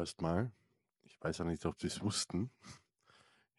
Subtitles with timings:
[0.00, 0.50] erstmal.
[1.04, 2.50] Ich weiß auch nicht, ob Sie es wussten.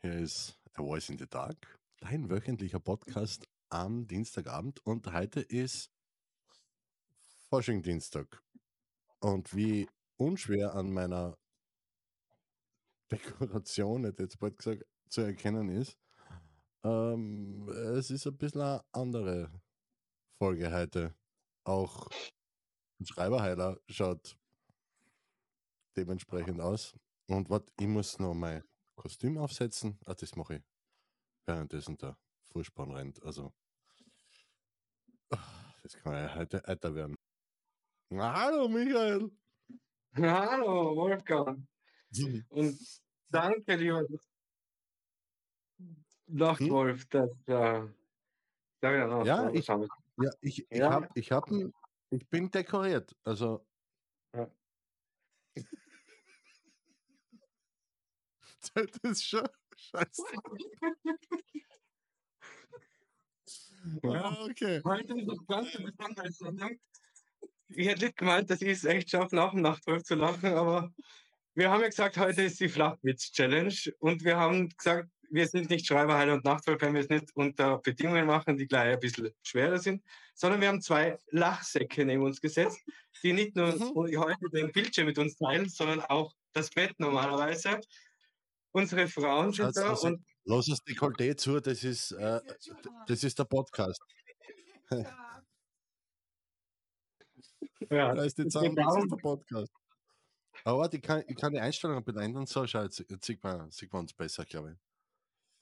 [0.01, 5.91] Hier ist A Voice in the Dark, dein wöchentlicher Podcast am Dienstagabend und heute ist
[7.49, 8.41] Fasching-Dienstag.
[9.19, 11.37] Und wie unschwer an meiner
[13.11, 15.95] Dekoration, hätte jetzt bald gesagt, zu erkennen ist,
[16.83, 19.51] ähm, es ist ein bisschen eine andere
[20.39, 21.13] Folge heute.
[21.65, 22.09] Auch
[22.99, 24.40] ein Schreiberheiler schaut
[25.95, 26.95] dementsprechend aus.
[27.27, 28.63] Und was, ich muss noch mein
[28.95, 29.97] Kostüm aufsetzen.
[30.05, 30.61] Ah, das mache ich
[31.45, 32.17] währenddessen der
[32.51, 33.21] Vorspann rennt.
[33.23, 33.53] Also,
[35.31, 37.15] ah, das kann ja heute älter werden.
[38.11, 39.31] Hallo, Michael.
[40.15, 41.65] Hallo, Wolfgang.
[42.49, 44.05] Und danke, lieber
[46.27, 47.87] Nachtwolf, dass äh,
[48.83, 49.87] ja, ja, ich, ja,
[50.41, 50.91] ich, ich, ja.
[50.91, 51.49] Hab, ich, hab,
[52.09, 53.15] ich bin dekoriert.
[53.23, 53.65] Also.
[54.35, 54.49] Ja.
[58.73, 60.23] Das ist schon scheiße.
[64.03, 64.81] ja, okay.
[64.83, 66.41] Heute ist das ganze besonders.
[67.69, 70.93] Ich hätte nicht gemeint, dass ich es echt schaffe, nach dem Nachtwolf zu lachen, aber
[71.53, 75.87] wir haben ja gesagt, heute ist die Flachwitz-Challenge und wir haben gesagt, wir sind nicht
[75.87, 79.77] Schreiberheiler und Nachtwolf, wenn wir es nicht unter Bedingungen machen, die gleich ein bisschen schwerer
[79.77, 80.03] sind,
[80.33, 82.81] sondern wir haben zwei Lachsäcke neben uns gesetzt,
[83.23, 84.19] die nicht nur mhm.
[84.19, 87.79] heute den Bildschirm mit uns teilen, sondern auch das Bett normalerweise.
[88.73, 90.25] Unsere Frauen sind da also, und.
[90.43, 92.39] Lass uns Dekolleté zu, das ist, äh,
[93.07, 94.01] das ist der Podcast.
[97.89, 99.71] ja, da ist die Zeit, das ist der Podcast.
[100.63, 103.91] Aber die kann, ich kann die Einstellungen benennen, so schau, jetzt, jetzt sieht, man, sieht
[103.93, 104.77] man uns besser, glaube ich.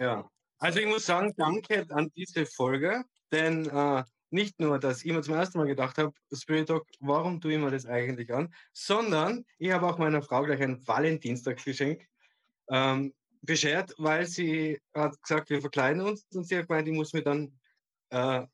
[0.05, 5.11] Ja, also ich muss sagen, danke an diese Folge, denn äh, nicht nur, dass ich
[5.11, 8.53] mir zum ersten Mal gedacht habe, Spirit Dog, warum tue ich mir das eigentlich an,
[8.73, 12.07] sondern ich habe auch meiner Frau gleich ein Valentinstagsgeschenk
[12.69, 17.13] ähm, beschert, weil sie hat gesagt, wir verkleiden uns und sie hat gemeint, ich muss
[17.13, 17.59] mir dann
[18.09, 18.45] äh,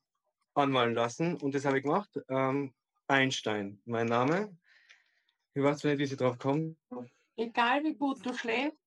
[0.54, 2.10] anmalen lassen und das habe ich gemacht.
[2.28, 2.74] Ähm,
[3.08, 4.56] Einstein, mein Name.
[5.54, 6.76] Ich weiß nicht, wie sie drauf kommen.
[7.36, 8.78] Egal wie gut du schläfst,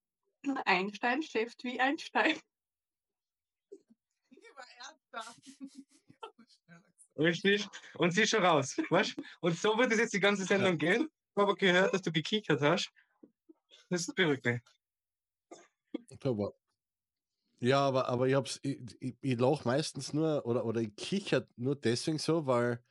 [0.66, 2.38] Einstein schläft wie ein Stein.
[7.17, 7.67] Richtig.
[7.96, 8.78] Und sie ist schon raus.
[8.90, 9.16] Weißt?
[9.41, 11.09] Und so wird es jetzt die ganze Sendung gehen.
[11.35, 12.91] Ich habe gehört, dass du gekichert hast.
[13.90, 14.61] Das beruhigt mich.
[16.23, 16.53] Aber,
[17.59, 21.47] ja, aber, aber ich, hab's, ich, ich, ich lache meistens nur oder, oder ich kicher
[21.57, 22.81] nur deswegen so, weil,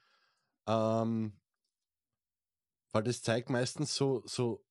[0.67, 1.33] ähm,
[2.93, 4.63] weil das zeigt meistens so, so,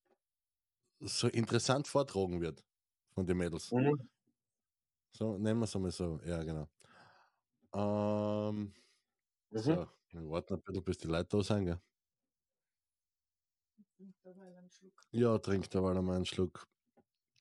[0.99, 2.63] so interessant vortragen wird
[3.13, 3.71] von den Mädels.
[3.71, 4.09] Mhm.
[5.11, 6.19] So, nehmen wir es einmal so.
[6.25, 6.69] Ja, genau.
[7.73, 8.73] Ähm,
[9.51, 9.59] mhm.
[9.61, 11.81] So, wir warten ein bisschen, bis die Leute da sind, gell?
[15.11, 16.67] Ja, trinkt da mal einen Schluck.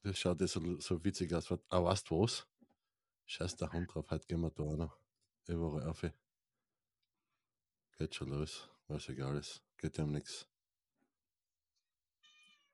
[0.07, 1.51] Das schaut ja so, so witzig aus.
[1.51, 2.47] Aber ah, weißt du was?
[3.25, 4.97] Scheiß der Hund drauf, heute gehen wir da noch.
[5.49, 6.05] Überall auf.
[7.99, 8.71] Geht schon los.
[8.87, 9.65] Was egal ist.
[9.77, 10.47] Geht ja um nichts.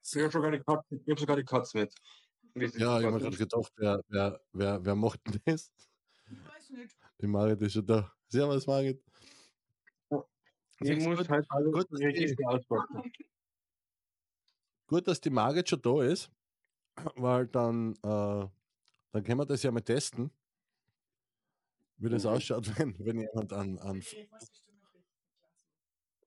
[0.02, 1.94] Ich habe sogar die Katze, ich hab sogar die Katze mit.
[2.76, 5.72] Ja, ich habe mir gerade gedacht, wer, wer, wer, wer macht denn das?
[6.26, 6.98] Ich weiß nicht.
[7.18, 8.12] Die Marit ist schon da.
[8.28, 9.02] Servus, Marit.
[10.80, 11.72] Ich muss halt alles
[12.68, 12.86] gut.
[14.86, 16.30] Gut, dass die Marit schon da ist,
[17.16, 18.48] weil dann, äh,
[19.12, 20.30] dann können wir das ja mal testen,
[21.96, 22.30] wie das mhm.
[22.30, 24.02] ausschaut, wenn, wenn jemand an, an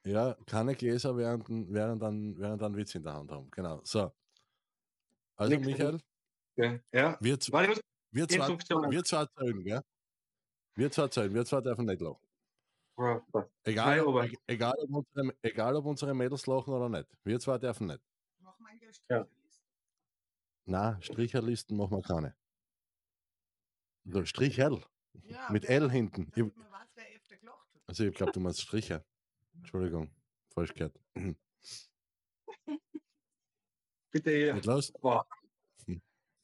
[0.05, 3.49] ja, keine Gläser während, während, dann, während dann Witz in der Hand haben.
[3.49, 3.81] Genau.
[3.83, 4.11] So.
[5.35, 5.99] Also, Michael,
[6.55, 6.79] ja.
[6.91, 7.17] ja.
[7.19, 7.77] Wir, wir,
[8.11, 8.47] wir, zwei,
[8.91, 9.81] wir zwei zählen, gell?
[10.75, 12.25] Wir zwei zählen, wir zwei dürfen nicht lachen.
[13.63, 17.07] Egal, ob, egal, ob unsere, egal, ob unsere Mädels lachen oder nicht.
[17.23, 18.01] Wir zwei dürfen nicht.
[18.39, 18.71] Mach mal
[19.09, 19.27] ja.
[20.65, 22.35] Nein, Stricherlisten machen wir keine.
[24.25, 24.83] Stricherl.
[25.23, 26.31] Ja, Mit L hinten.
[26.35, 26.43] Ich,
[27.87, 29.05] also ich glaube, du meinst Stricher.
[29.55, 30.09] Entschuldigung,
[30.53, 30.99] falsch gehört.
[34.11, 34.53] Bitte hier.
[34.53, 34.91] Geht los?
[34.93, 35.27] Boah.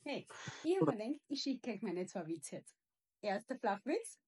[0.04, 0.26] Hey,
[0.64, 2.76] ich habe mir gedacht, ich schicke euch meine zwei Witze jetzt.
[3.22, 4.20] Erster Flachwitz.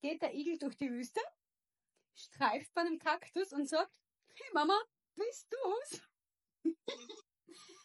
[0.00, 1.20] Geht der Igel durch die Wüste,
[2.16, 3.92] streift bei einem Kaktus und sagt,
[4.34, 4.74] hey Mama,
[5.14, 6.02] bist du's?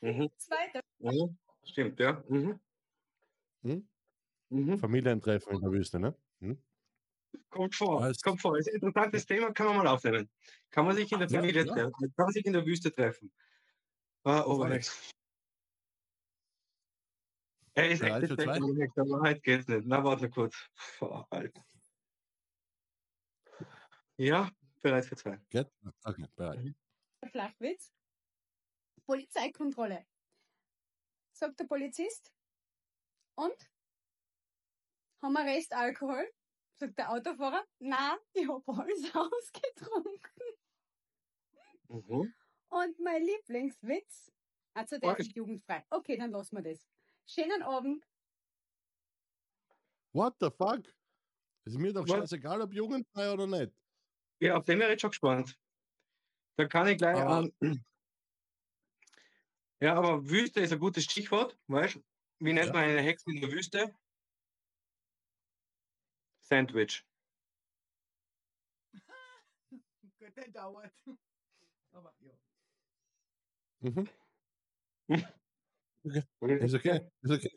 [0.02, 0.30] Mhm.
[0.38, 0.82] Zweiter.
[1.00, 1.38] Mhm.
[1.68, 2.24] Stimmt, ja.
[2.28, 2.60] Mhm.
[3.64, 3.88] Hm?
[4.50, 4.80] Mhm.
[4.80, 6.16] Familientreffen in der Wüste, ne?
[6.40, 6.58] Hm?
[7.50, 8.22] Kommt vor, Was?
[8.22, 8.58] kommt vor.
[8.58, 10.30] Ist ein interessantes Thema, kann man mal aufnehmen.
[10.70, 13.32] Kann man sich in der Familie ja, treffen, kann man sich in der Wüste treffen.
[14.24, 15.14] Ah, Oberlex.
[17.74, 19.86] Er ist echt der Wahrheit geht's nicht.
[19.86, 20.56] Na, warte kurz.
[21.00, 21.64] Boah, Alter.
[24.18, 24.50] Ja,
[24.82, 25.40] bereit für zwei.
[25.50, 25.72] Geht?
[26.04, 26.64] Okay, bereit.
[26.64, 26.76] Mhm.
[27.30, 27.94] Flachwitz.
[29.06, 30.06] Polizeikontrolle.
[31.38, 32.34] Sagt der Polizist.
[33.36, 33.56] Und?
[35.22, 36.28] Haben wir Rest Alkohol?
[36.80, 37.64] Sagt der Autofahrer.
[37.80, 40.44] Na, ich hab alles ausgetrunken.
[41.90, 42.34] Mhm.
[42.70, 44.32] Und mein Lieblingswitz.
[44.74, 45.86] Also der Oh, ist jugendfrei.
[45.92, 46.88] Okay, dann lassen wir das.
[47.28, 48.04] Schönen Abend.
[50.14, 50.84] What the fuck?
[51.66, 52.10] Ist mir doch Was?
[52.18, 53.74] scheißegal, ob jugendfrei oder nicht.
[54.40, 55.56] Ja, auf den wäre ich schon gespannt.
[56.58, 57.86] Da kann ich gleich Aber- an.
[59.82, 62.04] Ja, aber Wüste ist ein gutes Stichwort, weißt du?
[62.40, 62.74] Wie nennt Ja.
[62.74, 63.94] man eine Hexe in der Wüste?
[66.44, 67.04] Sandwich.
[70.20, 70.94] Gut, der dauert.
[71.92, 72.34] Aber ja.
[73.82, 74.08] Mhm.
[76.04, 77.10] Ist okay.
[77.22, 77.52] Ist okay.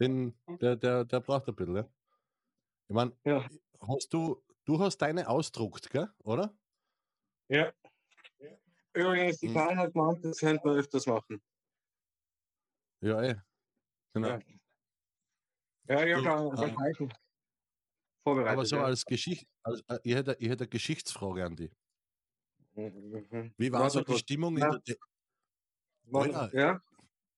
[0.00, 1.88] Den, der, der, der braucht ein bisschen, ja.
[2.88, 3.48] Ich meine, Ja.
[3.80, 6.10] hast du, du hast deine ausdruckt, gell?
[6.24, 6.58] Oder?
[7.50, 7.72] Ja.
[8.98, 9.54] Übrigens, die Mhm.
[9.54, 11.40] Karin hat gemeint, das könnte man öfters machen.
[13.00, 13.36] Ja, eh.
[14.14, 14.28] Genau.
[14.28, 14.40] Ja.
[15.88, 17.12] Ja, äh, ein Zeichen
[18.24, 18.52] vorbereitet.
[18.52, 18.84] Aber so ja.
[18.84, 21.72] als Geschichte, als, äh, ich, hätte, ich hätte eine Geschichtsfrage an dich.
[22.74, 23.52] Mhm.
[23.58, 24.20] Wie war Warte so die kurz.
[24.20, 24.70] Stimmung in Ja.
[24.70, 24.96] der, D-
[26.04, 26.58] Warte, Alter.
[26.58, 26.80] Ja?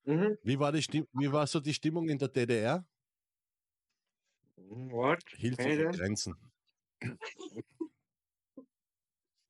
[0.05, 0.39] Mhm.
[0.43, 2.87] wie war die Stimm wie war so die Stimmung in der DDR?
[4.57, 5.37] Mhm, Warte.
[5.37, 5.91] Hielt sich in?
[5.93, 6.37] Grenzen.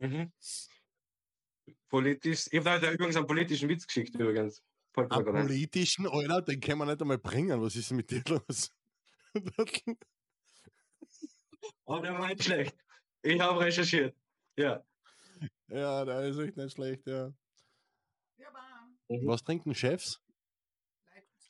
[0.01, 0.31] Mhm.
[1.90, 2.46] Politisch.
[2.50, 4.62] Ich habe da übrigens einen politischen Witz geschickt, übrigens.
[4.92, 5.46] Fällt mir Am gerade ein.
[5.46, 7.60] politischen, Alter, den kann man nicht einmal bringen.
[7.60, 8.72] Was ist mit dir los?
[11.84, 12.76] Aber der war nicht schlecht.
[13.22, 14.16] Ich habe recherchiert.
[14.56, 14.82] Ja.
[15.69, 17.32] ja, der ist echt nicht schlecht, ja.
[19.08, 19.26] Mhm.
[19.26, 20.20] Was trinken Chefs?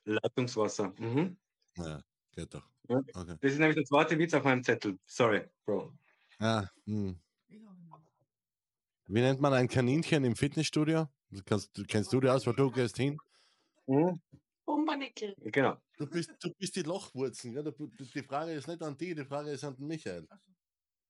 [0.04, 0.94] Leitungswasser.
[0.98, 1.36] Mhm.
[1.76, 2.02] Ja,
[2.32, 2.66] geht doch.
[2.88, 3.36] Okay.
[3.40, 4.98] Das ist nämlich der zweite Witz auf meinem Zettel.
[5.06, 5.92] Sorry, Bro.
[6.38, 7.20] Ah, hm.
[9.12, 11.08] Wie nennt man ein Kaninchen im Fitnessstudio?
[11.30, 13.18] Du kannst, du, kennst du die aus, weil du gehst hin?
[13.88, 14.20] Mhm.
[14.64, 15.34] Pumpernickel.
[15.40, 15.78] Genau.
[15.96, 17.52] Du bist, du bist die Lochwurzen.
[17.52, 17.62] Ja?
[17.62, 20.28] Die Frage ist nicht an die, die Frage ist an den Michael.
[20.28, 20.54] Weil die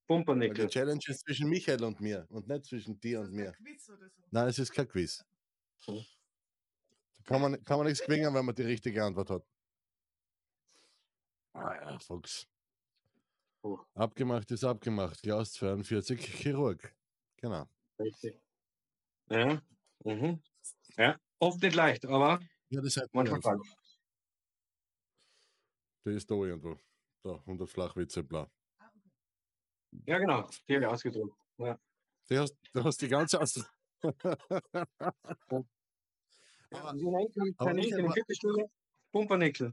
[0.06, 0.68] Pumpernickel.
[0.68, 3.48] Challenge ist zwischen Michael und mir und nicht zwischen dir Ist und das mir.
[3.48, 4.22] ein Quiz oder so?
[4.30, 5.22] Nein, es ist kein Quiz.
[5.86, 6.04] Mhm.
[7.18, 9.44] Da kann man, kann man nichts gewinnen, wenn man die richtige Antwort hat.
[11.52, 12.46] Ah ja, Fuchs.
[13.62, 13.78] Oh.
[13.94, 15.20] Abgemacht ist abgemacht.
[15.20, 16.94] Klaus 42, Chirurg.
[17.36, 17.68] Genau.
[18.00, 18.40] Richtig.
[19.30, 19.62] Ja.
[20.04, 20.42] Mhm.
[20.96, 21.16] Ja.
[21.38, 23.60] Oft nicht leicht, aber Ja, das hat manchmal man.
[23.60, 23.62] kann.
[26.04, 26.76] Der ist da irgendwo.
[27.22, 28.50] Da, 100 Flachwitze, bla.
[30.06, 30.48] Ja, genau.
[30.68, 31.36] Die habe ich ausgedruckt.
[32.28, 33.54] Du hast, du hast die ganze Aus.
[36.70, 36.82] Ja,
[37.58, 38.14] aber?
[39.12, 39.72] Pumpernickel.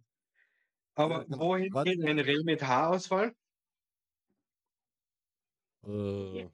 [0.95, 1.39] Aber Ja, genau.
[1.39, 1.91] wohin Warte.
[1.91, 3.33] geht ein Reh mit Haarausfall?
[5.83, 6.49] äh,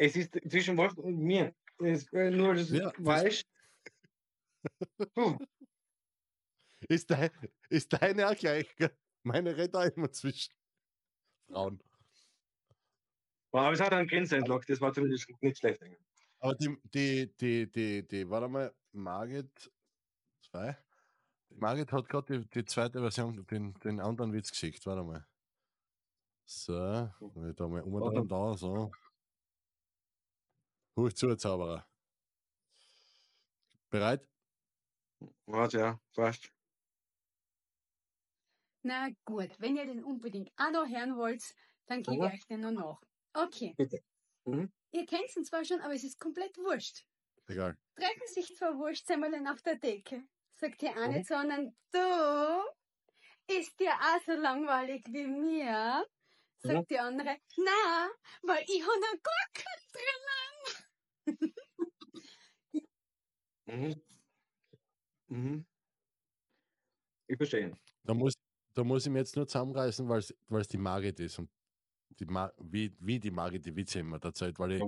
[0.00, 1.54] Es ist zwischen Wolf und mir.
[1.78, 3.44] Es äh, nur das Ja, das- Weißt.
[6.88, 7.30] Ist, dein,
[7.68, 8.96] ist deine auch gleich, gell?
[9.22, 10.50] Meine redet auch immer zwischen
[11.46, 11.78] Frauen.
[13.52, 15.82] Aber es hat einen Grenze entlockt, das war zumindest nicht schlecht.
[16.38, 19.70] Aber die, die, die, die, die, warte mal, Margit
[20.50, 20.78] 2.
[21.50, 25.26] Die Margit hat gerade die, die zweite Version, den, den anderen Witz geschickt, warte mal.
[26.46, 26.72] So,
[27.34, 28.26] wenn ich da mal um Warte.
[28.26, 28.90] da, so.
[31.00, 31.86] Hoch zu, Zauberer.
[33.90, 34.26] Bereit?
[35.46, 36.52] Warte, ja, fast.
[38.82, 41.42] Na gut, wenn ihr den unbedingt auch noch hören wollt,
[41.86, 42.26] dann gebe Ja.
[42.28, 43.00] ich euch den noch nach.
[43.32, 43.74] Okay.
[43.76, 44.02] Bitte.
[44.44, 44.70] Mhm.
[44.92, 47.04] Ihr kennt ihn zwar schon, aber es ist komplett wurscht.
[47.46, 47.76] Egal.
[47.96, 50.24] Treffen sich zwei Wurstsemmelen auf der Decke.
[50.52, 51.34] Sagt die eine Mhm.
[51.34, 56.06] anderen, du, ist dir auch so langweilig wie mir?
[56.58, 56.82] Sagt Ja.
[56.90, 58.10] die andere, na,
[58.42, 60.89] weil ich habe noch Gurken drinnen.
[63.66, 64.00] Mhm.
[65.28, 65.64] Mhm.
[67.28, 67.72] Ich verstehe.
[68.04, 68.34] Da muss,
[68.74, 70.20] da muss ich mir jetzt nur zusammenreißen, weil
[70.60, 71.50] es die Margit ist und
[72.10, 74.82] die Ma wie, wie die Margit die Witze immer erzählt, weil ich,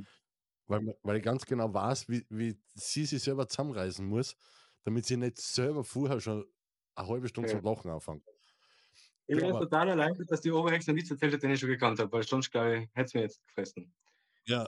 [0.66, 4.36] weil, weil ich ganz genau weiß, wie, wie sie sich selber zusammenreißen muss,
[4.84, 6.46] damit sie nicht selber vorher schon
[6.96, 7.60] eine halbe Stunde Ja.
[7.60, 8.24] zum Lachen anfängt.
[9.26, 11.68] Ich bin Ja, total erleichtert, dass die Oberhexe einen Witz erzählt hat, den ich schon
[11.70, 13.94] gekannt habe, weil sonst, glaube ich, hätte es mir jetzt gefressen.
[14.46, 14.66] Ja,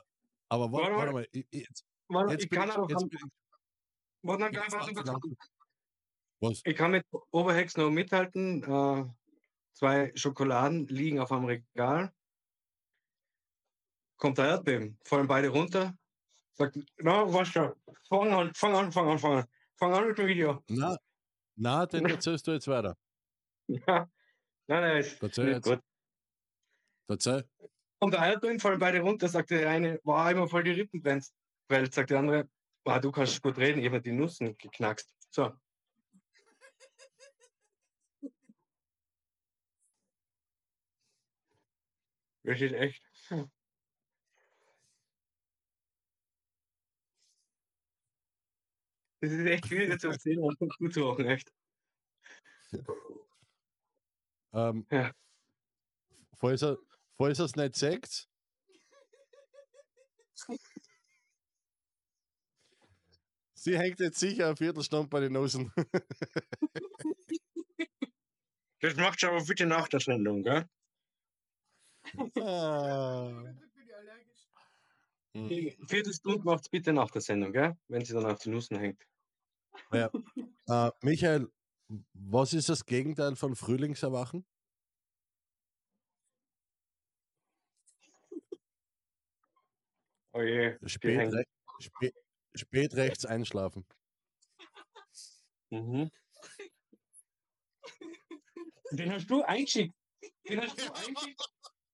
[0.55, 1.29] aber wa- Warte warte, mal.
[1.33, 5.37] ich, jetzt, Warte, jetzt ich kann ich, aber jetzt warte, jetzt warte, warte, warte,
[6.41, 6.63] was?
[6.65, 8.63] Ich kann mit Oberhex noch mithalten.
[8.63, 9.05] Äh,
[9.73, 12.13] zwei Schokoladen liegen auf einem Regal.
[14.17, 15.97] Kommt der Erdbeben, fallen beide runter.
[16.53, 17.73] Sagt, na, was schon?
[18.09, 19.45] Fang an, fang an, fang an, fang an.
[19.77, 20.63] Fang an mit dem Video.
[20.69, 20.97] Na,
[21.57, 22.97] na, den erzählst du jetzt weiter.
[23.67, 24.09] Ja.
[24.67, 25.65] Nein, nein, ist jetzt.
[25.65, 25.81] gut.
[27.09, 27.49] Erzähl.
[28.05, 29.29] Kommt der Erdbeben, fallen beide runter.
[29.29, 31.27] Sagt der eine, war immer voll die Rippen brennt.
[31.69, 32.51] Weil, sagt der andere,
[32.85, 35.11] Ah, du kannst gut reden, ich habe die Nussen geknackst.
[35.31, 35.55] So.
[42.43, 43.03] Das ist echt.
[49.21, 51.51] Das ist echt schwierig zu erzählen und gut zu machen, echt.
[54.53, 55.11] Ähm, Ja.
[56.35, 56.77] falls, er,
[57.17, 58.29] falls er es nicht sagt,
[63.55, 65.73] sie hängt jetzt sicher eine Viertelstunde bei den Nosen.
[68.81, 70.69] Das macht schon aber bitte nach der Sendung, gell?
[72.39, 73.55] ah.
[75.35, 75.49] Hm.
[75.49, 77.77] Die Viertelstunde macht's bitte nach der Sendung, gell?
[77.89, 79.03] Wenn sie dann auf die Nussen hängt.
[79.91, 81.49] Äh, Michael,
[82.13, 84.47] was ist das Gegenteil von Frühlingserwachen?
[90.35, 90.77] Oh je.
[90.87, 91.45] Spät, re
[91.79, 92.15] spät,
[92.57, 93.87] spät rechts einschlafen.
[95.71, 96.11] Mhm.
[98.91, 99.95] Den hast du eingeschickt.
[100.49, 101.41] Den hast du eingeschickt.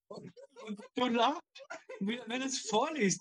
[0.09, 0.33] Und,
[0.65, 1.43] und du lachst,
[2.01, 3.21] wenn es vorliest.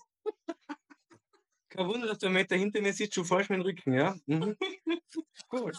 [1.68, 4.16] Kein Wunder, dass du einen Meter hinter mir sitzt, schon falsch mit dem Rücken, ja?
[4.26, 4.56] Mhm.
[5.48, 5.76] Gut.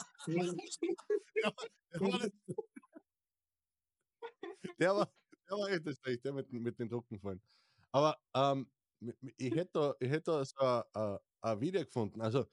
[4.79, 5.11] Der war,
[5.49, 7.41] der war echt schlecht, der mit, mit den Drucken fallen.
[7.91, 8.71] Aber ähm,
[9.37, 12.21] ich hätte da, ich hätte da so ein, Video gefunden.
[12.21, 12.45] Also,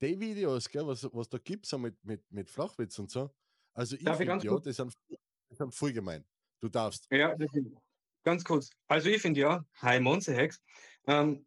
[0.00, 3.34] die Videos, gell, was, was da gibt, so mit, mit, mit Flachwitz und so.
[3.74, 6.24] Also, ich Darf ich finde, ganz ja, kurz- die sind, die sind voll gemein.
[6.60, 7.08] Du darfst.
[7.10, 7.36] Ja,
[8.22, 8.70] ganz kurz.
[8.86, 10.62] Also ich finde ja, hi Monsehex.
[11.06, 11.44] Ähm,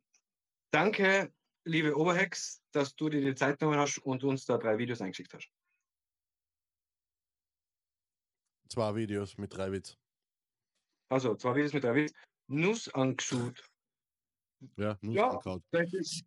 [0.72, 5.00] danke, liebe Oberhex, dass du dir die Zeit genommen hast und uns da drei Videos
[5.02, 5.50] eingeschickt hast.
[8.70, 9.98] Zwei Videos mit drei Witz.
[11.10, 12.14] Also zwei Videos mit drei Videos.
[12.48, 13.64] Nuss angeschaut.
[14.78, 15.30] Ja, nur Ja.
[15.30, 15.64] angehauen.
[15.72, 16.26] Das ist,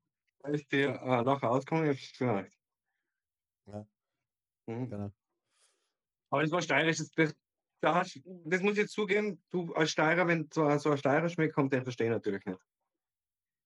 [0.72, 1.88] dir äh, nachher ausgekommen.
[1.88, 2.54] Hab's gemerkt.
[3.66, 3.86] Ja.
[4.66, 4.90] Mhm.
[4.90, 5.12] Genau.
[6.30, 6.98] Aber das war steirisch.
[6.98, 7.34] Das, das,
[7.80, 11.54] da das muss ich jetzt zugeben, du als Steirer, wenn so, so ein Steirer schmeckt,
[11.54, 12.60] kommt, den verstehe ich natürlich nicht.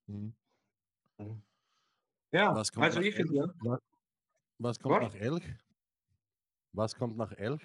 [0.07, 0.35] Mhm.
[2.33, 3.45] Ja, Was kommt also nach ich finde ja.
[3.61, 3.81] Was,
[4.59, 5.15] was kommt Was?
[5.15, 5.45] nach Elch?
[6.73, 7.63] Was kommt nach Elch?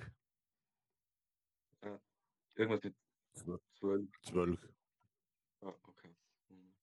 [2.56, 2.96] Irgendwas mit
[3.36, 3.62] Zwölf.
[3.78, 4.10] zwölf.
[4.24, 4.70] Zwölf.
[5.62, 6.10] Ah, okay.
[6.50, 6.74] Mhm.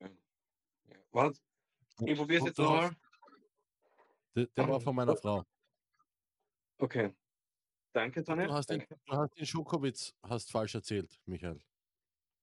[0.00, 0.08] Ja.
[0.88, 0.96] Ja.
[1.12, 1.42] Was?
[2.04, 2.90] Ich probiere es jetzt nochmal.
[4.34, 5.44] Der, der war von meiner Frau.
[6.78, 7.14] Okay.
[7.92, 8.46] Danke, Sonne.
[8.46, 11.60] Du hast, den, du hast den Schokowitz hast falsch erzählt, Michael.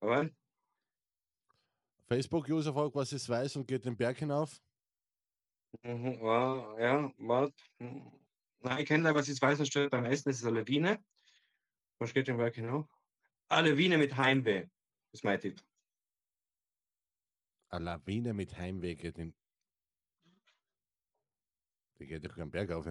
[0.01, 0.29] Aber,
[2.07, 4.61] Facebook-User fragt, was ist weiß und geht den Berg hinauf.
[5.83, 7.51] mhm, war, ja, was?
[7.79, 11.03] Nein, ich kenne leider, was ist weiß und steht beim Essen, das ist eine Lawine.
[11.99, 12.85] Was geht den Berg hinauf?
[13.49, 14.61] Eine Lawine mit Heimweh.
[14.61, 15.61] Das ist mein Tipp.
[17.69, 19.35] Eine Lawine mit Heimweh geht den.
[21.99, 22.87] Die geht doch keinen Berg auf.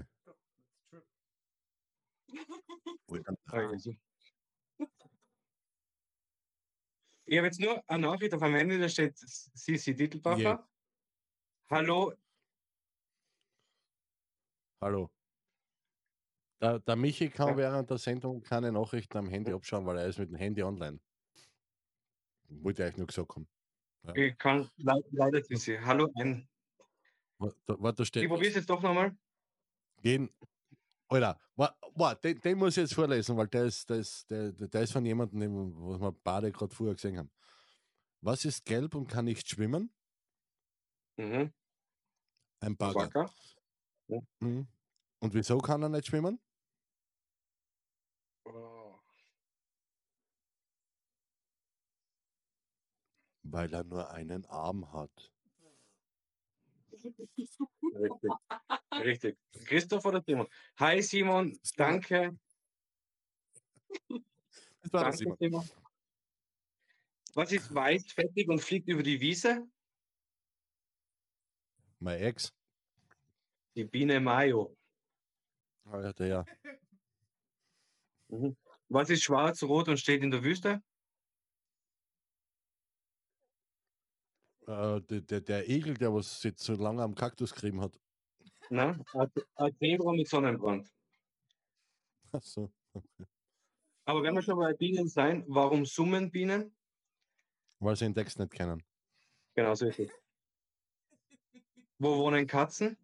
[7.28, 10.40] Ich habe jetzt nur eine Nachricht auf meinem Handy, da steht Sisi Dittelbacher.
[10.40, 10.68] Ja.
[11.70, 12.12] Hallo,
[14.80, 15.10] Hallo.
[16.60, 17.56] Der, der Michi kann Ja.
[17.56, 21.00] während der Sendung keine Nachrichten am Handy abschauen, weil er ist mit dem Handy online.
[22.48, 23.48] Wollte ich euch nur gesagt haben.
[24.14, 25.78] Ich kann le leider Sisi.
[25.82, 26.48] Hallo, ein.
[27.38, 28.28] Warte, da Ich steht.
[28.28, 29.16] probiere es jetzt doch nochmal.
[30.02, 30.30] Gehen.
[31.08, 34.52] Alter, wa, wa, den, den muss ich jetzt vorlesen, weil der ist, der ist, der,
[34.52, 37.30] der ist von jemandem, was wir beide gerade vorher gesehen haben.
[38.20, 39.92] Was ist gelb und kann nicht schwimmen?
[41.16, 41.52] Mhm.
[42.60, 43.30] Ein Bagger.
[44.40, 44.66] Mhm.
[45.20, 46.40] Und wieso kann er nicht schwimmen?
[53.50, 55.32] Weil er nur einen Arm hat.
[57.94, 58.30] Richtig.
[58.92, 59.38] Richtig.
[59.66, 60.46] Christoph oder Simon?
[60.78, 62.38] Hi Simon, danke.
[64.08, 65.36] Das war Danke, Simon.
[65.38, 65.70] Simon.
[67.34, 69.68] Was ist weiß, fettig und fliegt über die Wiese?
[71.98, 72.52] Mein Ex.
[73.74, 74.76] Die Biene Mayo.
[75.84, 76.44] Ah, ja, der ja.
[78.88, 80.82] Was ist schwarz, rot und steht in der Wüste?
[84.66, 87.98] Äh, der, der, der Igel, der was jetzt so lange am Kaktus gerieben hat.
[88.68, 90.92] Na, ein ein Zebra mit Sonnenbrand.
[92.32, 92.72] Ach so.
[94.04, 96.76] Aber wenn wir schon bei Bienen sein, warum summen Bienen?
[97.78, 98.82] Weil sie den Text nicht kennen.
[99.54, 100.10] Genau so ist es.
[101.98, 102.98] Wo wohnen Katzen?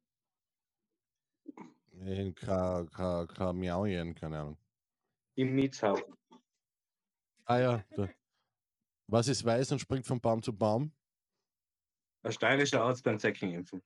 [1.93, 4.59] In Ka, Ka, Ka Miauien, keine Ahnung.
[5.37, 6.01] Im Mietshaus.
[7.45, 7.85] Ah ja.
[7.97, 8.09] Da.
[9.07, 10.93] Was ist weiß und springt von Baum zu Baum?
[12.23, 13.83] Ein steirischer Arzt beim Zeckenimpfen.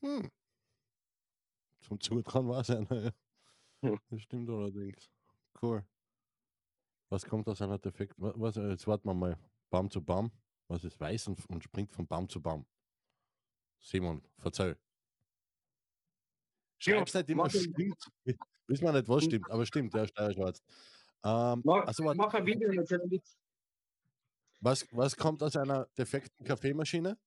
[0.00, 0.28] Hm.
[1.80, 3.10] Zum Zutrauen war es einer, ja.
[3.82, 3.98] Hm.
[4.10, 5.10] Das stimmt allerdings.
[5.60, 5.84] Cool.
[7.08, 8.14] Was kommt aus einer Defekt?
[8.18, 9.38] wa- Was, äh, jetzt warten wir mal.
[9.70, 10.30] Baum zu Baum.
[10.68, 12.66] Was ist weiß und, und springt von Baum zu Baum?
[13.80, 14.76] Simon, verzeih.
[16.78, 17.78] Schreib's nicht immer stimmt.
[18.66, 20.64] Wissen wir nicht, was stimmt, aber stimmt, steirischer Arzt.
[21.24, 23.36] Ähm, Mach, also, mach ein Video Witz.
[24.62, 27.18] Was, was kommt aus einer defekten Kaffeemaschine?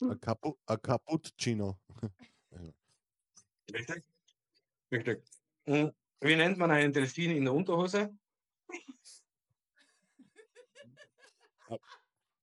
[0.00, 1.78] Ein, Capu ein Cappuccino.
[3.72, 4.04] Richtig?
[4.90, 5.22] Richtig.
[5.66, 8.16] Hm, Wie nennt man einen Delfin in der Unterhose?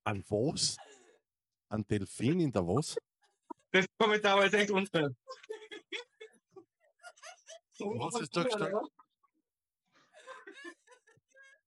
[0.03, 0.77] An was?
[1.69, 2.95] Ein Delfin in der was?
[3.71, 5.09] Das Kommentar war jetzt echt unfair.
[7.79, 8.94] Was ist da gestanden?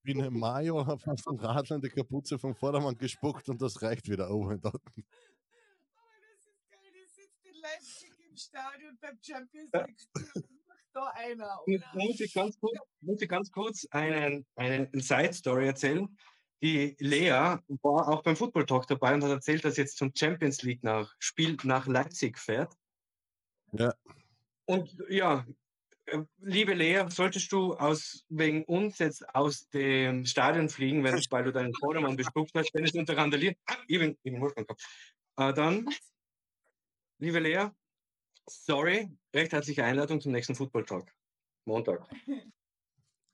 [0.08, 4.08] Wie eine Mayo auf einen Radler in die Kapuze vom Vordermann gespuckt und das reicht
[4.08, 4.58] wieder oben.
[4.58, 4.70] Da.
[4.70, 9.70] Aber das ist geil, ihr sitzt in Leipzig im Stadion beim Champions.
[9.70, 10.48] League
[10.94, 11.92] da einer, Mu- oder?
[11.94, 16.08] Muss ich ganz kurz, muss ich ganz kurz einen, einen Side-Story erzählen.
[16.62, 20.10] Die Lea war auch beim Football Talk dabei und hat erzählt, dass sie jetzt zum
[20.14, 22.72] Champions League nach Spiel nach Leipzig fährt.
[23.72, 23.92] Ja.
[24.64, 25.52] Und ja, äh,
[26.38, 31.52] liebe Lea, solltest du aus wegen uns jetzt aus dem Stadion fliegen, wenn, weil du
[31.52, 34.84] deinen Vordermann bespuckt hast, wenn es unter randaliert, ah, ich bin, ich bin gehabt.
[35.36, 35.88] Äh, dann,
[37.18, 37.68] liebe Lea,
[38.46, 41.12] sorry, recht herzliche Einladung zum nächsten Football Talk.
[41.64, 42.08] Montag.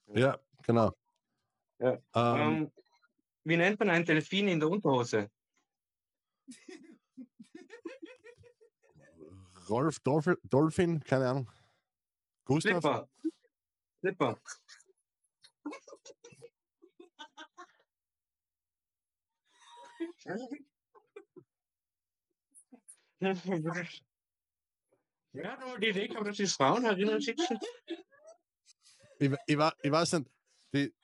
[0.07, 0.93] Ja, genau.
[1.79, 1.93] Ja.
[1.93, 2.73] Ähm, Ähm,
[3.45, 5.31] wie nennt man einen Delfin in der Unterhose?
[9.69, 11.51] Rolf Dolphin, keine Ahnung.
[12.45, 12.81] Gustav?
[12.81, 13.09] Slipper.
[14.01, 14.41] Slipper.
[25.33, 27.59] Ja, nur die Idee gehabt, dass die Frauen herinnen sitzen.
[29.19, 30.31] Ich, ich, ich weiß nicht,
[30.73, 30.95] die,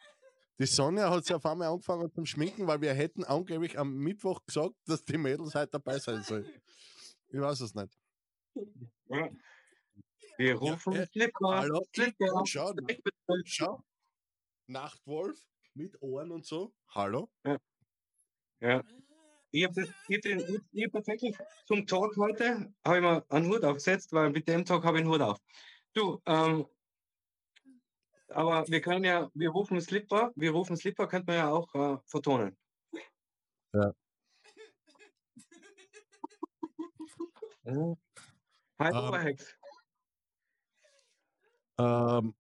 [0.59, 4.45] die Sonja hat sich auf einmal angefangen zum Schminken, weil wir hätten angeblich am Mittwoch
[4.45, 6.49] gesagt, dass die Mädels heute dabei sein sollen.
[7.29, 7.99] Ich weiß es nicht.
[9.09, 9.31] Ja.
[10.41, 11.49] Wir rufen äh, Slipper.
[11.49, 11.85] hallo?
[11.95, 12.47] Slipper.
[12.47, 12.75] Schau,
[13.45, 13.85] schau.
[14.69, 15.39] Nachtwolf
[15.75, 16.73] mit Ohren und so.
[16.95, 17.29] Hallo?
[17.45, 18.83] Ja.
[19.51, 24.49] Ich habe hab tatsächlich zum Talk heute habe ich mir einen Hut aufgesetzt, weil mit
[24.49, 25.39] dem Talk habe ich einen Hut auf.
[25.93, 26.67] Du, ähm,
[28.29, 31.99] aber wir können ja, wir rufen Slipper, wir rufen Slipper, könnte man ja auch äh,
[32.07, 32.57] vertonen.
[33.75, 33.93] Ja.
[37.65, 37.95] Ja.
[38.79, 39.60] Hi, Ähm, Oberhex.
[41.81, 42.35] Ähm,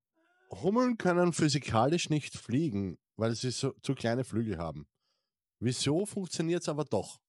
[0.50, 4.86] Hummeln können physikalisch nicht fliegen, weil sie so, zu kleine Flügel haben.
[5.60, 7.20] Wieso funktioniert es aber doch?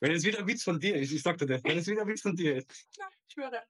[0.00, 2.02] Wenn es wieder ein Witz von dir ist, ich sag dir das, wenn es wieder
[2.02, 2.70] ein Witz von dir ist.
[2.70, 3.62] Ich schwöre.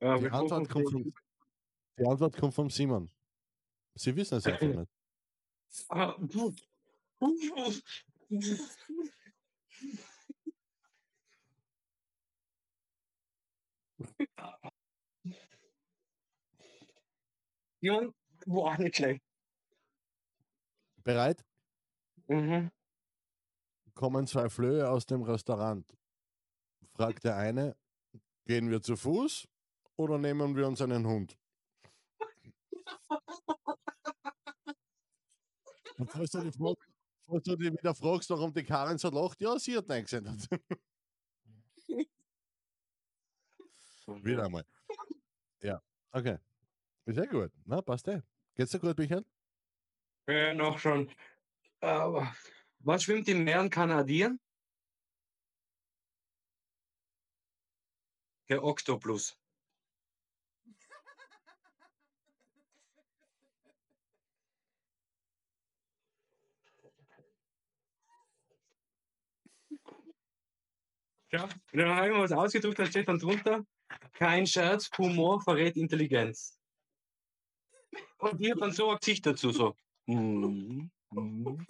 [0.00, 1.12] Die Antwort, kommt vom,
[1.98, 3.10] die Antwort kommt vom Simon.
[3.94, 4.90] Sie wissen es einfach nicht.
[17.80, 18.14] Jung,
[18.46, 19.22] boah, nicht schlecht.
[21.02, 21.44] Bereit?
[22.28, 22.70] Mhm.
[23.94, 25.86] Kommen zwei Flöhe aus dem Restaurant.
[26.92, 27.76] Fragt der eine,
[28.44, 29.48] gehen wir zu Fuß
[29.96, 31.38] oder nehmen wir uns einen Hund?
[35.98, 36.80] Und falls du, die Frage,
[37.26, 40.48] falls du dich wieder fragst, warum die Karin so lacht, ja, sie hat nein gesendet.
[44.06, 44.64] wieder einmal.
[45.60, 45.80] Ja,
[46.12, 46.38] okay.
[47.06, 47.52] Ja gut.
[47.64, 48.22] Na, passt eh.
[48.54, 49.24] Geht's dir gut, Michael?
[50.28, 51.10] Ja, noch schon.
[51.80, 52.34] Aber
[52.80, 54.38] was schwimmt im Meer und Kanadieren?
[58.48, 59.36] Der Oktopus.
[71.32, 73.64] Ja, dann habe ich mir was ausgedruckt, da steht dann drunter,
[74.12, 76.59] kein Scherz, Humor verrät Intelligenz.
[78.20, 79.74] Und ich habe dann so ein Gesicht dazu, so.
[80.06, 80.90] Mhm.
[81.10, 81.66] Mhm.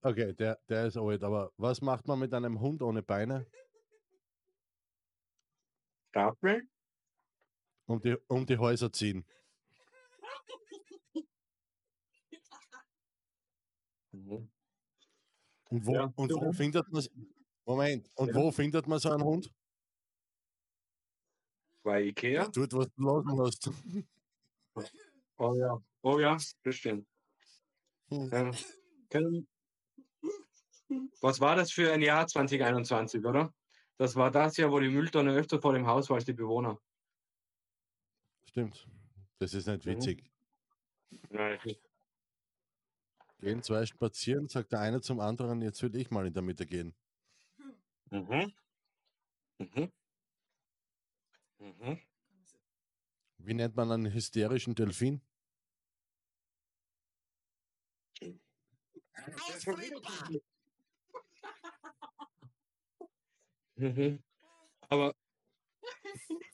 [0.00, 3.46] Okay, der, der ist alt, aber was macht man mit einem Hund ohne Beine?
[6.10, 6.68] Stapel?
[7.86, 9.24] Um die, um die Häuser ziehen.
[14.12, 14.50] Mhm.
[15.70, 17.04] Und wo, Ja, und wo findet man
[17.68, 18.34] Moment, und Ja.
[18.34, 19.52] wo findet man so einen Hund?
[21.82, 22.46] Bei Ikea?
[22.48, 23.70] Tut, was du lassen hast.
[25.40, 25.78] Oh ja.
[26.02, 27.06] Oh ja, das stimmt.
[28.10, 28.30] Hm.
[31.20, 33.52] Was war das für ein Jahr 2021, oder?
[33.98, 36.80] Das war das Jahr, wo die Mülltonne öfter vor dem Haus war als die Bewohner.
[38.48, 38.88] Stimmt.
[39.38, 39.90] Das ist nicht Mhm.
[39.90, 40.24] witzig.
[41.30, 41.58] Nein.
[43.40, 46.66] Gehen zwei spazieren, sagt der eine zum anderen, jetzt will ich mal in der Mitte
[46.66, 46.94] gehen.
[48.10, 48.52] Mhm.
[49.58, 49.92] Mhm.
[51.58, 51.98] Mhm.
[53.38, 55.20] Wie nennt man einen hysterischen Delfin?
[63.76, 64.22] Mhm.
[64.88, 65.14] Aber.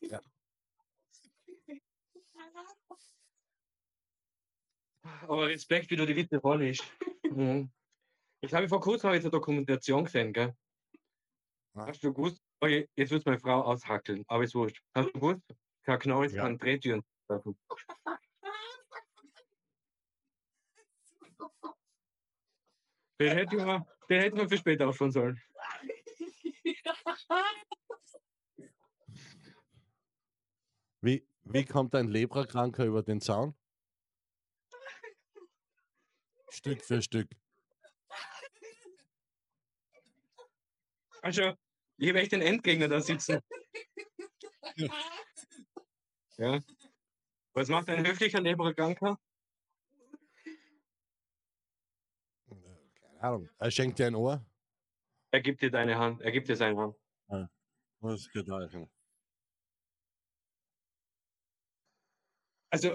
[0.03, 0.21] Ja.
[5.23, 6.85] Aber Respekt, wie du die Witze vorliest.
[7.31, 7.71] Mhm.
[8.41, 10.55] Ich habe vor kurzem habe ich eine Dokumentation gesehen, gell?
[11.75, 12.41] Hast du gewusst?
[12.61, 14.81] Oh, je- jetzt wird meine Frau aushackeln, aber ist wurscht.
[14.95, 15.43] Hast du gewusst?
[15.83, 16.43] Kein Knorris Ja.
[16.45, 17.59] kann Drehtüren treffen.
[23.21, 25.41] Den hätten wir, den hätten wir für später aufschauen sollen.
[31.01, 33.55] Wie, wie kommt ein Leprakranker über den Zaun?
[36.51, 37.29] Stück für Stück.
[41.21, 41.55] Also,
[41.97, 43.41] ich habe echt den Endgegner da sitzen.
[46.37, 46.59] Ja.
[47.53, 49.17] Was macht ein höflicher Leberkranker?
[52.49, 53.49] Keine Ahnung.
[53.59, 54.45] Er schenkt dir ein Ohr.
[55.31, 56.23] Er gibt dir deine Hand.
[56.23, 56.97] Er gibt dir seine Hand.
[58.01, 58.77] Was geht euch?
[62.71, 62.93] Also,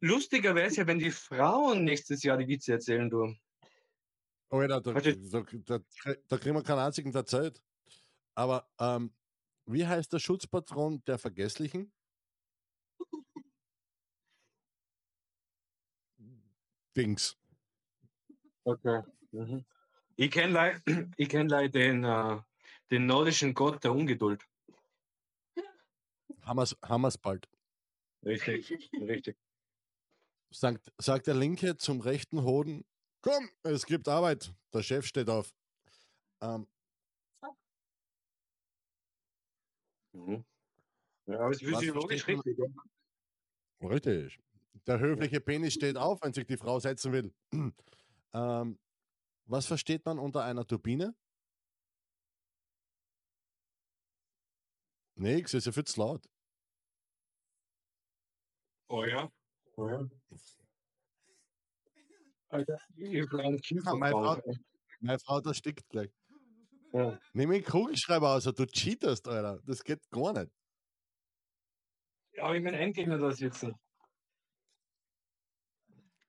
[0.00, 3.34] lustiger wäre es ja, wenn die Frauen nächstes Jahr die Witze erzählen, du.
[4.48, 5.18] Alter, da, Warte.
[5.18, 5.80] da, da,
[6.28, 7.60] da kriegen wir keinen einzigen erzählt.
[8.34, 9.14] Aber ähm,
[9.66, 11.92] wie heißt der Schutzpatron der Vergesslichen?
[16.96, 17.36] Dings.
[18.64, 19.02] Okay.
[19.32, 19.64] Mhm.
[20.16, 20.80] Ich kenne leider
[21.16, 22.40] ich kenn leid den, äh,
[22.90, 24.44] den nordischen Gott der Ungeduld.
[26.42, 27.48] Haben wir's bald.
[28.24, 29.36] Richtig, richtig.
[30.50, 32.84] Sagt, sagt der Linke zum rechten Hoden,
[33.22, 34.54] komm, es gibt Arbeit.
[34.72, 35.54] Der Chef steht auf.
[36.40, 36.66] Ähm,
[40.14, 40.44] Mhm.
[41.26, 42.58] Ja, aber es ist physiologisch richtig.
[42.58, 43.88] ja.
[43.88, 44.40] richtig.
[44.86, 47.32] Der höfliche Penis steht auf, wenn sich die Frau setzen will.
[48.32, 48.78] ähm,
[49.46, 51.14] was versteht man unter einer Turbine?
[55.16, 56.28] Nix, ist ja viel zu laut.
[58.88, 59.30] Oh ja.
[59.76, 60.08] Oh ja.
[62.48, 64.42] Alter, ich bin ein Kind Ja, meine Frau-
[65.00, 66.12] Meine Frau, das stickt gleich.
[66.94, 67.18] Ja.
[67.32, 69.60] Nimm den Kugelschreiber aus, du cheatest, Alter.
[69.66, 70.52] Das geht gar nicht.
[72.34, 73.74] Ja, aber ich mein Endgegner da sitzen.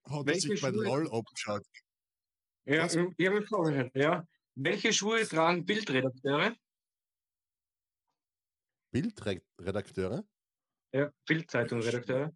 [0.07, 1.63] Hat er Welche sich bei Schuhe- LOL abgeschaut.
[2.65, 2.95] Ja, Was?
[2.95, 3.91] ich habe vorgestellt.
[3.95, 4.25] Ja.
[4.55, 6.55] Welche Schuhe tragen Bildredakteure?
[8.91, 10.23] Bildredakteure?
[10.93, 12.31] Ja, Bildzeitung-Redakteure.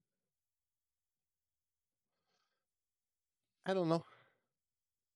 [3.66, 4.04] I don't know.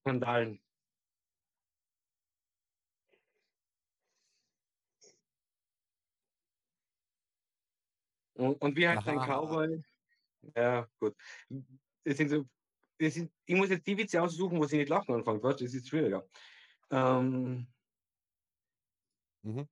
[0.08, 0.63] Sandalen.
[8.36, 9.26] Und, und wie heißt ein Aha.
[9.28, 9.84] Cowboy?
[10.56, 11.16] Ja, gut.
[12.04, 12.46] Das sind so,
[13.00, 15.42] das sind, ich muss jetzt die Witze aussuchen, wo sie nicht lachen anfangen.
[15.42, 15.60] Weißt?
[15.62, 16.28] du, Das ist schwieriger.
[16.92, 17.68] Ähm,
[19.44, 19.68] Mhm.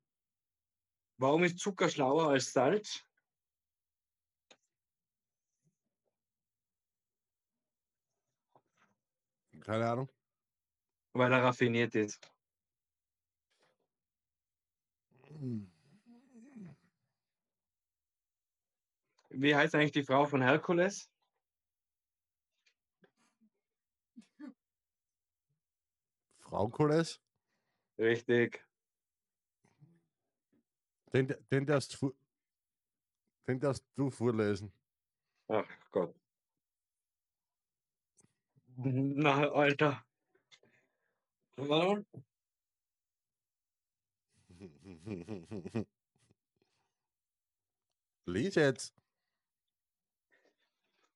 [1.18, 3.06] warum ist Zucker schlauer als Salz?
[9.62, 10.10] Keine Ahnung.
[11.14, 12.32] Weil er raffiniert ist.
[19.34, 21.10] Wie heißt eigentlich die Frau von Herkules?
[26.40, 27.22] Frau Koles?
[27.98, 28.66] Richtig.
[31.14, 32.14] Den, den, darfst, du-
[33.48, 34.72] den darfst du vorlesen.
[35.48, 36.16] Ach Gott.
[38.78, 40.04] Na, Alter.
[41.58, 42.06] Warte
[45.76, 45.86] mal.
[48.26, 49.01] Lies jetzt.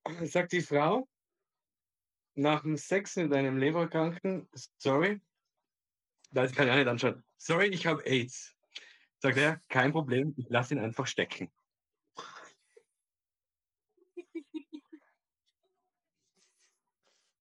[0.23, 1.07] Sagt die Frau
[2.35, 5.21] nach dem Sex mit einem Leberkranken, sorry,
[6.31, 7.23] das kann ich auch nicht anschauen.
[7.37, 8.55] Sorry, ich habe AIDS.
[9.19, 11.51] Sagt er, kein Problem, ich lasse ihn einfach stecken.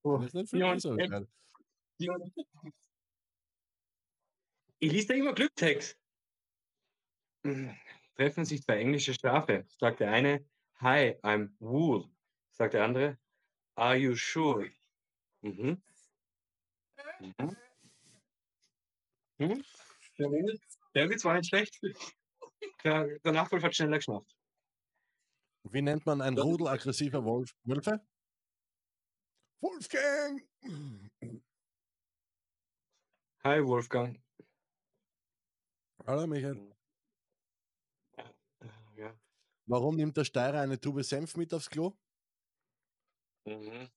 [0.04, 0.96] Oh, Das ist äh, Alter.
[1.98, 2.32] jemand-
[4.78, 5.98] Ich lese da immer Glücktext.
[8.16, 9.66] Treffen sich zwei englische Schafe.
[9.78, 10.46] Sagt der eine,
[10.76, 12.13] Hi, I'm wool.
[12.56, 13.18] Sagt der andere,
[13.76, 14.70] Are you sure?
[15.42, 15.82] Mhm.
[17.20, 17.56] Mhm.
[19.38, 19.64] Mhm.
[20.18, 21.80] Der Witz- Der Witz war nicht schlecht.
[22.84, 24.32] Der, der Nachfolger hat schneller geschnappt.
[25.64, 28.06] Wie nennt man ein Rudel aggressiver Wolf Wölfe?
[29.60, 30.40] Wolfgang!
[33.42, 34.22] Hi, Wolfgang.
[36.06, 36.72] Hallo Michael.
[38.96, 39.18] Ja.
[39.66, 41.96] Warum nimmt der Steirer eine Tube Senf mit aufs Klo?
[43.44, 43.88] Mhm.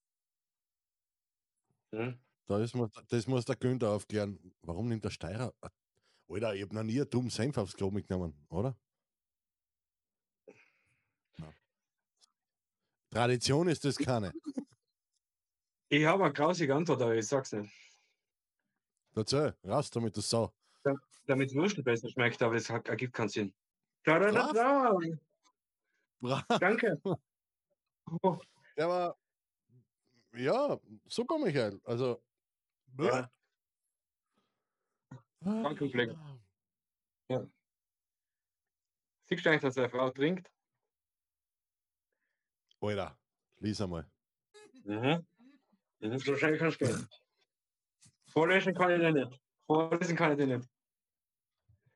[1.92, 2.20] Mhm.
[2.48, 4.54] Da ist, muss- das muss der Günther aufklären.
[4.62, 5.54] Warum nimmt der Steirer?
[6.30, 8.78] Alter, ich habe noch nie einen Tube Senf aufs Klo mitgenommen, oder?
[11.38, 11.54] Ja.
[13.10, 14.34] Tradition ist das keine.
[15.90, 17.74] Ich habe eine grausige Antwort, aber ich sag's nicht.
[19.14, 20.54] Dazu, raus damit, du Sau.
[21.26, 23.54] Damit Würstel besser schmeckt, aber das hat, ergibt keinen Sinn.
[24.04, 24.98] Da, da, da, da.
[26.20, 27.02] Bra Danke.
[28.22, 28.38] Oh,
[28.78, 29.18] Der war,
[30.38, 31.80] ja, super, Michael.
[31.84, 32.22] Also,
[33.00, 33.30] Ja.
[35.42, 36.10] Danke, Fleck.
[39.30, 40.52] siehst du eigentlich, dass eine Frau trinkt?
[42.82, 43.18] Alter,
[43.60, 44.10] lies einmal.
[44.84, 45.26] Mhm.
[46.00, 46.18] Mhm.
[46.20, 47.08] So schnell kannst du gehen.
[48.28, 49.42] Vorlesen kann ich dir nicht.
[49.66, 50.70] Vorlesen kann ich dir nicht.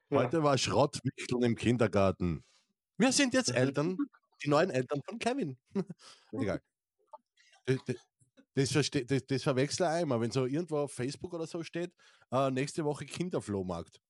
[0.10, 0.18] Ja.
[0.20, 2.44] Heute war Schrottwichteln im Kindergarten.
[2.98, 3.50] Wir sind jetzt.
[3.56, 3.98] Eltern,
[4.44, 5.58] die neuen Eltern von Kevin.
[6.32, 6.62] Egal.
[8.54, 11.94] Das, verste- das, das verwechsel ich einmal, wenn so irgendwo auf Facebook oder so steht,
[12.32, 14.02] äh, nächste Woche Kinderflohmarkt.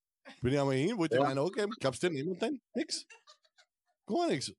[0.41, 1.27] Bin ich einmal hin, wollte ich Ja.
[1.27, 2.59] einen angeben, glaubst du niemand denn?
[2.73, 3.05] Nix.
[4.07, 4.51] Gar nichts.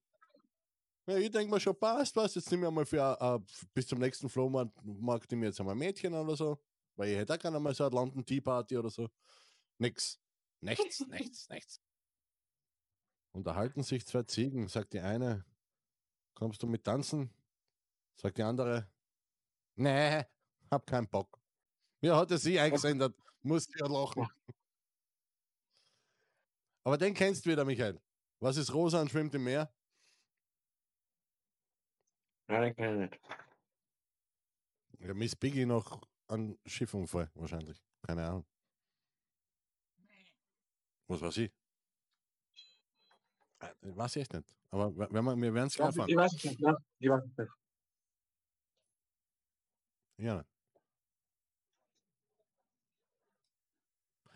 [1.06, 3.38] Ja, ich denke mir schon, passt was, jetzt nehme ich einmal für, äh,
[3.74, 6.62] bis zum nächsten Flohmarkt, mag ich mir jetzt einmal ein Mädchen oder so,
[6.94, 9.08] weil ich hätte auch gerne mal so eine London Tea Party oder so.
[9.78, 10.20] Nix.
[10.60, 11.80] Nichts, nichts, nichts.
[13.32, 15.44] Unterhalten sich zwei Ziegen, sagt die eine,
[16.34, 17.34] kommst du mit tanzen?
[18.14, 18.91] Sagt die andere,
[19.82, 20.24] nee,
[20.70, 21.38] hab keinen Bock.
[22.00, 24.28] Ja, hat er sie eingesendet, musste ja lachen.
[26.84, 28.00] Aber den kennst du wieder, Michael.
[28.40, 29.72] Was ist rosa und schwimmt im Meer?
[32.48, 33.20] Nein, den kann ich nicht.
[34.98, 37.80] Ja, Miss Biggie noch an Schiffunfall wahrscheinlich.
[38.02, 38.46] Keine Ahnung.
[41.08, 41.52] Was weiß ich?
[43.60, 44.56] Äh, Weiß ich echt nicht.
[44.70, 46.08] Aber wenn wir, wir werden es erfahren.
[46.08, 46.60] ich weiß es nicht.
[46.60, 47.61] Ja, ich weiß es nicht.
[50.22, 50.44] Ja.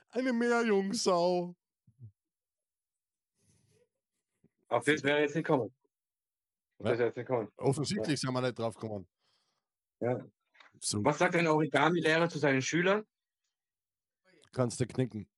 [0.08, 1.54] Eine Meerjungsau.
[4.68, 5.72] Auf das wäre jetzt nicht kommen.
[6.78, 6.90] Was?
[6.90, 7.48] das wäre jetzt nicht kommen.
[7.56, 9.06] Offensichtlich sind wir nicht drauf gekommen.
[10.00, 10.26] Ja.
[10.80, 13.06] So Was sagt ein Origami-Lehrer zu seinen Schülern?
[14.52, 15.28] kannst du knicken.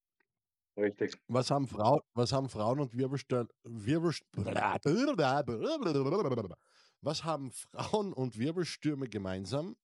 [0.77, 1.21] Richtig.
[1.27, 3.49] Was haben, Frau, was haben Frauen und Wirbelstürme.
[3.65, 4.25] Wirbelst
[7.01, 9.77] was haben Frauen und Wirbelstürme gemeinsam?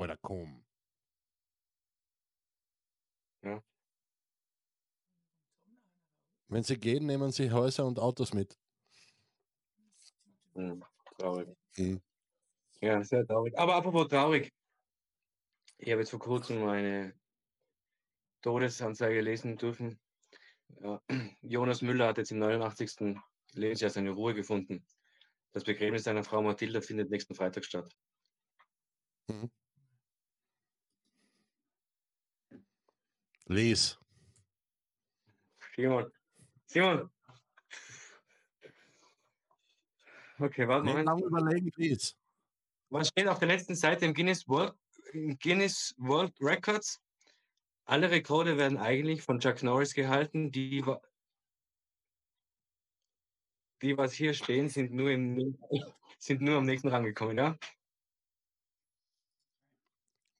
[0.00, 0.64] Oder komm.
[3.42, 3.62] Ja.
[6.48, 8.58] Wenn sie gehen, nehmen sie Häuser und Autos mit.
[10.54, 10.82] Hm,
[11.18, 11.54] traurig.
[11.76, 12.00] Mhm.
[12.80, 13.56] Ja, sehr traurig.
[13.58, 14.50] Aber apropos traurig.
[15.76, 17.14] Ich habe jetzt vor kurzem eine
[18.40, 20.00] Todesanzeige lesen dürfen.
[20.80, 21.02] Ja,
[21.42, 23.20] Jonas Müller hat jetzt im 89.
[23.52, 24.86] Lebensjahr seine Ruhe gefunden.
[25.52, 27.94] Das Begräbnis seiner Frau Mathilda findet nächsten Freitag statt.
[33.50, 33.98] Les.
[35.74, 36.06] Simon.
[36.66, 37.10] Simon.
[40.38, 41.02] Okay, warte mal.
[41.02, 42.16] lange überlegen, les.
[42.90, 44.74] Was steht auf der letzten Seite im Guinness World,
[45.12, 47.00] im Guinness World Records?
[47.86, 50.52] Alle Rekorde werden eigentlich von Chuck Norris gehalten.
[50.52, 50.84] Die,
[53.82, 55.58] die was hier stehen, sind nur, im,
[56.20, 57.56] sind nur am nächsten rangekommen, ja?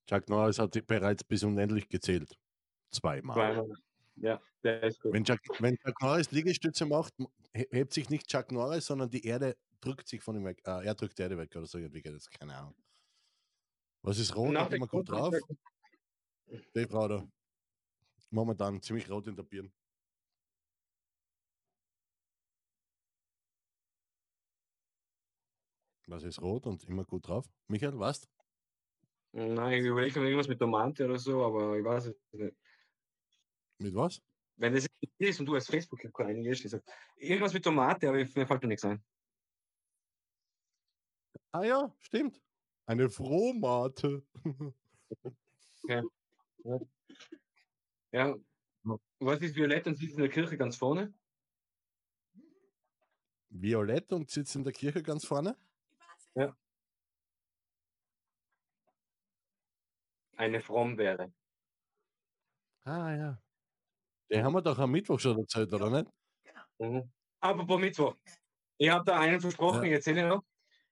[0.08, 2.38] Chuck Norris hat die bereits bis unendlich gezählt.
[2.90, 3.34] Zweimal.
[3.34, 3.76] Zweimal.
[4.16, 5.12] Ja, der ist gut.
[5.12, 7.14] Wenn Chuck, wenn Chuck Norris Liegestütze macht,
[7.52, 10.60] hebt sich nicht Chuck Norris, sondern die Erde drückt sich von ihm weg.
[10.66, 12.28] Äh, er drückt die Erde weg oder so irgendwie geht das.
[12.28, 12.74] Keine Ahnung.
[14.02, 14.52] Was ist rot?
[14.52, 15.34] Nach immer gut drauf.
[15.40, 15.58] Kurz-
[16.74, 17.28] Die Frau da.
[18.30, 19.70] Momentan ziemlich rot in der Birne.
[26.06, 27.46] Was ist rot und immer gut drauf?
[27.68, 28.28] Michael, was?
[29.32, 32.56] Nein, ich überlege irgendwas mit Tomate oder so, aber ich weiß es nicht.
[33.80, 34.20] Mit was?
[34.56, 34.86] Wenn das
[35.18, 36.82] ist und du als facebook eingehst, ich sag,
[37.16, 39.02] irgendwas mit Tomate, aber mir fällt mir nichts ein.
[41.52, 42.42] Ah ja, stimmt.
[42.84, 44.22] Eine Frohmate.
[48.12, 48.36] Ja.
[49.18, 51.14] Was ist violett und sitzt in der Kirche ganz vorne?
[53.48, 55.56] Violett und sitzt in der Kirche ganz vorne.
[60.36, 61.32] Eine Frommbeere.
[62.84, 63.42] Ah ja.
[64.30, 66.10] Den haben wir doch am Mittwoch schon erzählt, oder nicht?
[66.78, 67.10] Mhm.
[67.40, 68.16] Apropos Mittwoch.
[68.78, 69.86] Ich habe da einen versprochen, Ja.
[69.86, 70.44] ich erzähle noch.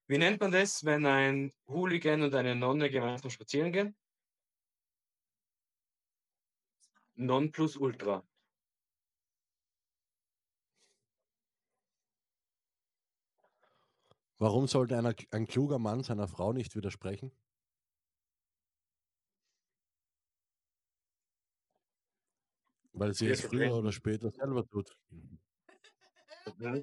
[0.07, 3.95] Wie nennt man das, wenn ein Hooligan und eine Nonne gemeinsam spazieren gehen?
[7.27, 8.23] Non plus ultra.
[14.37, 17.31] Warum sollte einer, ein kluger Mann seiner Frau nicht widersprechen?
[22.99, 24.95] Weil sie es früher oder später selber tut.
[26.59, 26.75] Ja.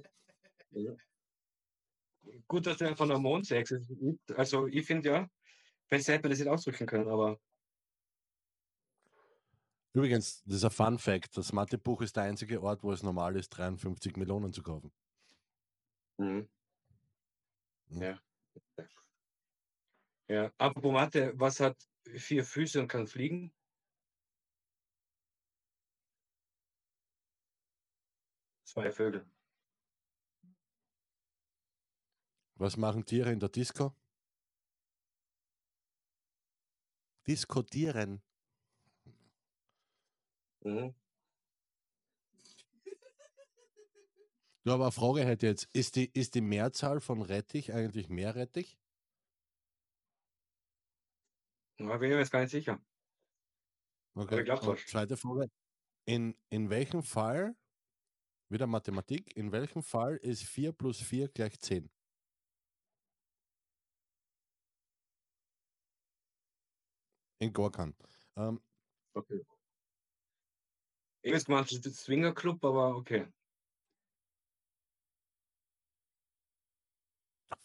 [2.48, 4.34] Gut, dass du von der Mondsex übt.
[4.34, 5.30] Also ich finde ja,
[5.88, 7.38] besser hätte man das nicht ausdrücken können, aber
[9.92, 11.38] Übrigens, das ist ein Fun Fact.
[11.38, 14.92] Das Mathebuch ist der einzige Ort, wo es normal ist, 53 Millionen zu kaufen.
[16.18, 16.48] mhm.
[17.88, 18.02] Mhm.
[18.02, 18.20] ja.
[20.28, 21.76] Ja, apropos Mathe, was hat
[22.16, 23.52] vier Füße und kann fliegen?
[28.76, 29.24] Zwei Vögel.
[32.56, 33.96] Was machen Tiere in der Disco?
[37.26, 38.22] Diskutieren.
[40.60, 40.94] Mhm.
[44.64, 45.74] Du, aber eine Frage hätte ich jetzt.
[45.74, 48.78] Ist die, ist die Mehrzahl von Rettich eigentlich Meerrettich?
[51.78, 52.78] Da bin ich mir jetzt gar nicht sicher.
[54.14, 54.40] Okay.
[54.40, 54.88] ich glaub und fast.
[54.88, 55.50] zweite Frage.
[56.04, 57.56] In, in welchem Fall,
[58.48, 61.90] wieder Mathematik, in welchem Fall ist 4 plus 4 gleich 10?
[67.38, 67.94] In Gorkan.
[68.36, 68.60] Ähm,
[69.16, 69.46] Okay.
[71.22, 73.26] Ich weiß gemacht, das ist Swinger Club, aber okay.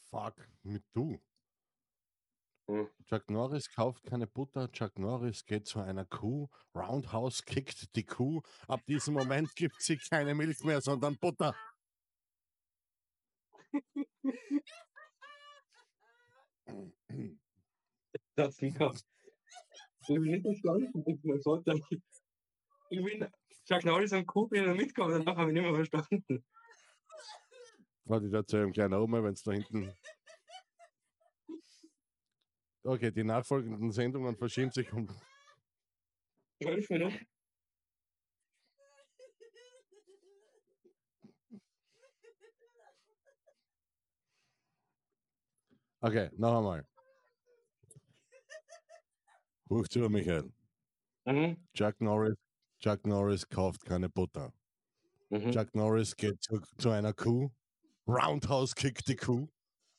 [0.10, 1.20] fuck, mit du.
[2.68, 2.88] Hm.
[3.10, 8.42] Chuck Norris kauft keine Butter, Chuck Norris geht zu einer Kuh, Roundhouse kickt die Kuh,
[8.68, 11.56] ab diesem Moment gibt sie keine Milch mehr, sondern Butter.
[18.36, 19.04] Das nicht gehabt.
[20.02, 21.80] Ich bin nicht bin sollte-
[22.90, 23.30] Ich bin
[23.68, 26.44] Chuck Norris am Kuh bin mitgekommen, danach habe ich nicht mehr verstanden.
[28.06, 29.94] Warte, ich erzähle ihm gleich nochmal, wenn es da hinten.
[32.84, 35.08] Okay, die nachfolgenden Sendungen verschieben sich um.
[36.62, 37.28] Zwölf Minuten.
[46.04, 46.84] Okay, noch einmal.
[49.70, 50.52] Hoch zu, Michael.
[51.26, 51.58] Mhm.
[51.76, 52.36] Chuck Norris,
[52.80, 54.52] Chuck Norris kauft keine Butter.
[55.30, 55.52] Mhm.
[55.52, 57.52] Chuck Norris geht zu, zu einer Kuh,
[58.08, 59.48] Roundhouse kickt die Kuh.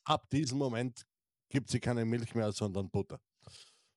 [0.05, 1.05] Ab diesem Moment
[1.53, 3.21] gibt sie keine Milch mehr, sondern Butter.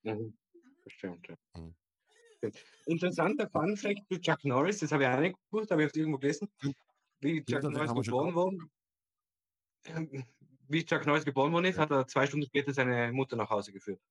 [0.03, 0.37] Mhm.
[0.83, 1.27] Bestimmt.
[1.27, 1.35] Ja.
[1.57, 1.73] Mhm.
[2.85, 5.95] Interessanter Fun Fact zu Chuck Norris, das habe ich auch nicht gewusst, habe ich auf
[5.95, 6.47] irgendwo gelesen.
[7.21, 8.69] Wie Chuck das Norris geboren worden
[9.85, 10.23] ähm,
[10.67, 11.83] wie Chuck Norris geboren worden ist, Ja.
[11.83, 14.01] hat er zwei Stunden später seine Mutter nach Hause geführt.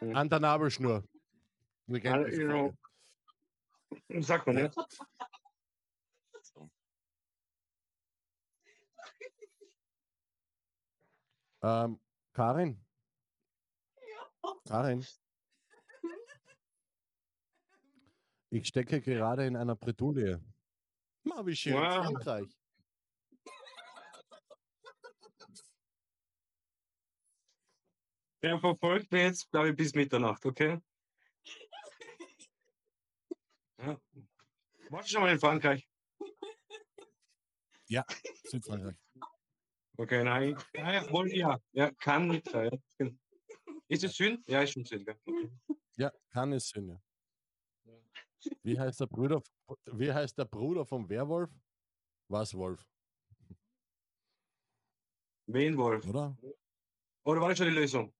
[0.00, 1.04] An der Nabelschnur.
[1.90, 2.76] Kennen
[4.10, 4.20] Ah.
[4.20, 4.70] Sagt man, ja?
[11.62, 12.00] Ähm,
[12.32, 12.84] Karin?
[14.66, 15.06] Karin?
[18.50, 20.40] Ich stecke gerade in einer Bredouille.
[21.24, 22.06] Ma, wie schön, Wow.
[22.06, 22.58] Frankreich.
[28.42, 30.80] Der verfolgt mich jetzt, glaube ich, bis Mitternacht, okay?
[33.78, 34.00] Ja.
[34.90, 35.88] Warst du schon mal in Frankreich?
[38.44, 38.96] Südfrankreich.
[40.00, 40.56] Okay, nein.
[40.74, 41.58] Ja, ja, wohl, ja.
[41.72, 42.70] Ja, kann nicht sein.
[43.00, 43.08] Ja.
[43.88, 44.44] Ist es Süden?
[44.46, 45.18] Ja, ist schon gell?
[45.24, 45.50] Okay.
[45.96, 47.02] Ja, kann es sein, ja.
[48.62, 49.42] Wie heißt der Bruder,
[49.86, 51.50] wie heißt der Bruder vom Werwolf?
[52.28, 52.86] Was Wolf,
[55.46, 56.06] Wen Wolf?
[56.06, 56.36] oder?
[57.24, 58.12] Oder war das schon die Lösung?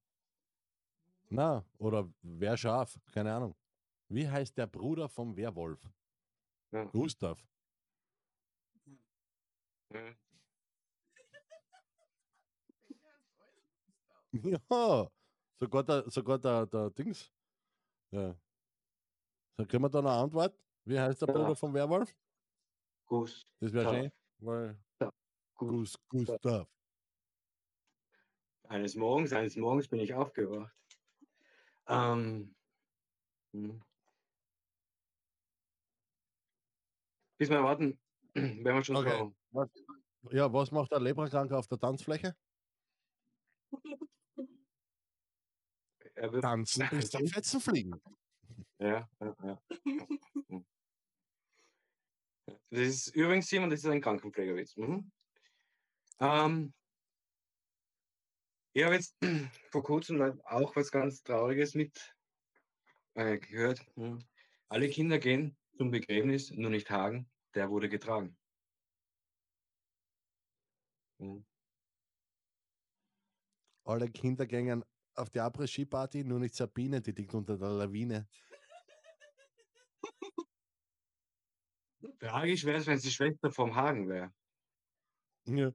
[1.29, 2.99] Na, oder wer Schaf?
[3.13, 3.55] Keine Ahnung.
[4.09, 5.87] Wie heißt der Bruder vom Werwolf?
[6.73, 6.85] Ja.
[6.87, 7.47] Gustav.
[9.93, 10.15] Ja.
[14.71, 15.11] Ja,
[15.59, 17.33] sogar der, sogar der, der Dings.
[18.11, 18.35] Ja.
[19.57, 20.55] So, kriegen wir da eine Antwort?
[20.85, 21.35] Wie heißt der Ja.
[21.35, 22.15] Bruder vom Werwolf?
[23.07, 23.47] Gus.
[23.61, 25.13] Das wäre schön, weil Ja.
[25.55, 25.99] Gus.
[26.09, 26.69] Gus, Gustav.
[28.69, 30.75] Eines Morgens, eines Morgens bin ich aufgewacht.
[31.87, 32.55] Ähm,
[33.55, 33.83] hm.
[37.39, 37.99] Bis wir warten,
[38.35, 39.33] wenn wir schon Okay.
[39.53, 39.71] Was,
[40.33, 42.37] ja, was macht der Leprakranke auf der Tanzfläche?
[46.19, 48.01] Er wird, Tanzen bis die Fetzen fliegen.
[48.79, 49.63] ja, ja, ja.
[50.49, 50.67] Hm.
[52.71, 54.77] Das ist übrigens Simon, das ist ein Krankenpflegerwitz.
[54.77, 55.11] Mhm.
[56.21, 56.75] Ähm,
[58.73, 59.17] ich habe jetzt
[59.71, 62.15] vor kurzem auch was ganz Trauriges mit
[63.15, 63.81] äh, gehört.
[63.97, 64.19] Mhm.
[64.69, 68.37] Alle Kinder gehen zum Begräbnis, nur nicht Hagen, der wurde getragen.
[71.19, 71.45] Mhm.
[73.85, 74.85] Alle Kinder gingen
[75.19, 78.29] auf die Après-Ski-Party, nur nicht Sabine, die liegt unter der Lawine.
[82.21, 84.33] Tragisch wäre es, wenn es die Schwester vom Hagen wäre.
[85.47, 85.73] Ja.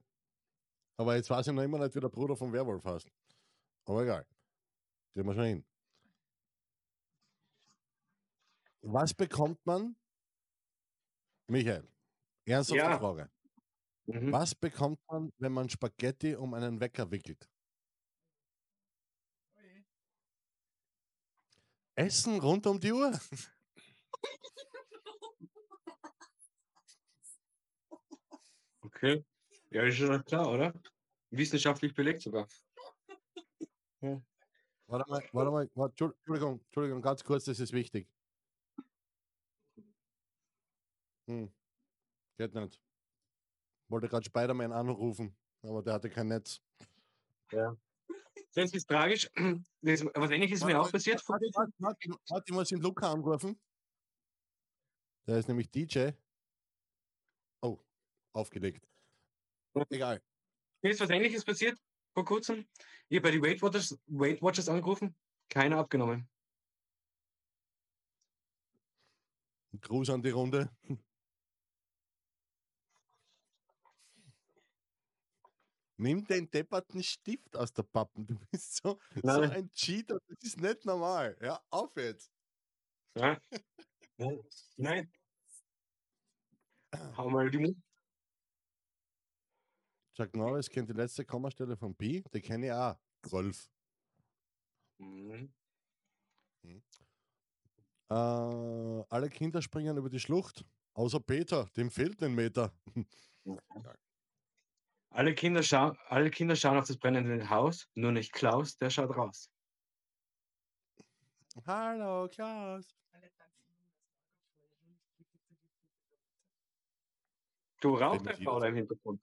[0.97, 3.09] Aber jetzt weiß ich noch immer nicht, wie der Bruder vom Werwolf heißt.
[3.85, 4.25] Aber egal.
[5.13, 5.65] Kriegen wir schon hin.
[8.81, 9.95] Was bekommt man?
[11.49, 11.87] Michael,
[12.45, 12.97] ernsthafte Ja.
[12.97, 13.29] Frage.
[14.07, 14.31] Mhm.
[14.31, 17.49] Was bekommt man, wenn man Spaghetti um einen Wecker wickelt?
[21.95, 23.19] Essen rund um die Uhr?
[28.81, 29.23] Okay.
[29.71, 30.73] Ja, ist schon klar, oder?
[31.29, 32.47] Wissenschaftlich belegt sogar.
[34.87, 38.07] Warte mal, warte mal, warte, Entschuldigung, Entschuldigung, ganz kurz, das ist wichtig.
[41.27, 41.51] Hm.
[42.37, 42.79] Geht nicht.
[43.87, 46.61] Wollte gerade Spider-Man anrufen, aber der hatte kein Netz.
[48.53, 49.29] Das ist tragisch.
[49.81, 51.21] Das, was ähnliches ist mir auch passiert.
[51.27, 53.59] Warte, ich muss den Luca anrufen.
[55.27, 56.11] Der ist nämlich DJ.
[57.61, 57.79] Oh,
[58.33, 58.87] aufgelegt.
[59.89, 60.21] Egal.
[60.81, 61.79] Mir ist was ähnliches passiert
[62.13, 62.67] vor kurzem.
[63.09, 65.15] Ich habe bei den Weight Watchers, Weight Watchers angerufen.
[65.49, 66.29] Keiner abgenommen.
[69.81, 70.69] Gruß an die Runde.
[76.03, 78.27] Nimm den depperten Stift aus der Pappen.
[78.27, 80.19] Du bist so, so ein Cheater.
[80.27, 81.37] Das ist nicht normal.
[81.41, 82.29] Ja, auf jetzt.
[83.17, 83.39] Ja?
[84.17, 84.43] Nein.
[84.75, 85.11] Nein.
[87.15, 87.81] Hau mal die Mund.
[90.17, 92.21] Chuck Norris kennt die letzte Kommastelle von Pi.
[92.33, 92.99] Die kenne ich auch.
[93.31, 93.69] Rolf.
[94.97, 95.53] Mhm.
[98.09, 100.65] Äh, alle Kinder springen über die Schlucht.
[100.95, 102.73] Außer Peter, dem fehlt ein Meter.
[105.13, 109.15] Alle Kinder, schau alle Kinder schauen auf das brennende Haus, nur nicht Klaus, der schaut
[109.15, 109.47] raus.
[111.67, 112.95] Hallo, Klaus.
[117.79, 119.21] Du rauchst das- da im Hintergrund.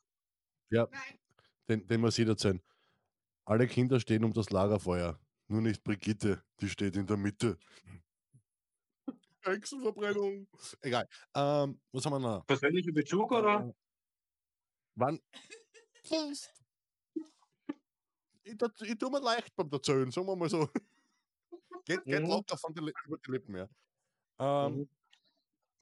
[0.71, 0.87] Ja.
[0.93, 1.19] Nein,
[1.69, 2.63] den, den muss ich erzählen.
[3.45, 5.19] Alle Kinder stehen um das Lagerfeuer.
[5.49, 7.59] Nur nicht Brigitte, die steht in der Mitte.
[9.43, 10.47] Hexenverbrennung.
[10.83, 11.09] Egal.
[11.35, 12.47] Ähm, was haben wir noch?
[12.47, 13.67] Persönlicher Bezug oder?
[13.69, 13.73] Äh,
[14.95, 15.19] Wann?
[18.45, 20.69] Ich, ich tue mir leicht beim Erzählen, sagen wir mal so.
[21.85, 22.29] geht geht Mhm.
[22.29, 23.69] locker von den, Li- über die Lippen, ja.
[24.39, 24.89] Ähm, Mhm.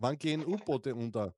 [0.01, 1.35] Wann gehen U-Boote unter?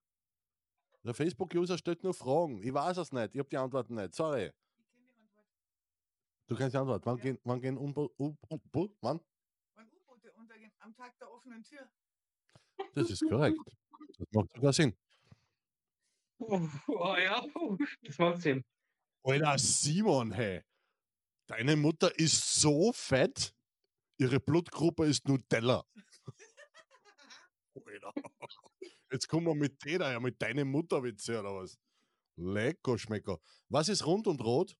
[1.02, 2.62] Der Facebook-User stellt nur Fragen.
[2.62, 3.34] Ich weiß es nicht.
[3.34, 4.14] Ich habe die Antworten nicht.
[4.14, 4.52] Sorry.
[4.76, 5.46] ich kenne die Antwort.
[6.46, 7.06] Du kennst die Antwort.
[7.06, 7.22] Wann Ja.
[7.22, 9.20] gehen, wann gehen U-Bo- U- U- wann?
[9.74, 11.90] Wann U-Boote untergehen am Tag der offenen Tür.
[12.94, 13.56] Das ist korrekt.
[14.18, 14.94] Das macht sogar Sinn.
[16.40, 17.44] Oh ja,
[18.02, 18.64] das macht Sinn.
[19.22, 20.62] Alter, Simon, hey.
[21.46, 23.54] Deine Mutter ist so fett,
[24.18, 25.84] ihre Blutgruppe ist Nutella.
[27.74, 28.12] Alter.
[29.12, 31.78] Jetzt kommen wir mit dir ja mit deiner Mutterwitze oder was?
[32.36, 33.38] Lecker Schmecker.
[33.68, 34.76] Was ist rund und rot?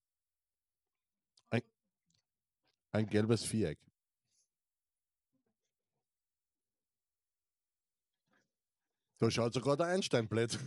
[1.49, 1.61] Ein,
[2.93, 3.79] ein gelbes Viereck.
[9.19, 10.57] Da schaut sogar der Einstein blöd.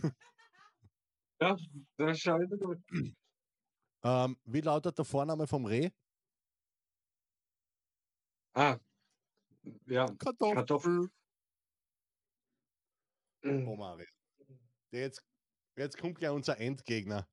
[1.41, 1.55] Ja,
[1.97, 2.79] das schaut gut.
[4.03, 5.89] ähm, wie lautet der Vorname vom Reh?
[8.53, 8.79] Ah,
[9.87, 10.05] ja.
[10.17, 10.55] Kartoffel.
[10.55, 11.09] Kartoffel.
[13.43, 14.07] Oh, Mario.
[14.91, 15.21] Der Jetzt,
[15.77, 17.27] jetzt kommt gleich unser Endgegner.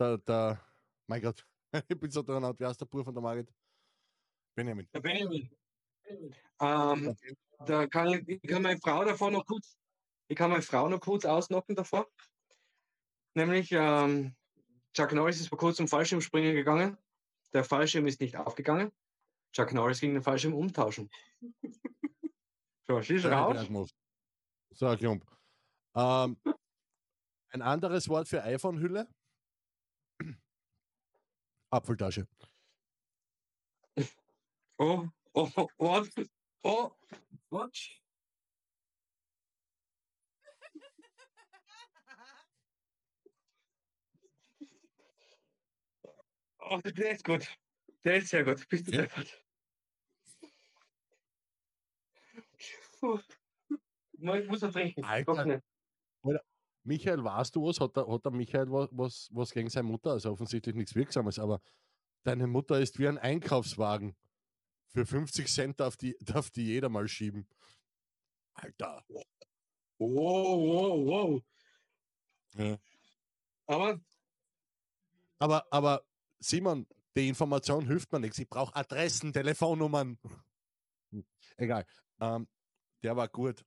[0.00, 0.60] Der, der,
[1.06, 1.46] mein Gott,
[1.88, 3.54] ich bin so dran, wie heißt der Bruder von der Marit?
[4.56, 4.88] Benjamin.
[4.92, 5.50] Der Benjamin.
[6.60, 7.16] Ähm,
[7.66, 9.76] da kann ich, ich kann meine Frau davor noch kurz,
[10.32, 12.10] ich kann meine Frau noch kurz ausnocken davor.
[13.34, 14.34] Nämlich, ähm,
[14.94, 16.96] Chuck Norris ist vor kurzem Fallschirmspringen gegangen.
[17.52, 18.92] Der Fallschirm ist nicht aufgegangen.
[19.52, 21.10] Chuck Norris ging den Fallschirm umtauschen.
[22.84, 23.92] So, schieß raus.
[24.70, 25.26] So, ein Klump.
[25.94, 26.38] Ähm,
[27.50, 29.06] ein anderes Wort für iPhone-Hülle?
[31.70, 32.26] Apfeltasche.
[34.78, 36.10] Oh, oh, oh, what?
[36.62, 36.90] Oh,
[46.64, 47.46] Oh, der ist gut.
[48.04, 48.68] Der ist sehr gut.
[48.68, 49.02] Bist du Ja.
[49.02, 49.44] deppert?
[54.12, 55.04] Ich muss noch trinken.
[55.04, 55.44] Alter.
[55.44, 55.64] Nicht.
[56.84, 57.80] Michael, weißt du was?
[57.80, 60.10] Hat der, hat der Michael was, was, was gegen seine Mutter?
[60.10, 61.60] Also offensichtlich nichts Wirksames, aber
[62.24, 64.16] deine Mutter ist wie ein Einkaufswagen.
[64.88, 67.48] Für 50 Cent darf die, darf die jeder mal schieben.
[68.54, 69.04] Alter.
[69.98, 71.42] Wow, wow, wow.
[72.54, 72.78] Ja.
[73.66, 74.00] Aber
[75.38, 76.04] Aber, aber
[76.42, 76.86] Simon,
[77.16, 78.38] die Information hilft mir nichts.
[78.38, 80.18] Ich brauche Adressen, Telefonnummern.
[81.56, 81.86] Egal.
[82.20, 82.48] Ähm,
[83.02, 83.64] der war gut.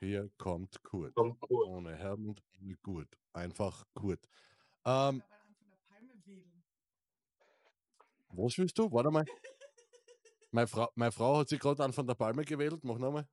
[0.00, 1.14] Hier kommt Kurt.
[1.14, 1.66] kommt gut.
[1.68, 3.08] Ohne Helmut, ohne Kurt.
[3.32, 4.26] Einfach Kurt.
[4.84, 5.22] Ähm,
[8.30, 8.90] was willst du?
[8.90, 9.24] Warte mal.
[10.50, 12.82] Meine Frau, meine Frau hat sich gerade an von der Palme gewählt.
[12.82, 13.28] Mach nochmal.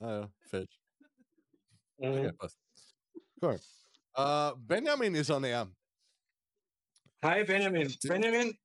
[0.00, 0.80] Ah ja, falsch.
[1.96, 2.36] Okay, Mhm.
[2.36, 2.58] passt.
[3.40, 3.60] Cool.
[4.14, 5.70] Äh, Benjamin ist an er.
[7.20, 7.92] Hi Benjamin.
[8.04, 8.56] Benjamin,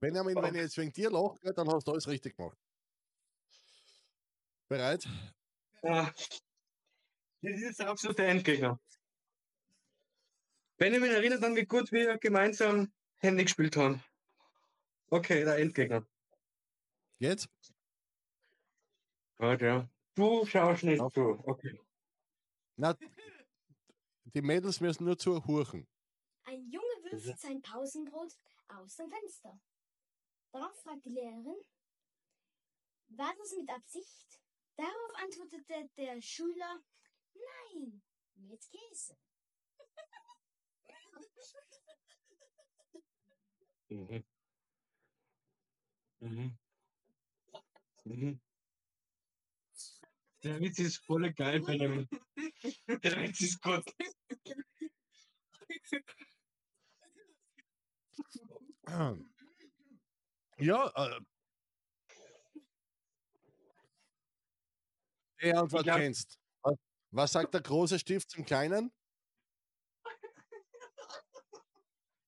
[0.00, 2.58] Benjamin, wenn ich jetzt wegen dir lache, dann hast du alles richtig gemacht.
[4.66, 5.06] Bereit?
[5.82, 6.10] ah,
[7.42, 8.80] das ist der absolute Endgegner.
[10.78, 14.02] Benjamin erinnert an, wie gut wir gemeinsam Handy gespielt haben.
[15.10, 16.04] Okay, der Endgegner.
[17.18, 17.48] Jetzt?
[19.36, 19.88] Warte, ja.
[20.16, 21.40] Du schaust nicht zu.
[21.46, 21.78] Okay.
[22.76, 22.96] Na,
[24.24, 25.86] die Mädels müssen nur zur Hurchen.
[26.50, 28.36] Ein Junge wirft sein Pausenbrot
[28.66, 29.60] aus dem Fenster.
[30.50, 31.64] Darauf fragt die Lehrerin,
[33.10, 34.40] war das mit Absicht?
[34.74, 36.82] Darauf antwortete der Schüler,
[37.34, 38.02] nein,
[38.34, 39.16] mit Käse.
[43.88, 44.24] Mhm.
[46.18, 46.58] Mhm.
[48.02, 48.40] Mhm.
[50.42, 52.08] Der Witz ist voll geil, Benjamin.
[53.04, 53.84] Der Witz ist gut.
[60.58, 61.20] Ja, äh,
[65.42, 66.38] die Antwort glaub- kennst.
[66.62, 66.76] Was,
[67.10, 68.92] was sagt der große Stift zum kleinen?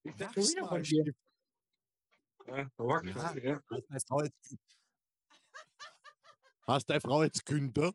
[0.04, 1.04] Ich dachte wieder von dir.
[1.04, 1.18] Wachsmalstift.
[2.46, 3.34] Ja, Rock, Ja.
[3.36, 3.62] ja.
[3.70, 4.56] Hast deine Frau jetzt,
[6.66, 7.92] hast deine Frau jetzt Günther?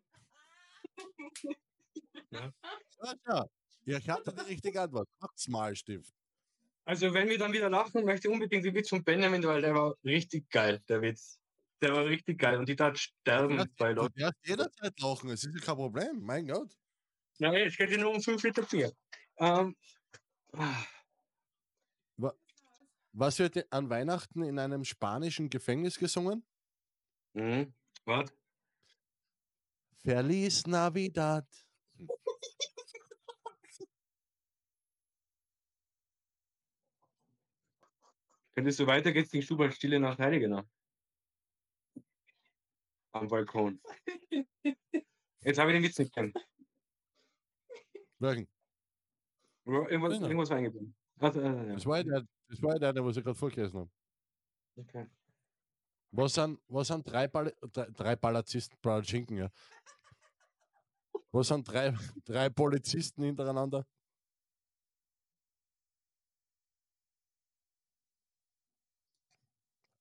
[2.31, 3.45] Ja.
[3.85, 5.09] Ich hatte die richtige Antwort.
[5.19, 6.13] Wachsmalstift.
[6.87, 9.75] Also, wenn wir dann wieder lachen, möchte ich unbedingt den Witz von Benjamin, weil der
[9.75, 11.37] war richtig geil, der Witz.
[11.81, 14.19] Der war richtig geil und ich darf sterben bei Du Leuten.
[14.19, 16.21] darfst jederzeit lachen, es ist ja kein Problem.
[16.21, 16.71] Mein Gott.
[17.39, 18.93] Nein, es geht nur um 5 Liter Bier.
[19.37, 19.75] Ähm,
[23.11, 26.45] Was wird an Weihnachten in einem spanischen Gefängnis gesungen?
[27.33, 27.73] mhm.
[28.05, 28.33] Warte.
[30.03, 31.45] Feliz Navidad.
[38.57, 40.63] Wenn es so weitergeht, singst du bald Stille nach Heiligenau.
[43.11, 43.79] Am Balkon.
[45.41, 46.35] Jetzt habe ich den Witz nicht kennt.
[48.17, 48.47] Welchen?
[49.63, 50.25] Irgendwas, Genau.
[50.27, 50.95] irgendwas war eingeblieben.
[51.19, 51.73] Also, äh, ja.
[51.75, 53.91] Das war der, das war der, was ich gerade vorgelesen habe.
[54.75, 55.05] Okay.
[56.09, 59.49] Was sind, was sind drei, Ball, drei, drei Palazisten, Palatschinken, ja?
[61.31, 61.91] Was sind drei,
[62.25, 63.85] drei Polizisten hintereinander?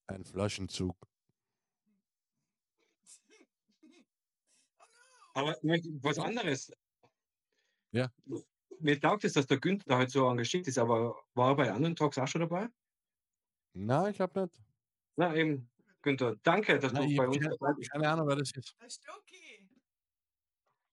[0.07, 0.95] Ein Flaschenzug.
[5.33, 6.71] Aber ich möchte was anderes.
[7.91, 8.11] Ja.
[8.79, 11.71] Mir taugt es, dass der Günther da halt so engagiert ist, aber war er bei
[11.71, 12.67] anderen Talks auch schon dabei?
[13.73, 14.61] Nein, ich glaube nicht.
[15.15, 15.69] Na eben,
[16.01, 17.91] Günther, danke, dass Nein, du ich bei uns dabei bist.
[17.91, 18.75] keine Ahnung, wer das ist.
[18.81, 19.67] Der Stocki.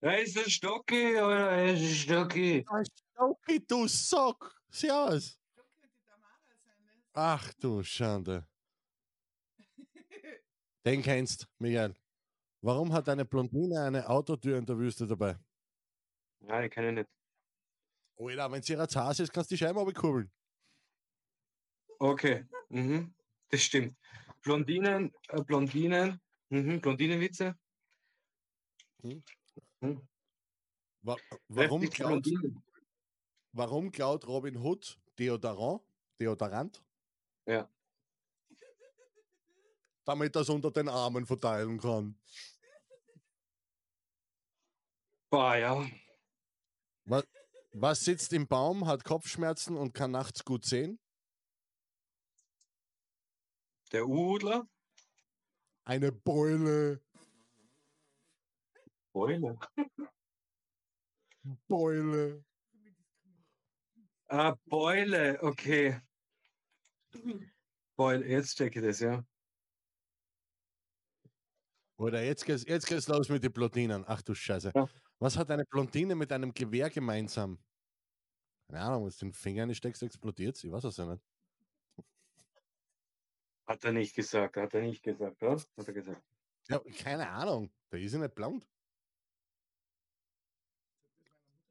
[0.01, 1.49] Da ist der Stocki, oder?
[1.51, 2.65] Er ist der Stocki.
[3.67, 4.61] Du Sock!
[4.69, 5.39] Servus!
[5.53, 7.11] Stocki die Tamara sind das.
[7.13, 8.47] Ach du Schande.
[10.85, 11.95] Den kennst, Michael.
[12.61, 15.37] Warum hat eine Blondine eine Autotür in der Wüste dabei?
[16.41, 17.09] Nein, ich kenne ihn nicht.
[18.17, 20.31] Alter, wenn sie ihre Zase ist, kannst du die Scheibe abkurbeln.
[21.99, 23.13] Okay, mhm.
[23.49, 23.97] das stimmt.
[24.41, 26.81] Blondinen, äh, Blondinen, mhm.
[26.81, 27.55] Blondinenwitze.
[31.01, 31.17] Wa
[31.47, 32.63] warum, Heftig klaut, Blondinen.
[33.53, 35.81] warum klaut Robin Hood Deodorant?
[36.19, 36.83] Deodorant?
[37.47, 37.69] Ja.
[40.05, 42.19] Damit es unter den Armen verteilen kann.
[45.29, 45.85] Boah, ja.
[47.73, 50.99] Was sitzt im Baum, hat Kopfschmerzen und kann nachts gut sehen?
[53.91, 54.67] Der Udler?
[55.83, 57.03] Eine Beule.
[59.11, 59.59] Beule.
[61.67, 62.45] Beule.
[64.27, 66.01] Ah, Beule, okay.
[67.95, 69.23] Beule, jetzt checke ich das, ja.
[71.97, 74.03] Oder jetzt geht's, jetzt geht's los mit den Blondinen.
[74.07, 74.71] Ach du Scheiße.
[74.75, 74.87] Ja.
[75.19, 77.59] Was hat eine Blondine mit einem Gewehr gemeinsam?
[78.67, 81.23] Keine Ahnung, wenn du den Finger einsteckst, explodiert Ich weiß es ja nicht.
[83.67, 85.55] Hat er nicht gesagt, hat er nicht gesagt, oder?
[85.55, 86.21] Hat er gesagt.
[86.67, 87.71] Ja, keine Ahnung.
[87.89, 88.67] Da ist ja nicht blond.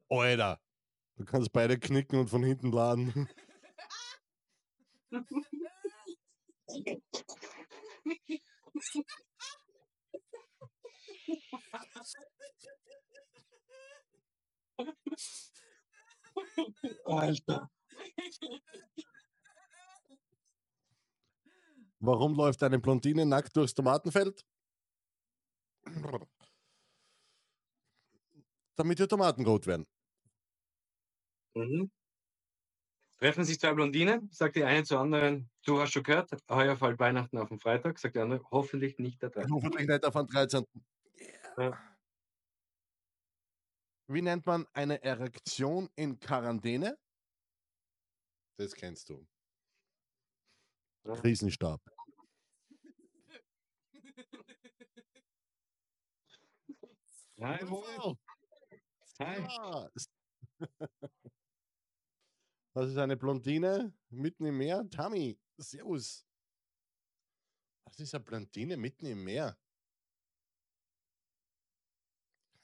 [0.09, 0.59] Alter.
[1.17, 3.29] Du kannst beide knicken und von hinten laden.
[17.05, 17.69] Alter.
[21.99, 24.45] Warum läuft eine Blondine nackt durchs Tomatenfeld?
[28.75, 29.87] Damit die Tomaten rot werden.
[31.55, 31.89] Mhm.
[33.17, 36.99] Treffen sich zwei Blondinen, sagt die eine zur anderen, du hast schon gehört, heuer fällt
[36.99, 39.53] Weihnachten auf den Freitag, sagt die andere, hoffentlich nicht der 13.
[39.53, 40.65] Hoffentlich nicht auf den 13.
[41.57, 41.95] Ja.
[44.07, 46.99] Wie nennt man eine Erektion in Quarantäne?
[48.57, 49.25] Das kennst du.
[51.05, 51.15] Ja.
[51.15, 51.81] Krisenstab.
[57.35, 58.17] Jawohl.
[59.19, 59.41] Hi.
[59.41, 59.89] Ja.
[62.73, 64.89] Das ist eine Blondine mitten im Meer.
[64.89, 66.25] Tammy, servus.
[67.85, 69.57] Was ist eine Blondine mitten im Meer?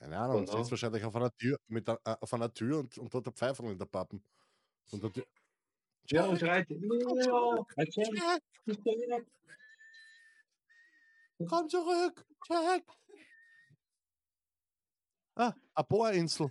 [0.01, 0.57] Keine Ahnung, Genau.
[0.57, 3.69] sitzt wahrscheinlich auf einer Tür, mit äh, auf einer Tür und, und dort der Pfeifel
[3.69, 4.23] in der Pappen.
[4.89, 5.27] Und der Tür.
[6.07, 6.67] Ja, und schreit.
[11.47, 12.83] Komm zurück, Jack!
[15.35, 16.49] Ah, eine Bohrinsel.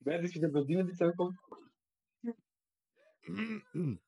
[0.00, 1.38] Wer ist wieder Blondine, die zurückkommt?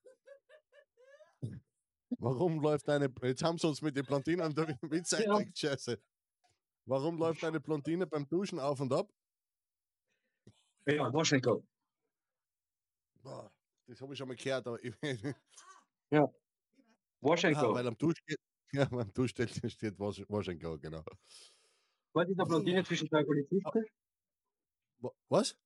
[2.19, 3.12] Warum läuft eine.
[3.23, 5.41] Jetzt haben sie uns mit den Blondinen der Witz Ja.
[5.55, 6.01] scheiße.
[6.85, 9.12] Warum läuft eine Blondine beim Duschen auf und ab?
[10.87, 11.64] Ja, Moschenko.
[13.23, 13.53] Boah,
[13.87, 14.95] das habe ich schon mal gehört, aber ich,
[17.21, 17.61] Moschenko.
[17.71, 18.39] ah, weil am Dusch geht.
[18.73, 21.03] Ja, beim Duschstell steht Wasch- Waschenko, genau.
[22.12, 23.62] Was ist eine Blondine zwischen zwei Polizisten?
[24.99, 25.57] Wa- Was?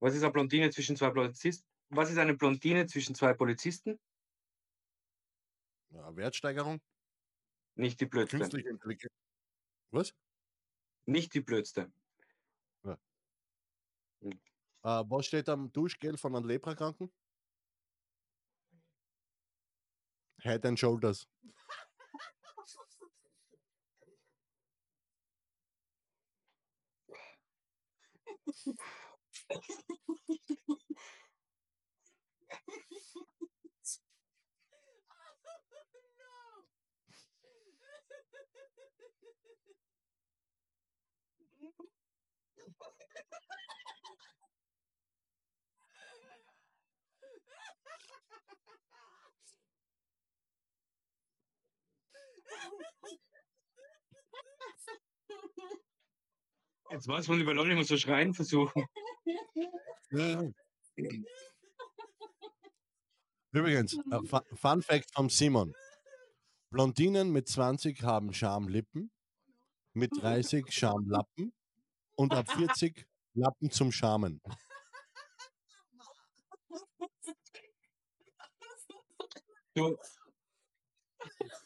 [0.00, 1.64] Was ist eine Blondine zwischen zwei Polizisten?
[1.90, 4.00] Was ist eine Blondine zwischen zwei Polizisten?
[5.94, 6.80] Ja, Wertsteigerung?
[7.76, 8.38] Nicht die Blödste.
[8.38, 9.12] Künstliche Intelligenz.
[9.90, 10.12] Was?
[11.06, 11.92] Nicht die Blödste.
[14.24, 17.12] Äh, was steht am Duschgel von einem Leprakranken?
[20.42, 21.26] Head and Shoulders.
[56.90, 58.84] Jetzt weiß man über Leute, muss so schreien versuchen.
[63.52, 65.72] Übrigens, äh, Fu- Fun Fact vom Simon.
[66.70, 69.10] Blondinen mit 20 haben Schamlippen,
[69.92, 71.52] mit 30 Schamlappen
[72.16, 72.46] und ab
[72.78, 74.40] 40 Lappen zum Schamen.
[79.74, 79.98] Du,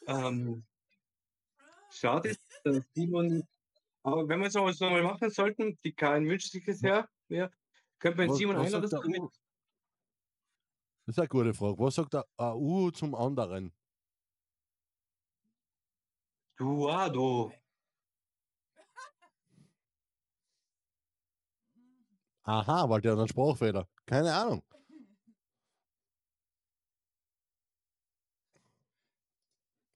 [0.06, 0.64] ähm,
[1.90, 3.46] schade, dass Simon.
[4.02, 7.50] Aber wenn wir sowas nochmal machen sollten, die Karin wünscht sich das her, ja,
[7.98, 8.88] könnte man Simon einladen.
[11.08, 11.78] Das ist eine gute Frage.
[11.78, 13.74] Was sagt der AU zum anderen?
[16.56, 17.52] Du, ah, du.
[22.48, 23.86] Aha, weil der hat einen Sprachfehler.
[24.06, 24.62] Keine Ahnung.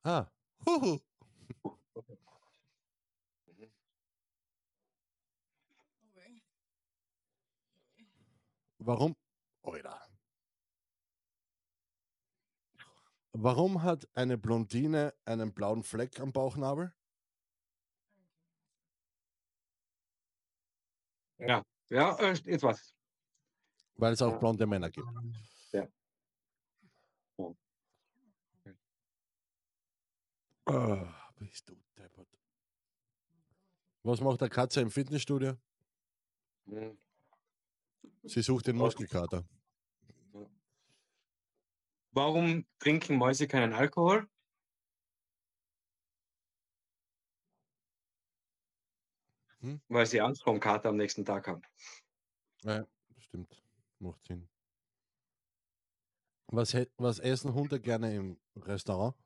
[0.05, 0.27] Ah.
[0.67, 1.01] Huhu.
[8.79, 9.17] Warum?
[9.63, 9.99] Oh Oida.
[13.33, 16.93] Warum hat eine Blondine einen blauen Fleck am Bauchnabel?
[21.39, 22.95] Ja ja, äh, jetzt was.
[23.97, 25.07] Weil es auch blonde Männer gibt.
[25.73, 25.87] Ja.
[27.39, 28.75] Ja.
[30.65, 32.29] Ah, bist du deppert.
[34.03, 35.57] Was macht der Katze im Fitnessstudio?
[36.67, 36.99] Hm.
[38.25, 38.77] Sie sucht den?
[38.77, 39.45] Muskelkater.
[42.13, 44.29] Warum trinken Mäuse keinen Alkohol?
[49.63, 49.81] Hm?
[49.89, 51.63] Weil sie Angst vor dem Kater am nächsten Tag haben.
[52.63, 52.85] Ja,
[53.19, 53.63] stimmt.
[54.01, 54.49] Macht Sinn.
[56.49, 59.17] Was, was essen Hunde gerne im Restaurant?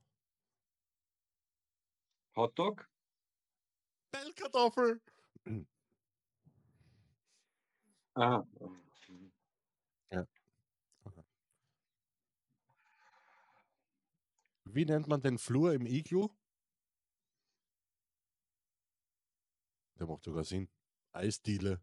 [2.36, 2.86] Hotdog?
[4.12, 5.00] Bellkartoffel!
[8.14, 8.44] Ah.
[14.64, 16.28] Wie nennt man den Flur im Iglu?
[19.98, 20.68] Der macht sogar Sinn.
[21.12, 21.80] Eisdiele.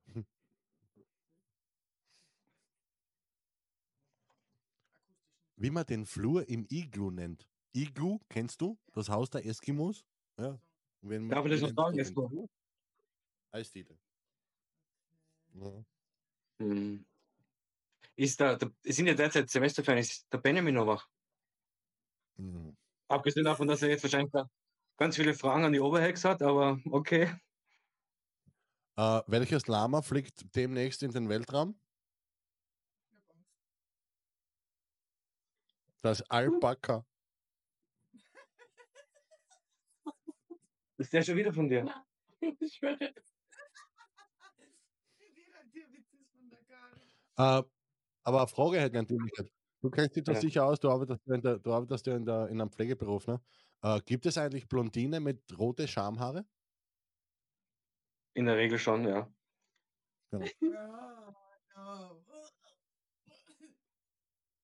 [5.55, 7.47] Wie man den Flur im Iglu nennt.
[7.73, 8.77] Iglu, kennst du?
[8.93, 10.05] Das Haus der Eskimos?
[10.37, 10.59] Ja.
[11.01, 12.05] Wenn, Darf ich das noch sagen?
[12.05, 12.49] Flur?
[13.51, 13.97] Eisdiele.
[15.53, 15.85] Ja.
[16.59, 17.05] Hm.
[18.15, 21.07] Ist da, da sind ja derzeit Semesterferien, ist der Benjamin noch wach?
[22.37, 22.75] Mhm.
[23.07, 24.31] Abgesehen davon, dass er jetzt wahrscheinlich
[24.97, 27.33] ganz viele Fragen an die Oberhex hat, aber okay.
[28.95, 31.75] Äh, welches Lama fliegt demnächst in den Weltraum?
[36.01, 37.05] Das Alpaka.
[40.97, 41.85] Ist der schon wieder von dir?
[42.59, 43.13] Ich schwöre.
[47.37, 47.63] Äh,
[48.23, 49.33] aber eine Frage hätte ich natürlich.
[49.81, 50.41] Du kennst dich doch Ja.
[50.41, 53.27] sicher aus, du arbeitest ja in, der, du arbeitest ja in, der, in einem Pflegeberuf.
[53.27, 53.41] Ne?
[53.81, 56.45] Äh, gibt es eigentlich Blondine mit rote Schamhaare?
[58.35, 59.31] In der Regel schon, ja.
[60.31, 61.35] Ja.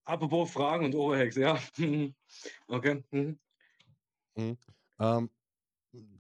[0.06, 1.60] Apropos Fragen und Oberhex, ja.
[2.68, 3.04] Okay.
[3.12, 3.40] mhm.
[5.00, 5.30] Ähm,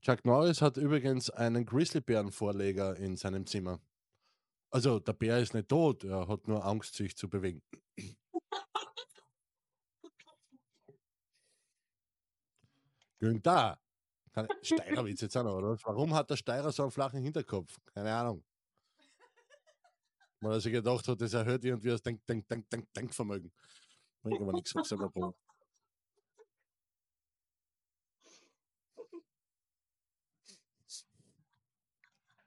[0.02, 3.82] Chuck Norris hat übrigens einen Grizzlybärenvorleger in seinem Zimmer.
[4.72, 7.64] Also der Bär ist nicht tot, er hat nur Angst, sich zu bewegen.
[13.20, 13.80] Günther,
[14.62, 15.78] Steirerwitz jetzt auch noch, oder?
[15.84, 17.78] Warum hat der Steirer so einen flachen Hinterkopf?
[17.94, 18.44] Keine Ahnung.
[20.42, 23.52] Weil er sich gedacht hat, das erhöht irgendwie das Denk, Denk, Denk, Denk, Denkvermögen.
[24.22, 25.38] Bringt aber nichts, was selber braucht.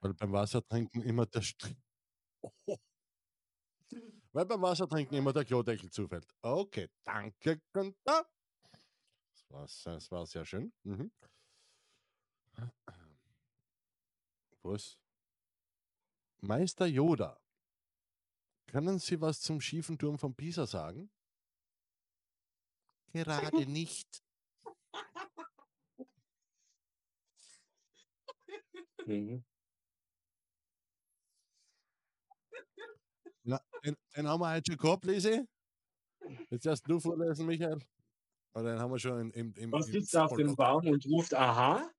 [0.00, 1.68] Weil beim Wassertrinken immer der Str
[2.66, 2.76] oh.
[4.32, 6.26] Weil beim Wassertrinken immer der Klodeckel zufällt.
[6.40, 8.26] Okay, danke, Günther.
[9.30, 10.72] Das war, das war sehr schön.
[10.82, 11.12] Mhm.
[14.62, 14.98] Was?
[16.40, 17.38] Meister Yoda.
[18.66, 21.10] Können Sie was zum schiefen Turm von Pisa sagen?
[23.12, 24.22] Gerade nicht.
[29.06, 29.44] Mhm.
[33.44, 35.46] Na, den, den haben wir heute schon gehabt, Lisi.
[36.50, 37.80] Jetzt erst du vorlesen, Michael.
[38.54, 40.54] Oder den haben wir schon in, im, im, Was im sitzt auf dem.
[40.54, 41.90] Baum und ruft Aha?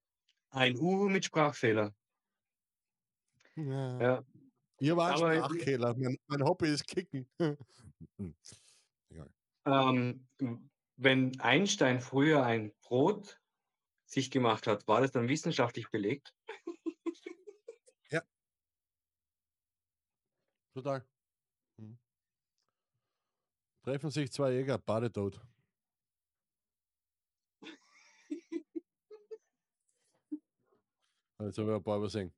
[0.54, 1.96] Ein Uhu mit Sprachfehler.
[3.56, 4.00] Ja.
[4.02, 4.24] Ja.
[4.80, 5.96] Ihr wart Aber- Sprachkehler.
[5.98, 7.28] Mein, mein Hobby ist Kicken.
[8.18, 8.36] Hm.
[9.66, 10.28] Ähm,
[10.98, 13.40] wenn Einstein früher ein Brot
[14.06, 16.34] sich gemacht hat, war das dann wissenschaftlich belegt?
[20.76, 21.06] Total.
[21.80, 21.98] Hm.
[23.84, 25.40] Treffen sich zwei Jäger, Badetod.
[31.46, 32.34] Jetzt habe ich ein paar übersehen.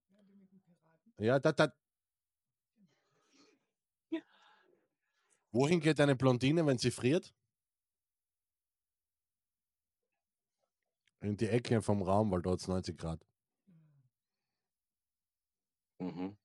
[1.18, 1.72] Ja, da, da.
[5.52, 7.34] Wohin geht eine Blondine, wenn sie friert?
[11.22, 13.26] In die Ecke vom Raum, weil dort ist 90 Grad.
[16.00, 16.36] Mhm.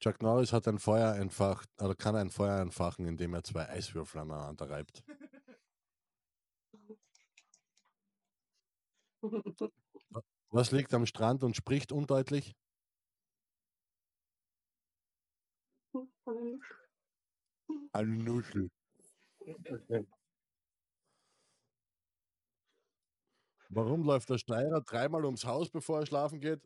[0.00, 4.22] Chuck Norris hat ein Feuer entfacht, oder kann ein Feuer entfachen, indem er zwei Eiswürfel
[4.22, 5.04] aneinander reibt.
[10.50, 12.54] Was liegt am Strand und spricht undeutlich?
[17.92, 18.70] Eine Nuschel.
[19.40, 20.06] Okay.
[23.70, 26.60] Warum läuft der Steirer dreimal ums Haus, bevor er schlafen geht?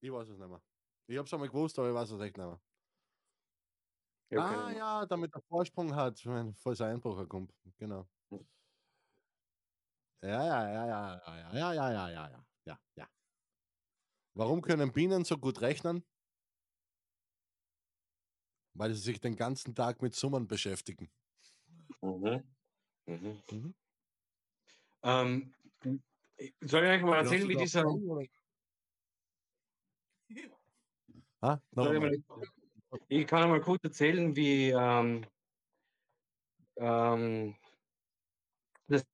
[0.00, 0.62] Ich weiß es nicht mehr.
[1.08, 2.60] Ich habe es einmal gewusst, aber ich weiß es echt nicht mehr.
[4.30, 4.78] Ja, ah, keine Ahnung.
[4.78, 7.52] ja, damit er Vorsprung hat, wenn falls ein Einbruch kommt.
[7.78, 8.08] Genau.
[8.30, 8.46] Hm.
[10.22, 13.08] Ja, ja, ja, ja, ja, ja, ja, ja, ja, ja, ja, ja.
[14.34, 16.04] Warum können Bienen so gut rechnen?
[18.74, 21.08] Weil sie sich den ganzen Tag mit Summen beschäftigen.
[22.02, 22.42] Mhm.
[23.06, 23.42] Mhm.
[23.50, 23.74] Mhm.
[25.02, 25.54] Ähm,
[26.60, 27.84] soll ich euch mal erzählen, wie dieser.
[31.40, 32.46] Ah, noch Soll ich, mal,
[33.08, 35.26] ich kann mal kurz erzählen, wie ähm,
[36.76, 37.56] ähm,
[38.88, 39.04] das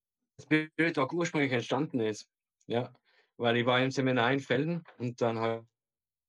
[0.41, 2.29] Spirit Talk ursprünglich entstanden ist.
[2.67, 2.93] Ja,
[3.37, 5.67] weil ich war im Seminar in Felden und dann habe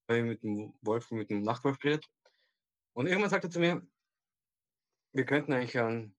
[0.09, 2.05] ich mit dem Wolf, mit dem Nachtwolf geredet.
[2.93, 3.87] Und irgendwann sagte er zu mir,
[5.13, 6.15] wir könnten eigentlich einen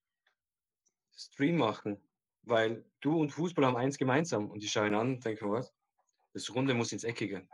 [1.12, 2.01] Stream machen,
[2.43, 4.51] weil du und Fußball haben eins gemeinsam.
[4.51, 5.72] Und ich schaue ihn an und denke, was?
[6.33, 7.47] Das Runde muss ins Eckige.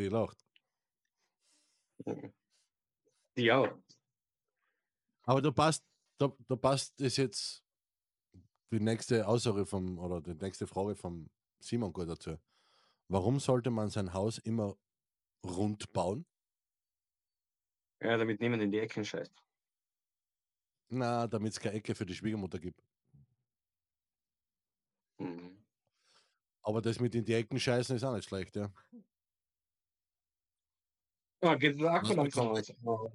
[0.00, 0.42] Sie lacht.
[3.52, 3.78] Auch.
[5.24, 5.84] Aber da passt,
[6.18, 7.62] da, da passt es jetzt
[8.72, 11.28] die nächste Aussage vom, oder die nächste Frage vom
[11.58, 12.38] Simon gut dazu.
[13.08, 14.78] Warum sollte man sein Haus immer
[15.44, 16.24] rund bauen?
[18.00, 19.34] Ja, damit niemand in die Ecken scheißt.
[20.88, 22.82] Na, damit es keine Ecke für die Schwiegermutter gibt.
[25.18, 25.62] Mhm.
[26.62, 28.72] Aber das mit in die Ecken scheißen ist auch nicht schlecht, ja.
[31.42, 33.12] Ja, geht der Akku Was langsam bekommt- aus.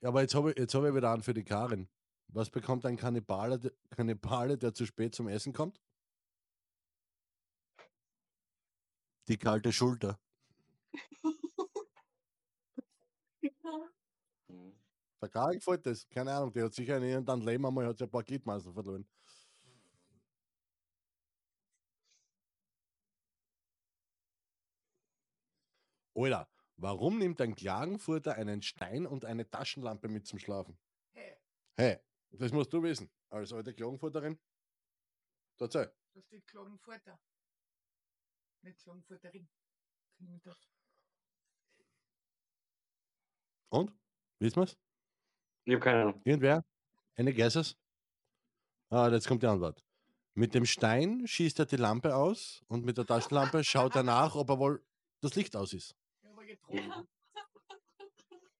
[0.00, 1.88] Ja, aber jetzt habe ich, jetzt hab ich wieder an für die Karin.
[2.28, 5.80] Was bekommt ein Kannibale, der- Kannibale, der zu spät zum Essen kommt?
[9.28, 10.18] Die kalte Schulter.
[15.20, 16.08] Der Karin gefällt das.
[16.08, 19.04] Keine Ahnung, die hat sicher in irgendeinem Leben einmal hat ein paar Gliedmaßen verloren.
[26.14, 26.48] Alter,
[26.78, 30.78] warum nimmt ein Klagenfurter einen Stein und eine Taschenlampe mit zum Schlafen?
[31.12, 31.36] Hey,
[31.76, 31.98] Hey,
[32.30, 34.38] das musst du wissen, als alte Klagenfurterin.
[35.60, 35.92] Erzähl.
[36.14, 37.20] da steht Klagenfurter.
[38.62, 39.48] Nicht Klagenfurterin.
[43.70, 43.92] Und?
[44.40, 44.76] Wissen wir's?
[45.64, 46.22] Ich habe keine Ahnung.
[46.24, 46.64] Irgendwer?
[47.16, 47.76] Eine Guesses?
[48.90, 49.84] Ah, jetzt kommt die Antwort.
[50.34, 54.34] Mit dem Stein schießt er die Lampe aus und mit der Taschenlampe schaut er nach,
[54.36, 54.84] ob er wohl
[55.20, 55.96] das Licht aus ist.
[56.48, 57.06] Getrunken.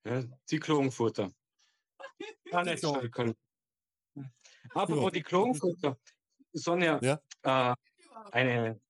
[0.05, 1.33] Ja, die Klagenfurter.
[2.53, 3.01] Ah, nicht so.
[4.75, 5.99] Apropos die Klagenfurter.
[6.53, 7.21] Sonja, Ja?
[7.43, 7.75] äh,
[8.33, 8.81] eine,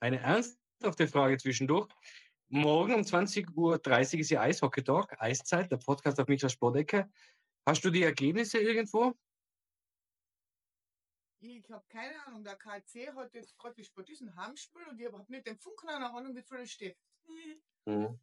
[0.00, 1.88] eine ernsthafte Frage zwischendurch.
[2.48, 7.10] Morgen um 20.30 Uhr ist ja Eishockey-Talk, Eiszeit, der Podcast auf Micha Sportecke.
[7.66, 9.14] Hast du die Ergebnisse irgendwo?
[11.40, 12.42] Ich habe keine Ahnung.
[12.44, 16.10] Der KC hat jetzt gerade gespielt, diesen Heimspiel und ich habe nicht den Funk keine
[16.12, 16.96] Ahnung, wie viel es steht.
[17.86, 18.18] Mhm.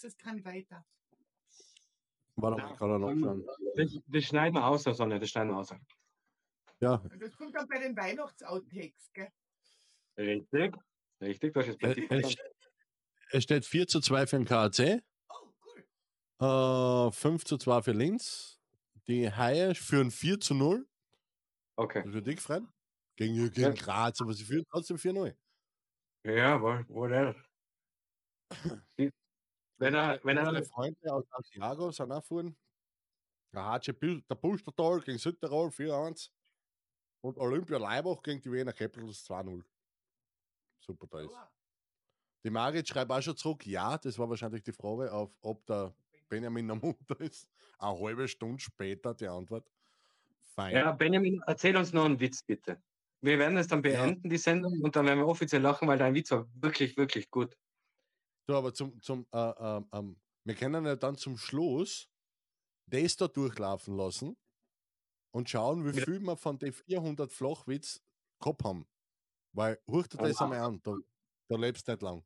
[0.00, 0.84] Das kann weiter.
[2.36, 3.46] Warte mal, ich kann da noch schauen.
[3.76, 5.70] Das, das schneiden wir aus, Sonja, das schneiden wir aus.
[6.80, 9.30] Ja, Das kommt dann bei den Weihnachtsouttakes, gell?
[10.16, 10.74] Richtig,
[11.20, 12.36] richtig, das ist es, es,
[13.30, 15.52] es steht 4 zu 2 für den KAC, Oh,
[16.40, 17.08] cool.
[17.08, 18.60] äh, 5 zu 2 für Linz.
[19.06, 20.86] Die Haie führen 4 zu 0.
[21.76, 22.00] Okay.
[22.00, 22.62] Das ist für dich, Fred.
[23.16, 23.70] Gegen, gegen Ja.
[23.70, 25.34] Graz, aber sie führen trotzdem 4-0.
[26.24, 27.34] Ja, whatever.
[29.78, 32.56] Wenn er, wenn er, Freunde aus Asiago sind auch vorhin.
[33.52, 33.92] Der HC
[34.28, 36.30] der Pustertal gegen Südtirol 4-1.
[37.22, 39.64] Und Olympia Leibach gegen die Wiener Capitals 2-0.
[40.80, 41.30] Super, da ist.
[42.44, 45.94] Die Margit schreibt auch schon zurück, ja, das war wahrscheinlich die Frage, auf, ob der
[46.28, 47.48] Benjamin am Mutter ist.
[47.78, 49.70] Eine halbe Stunde später die Antwort.
[50.54, 50.74] Fein.
[50.74, 52.80] ja, Benjamin, erzähl uns noch einen Witz, bitte.
[53.20, 56.14] Wir werden es dann beenden, die Sendung, und dann werden wir offiziell lachen, weil dein
[56.14, 57.56] Witz war wirklich, wirklich gut.
[58.46, 62.08] So, aber zum, zum äh, ähm, ähm, wir können ja dann zum Schluss
[62.86, 64.36] das da durchlaufen lassen
[65.32, 66.04] und schauen, wie Ja.
[66.04, 68.02] viel wir von den 400 Flachwitz
[68.40, 68.86] gehabt haben.
[69.52, 70.94] Weil, hör dir das einmal an, da,
[71.48, 72.24] da lebst du nicht lang.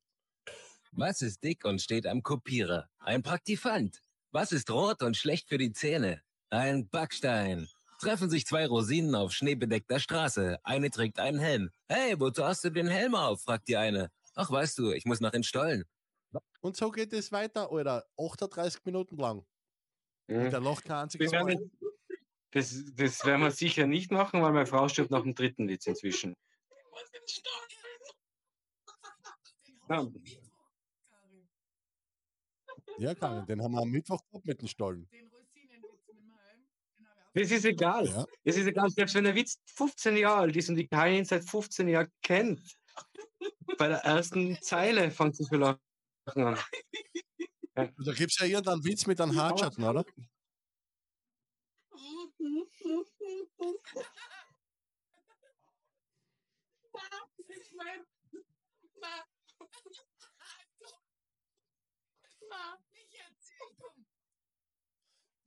[0.93, 2.89] Was ist dick und steht am Kopierer?
[2.99, 4.03] Ein Praktifant.
[4.33, 6.23] Was ist rot und schlecht für die Zähne?
[6.51, 7.69] Ein Backstein.
[7.99, 10.59] Treffen sich zwei Rosinen auf schneebedeckter Straße.
[10.63, 11.71] Eine trägt einen Helm.
[11.89, 13.43] Hey, wozu hast du den Helm auf?
[13.43, 14.11] fragt die eine.
[14.35, 15.85] Ach, weißt du, ich muss nach den Stollen.
[16.61, 18.05] Und so geht es weiter, Alter.
[18.17, 19.45] 38 Minuten lang.
[20.29, 20.43] Mhm.
[20.45, 21.59] Und der lacht kein einziges Mal.
[22.53, 25.87] das, das werden wir sicher nicht machen, weil meine Frau stirbt nach dem dritten Witz
[25.87, 26.35] inzwischen.
[29.89, 29.97] Ja.
[29.97, 30.23] Karin,
[32.99, 35.09] Ja, Karin, den haben wir am Mittwoch gehabt mit den Stollen.
[35.11, 36.67] Den Rosinenwitz mit dem Helm.
[36.99, 38.07] den hab ich auch Das ist egal.
[38.07, 38.27] Ja.
[38.43, 41.49] Es ist egal, selbst wenn der Witz 15 Jahre alt ist und die Karin seit
[41.49, 42.61] 15 Jahren kennt.
[43.79, 45.79] Bei der ersten Zeile fängt sie zu lachen
[46.35, 46.59] an.
[47.75, 50.05] Da gibt es ja irgendeinen Witz mit einem Hartschatten, oder?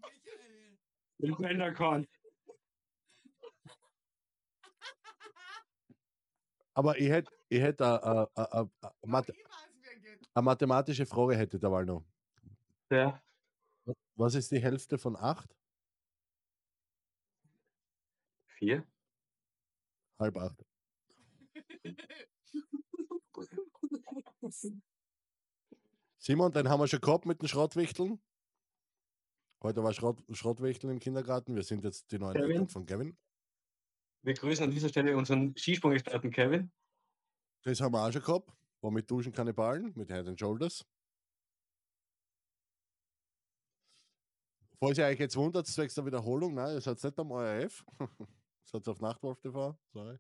[0.02, 0.61] Michael.
[1.22, 2.08] Den Bänderkorn.
[6.74, 10.30] Aber ich hätte ich hätt eine a, a, a, Math Ich weiß, wer geht.
[10.34, 12.04] a mathematische Frage hätte da mal noch.
[12.90, 13.22] Ja.
[14.16, 15.56] Was ist die Hälfte von 8?
[18.58, 18.86] Vier.
[20.20, 20.66] Halb 8.
[26.18, 28.22] Simon, den haben wir schon gehabt mit den Schrottwichteln.
[29.64, 31.56] Heute war Schrott, Schrottwichteln im Kindergarten.
[31.56, 32.52] Wir sind jetzt die neuen Kevin.
[32.52, 33.16] Eltern von Kevin.
[34.24, 36.72] Wir grüßen an dieser Stelle unseren Skisprung-Experten Kevin.
[37.64, 38.52] Das haben wir auch schon gehabt.
[38.82, 40.84] War mit Duschen Kannibalen, mit Head and Shoulders.
[44.80, 47.86] Falls ihr euch jetzt wundert, zwecks der Wiederholung, nein, das hat es nicht am ORF.
[48.00, 50.18] das hat es auf Nachtwolf TV, sorry.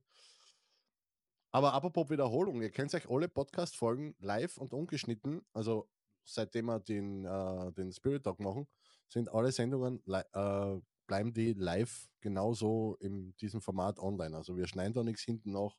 [1.52, 5.89] Aber apropos Wiederholung, ihr könnt euch alle Podcast-Folgen live und ungeschnitten, also
[6.24, 8.68] seitdem wir den, äh, den Spirit Talk machen,
[9.12, 14.36] sind alle Sendungen, äh, bleiben die live genauso in diesem Format online.
[14.36, 15.76] Also wir schneiden da nichts hinten nach.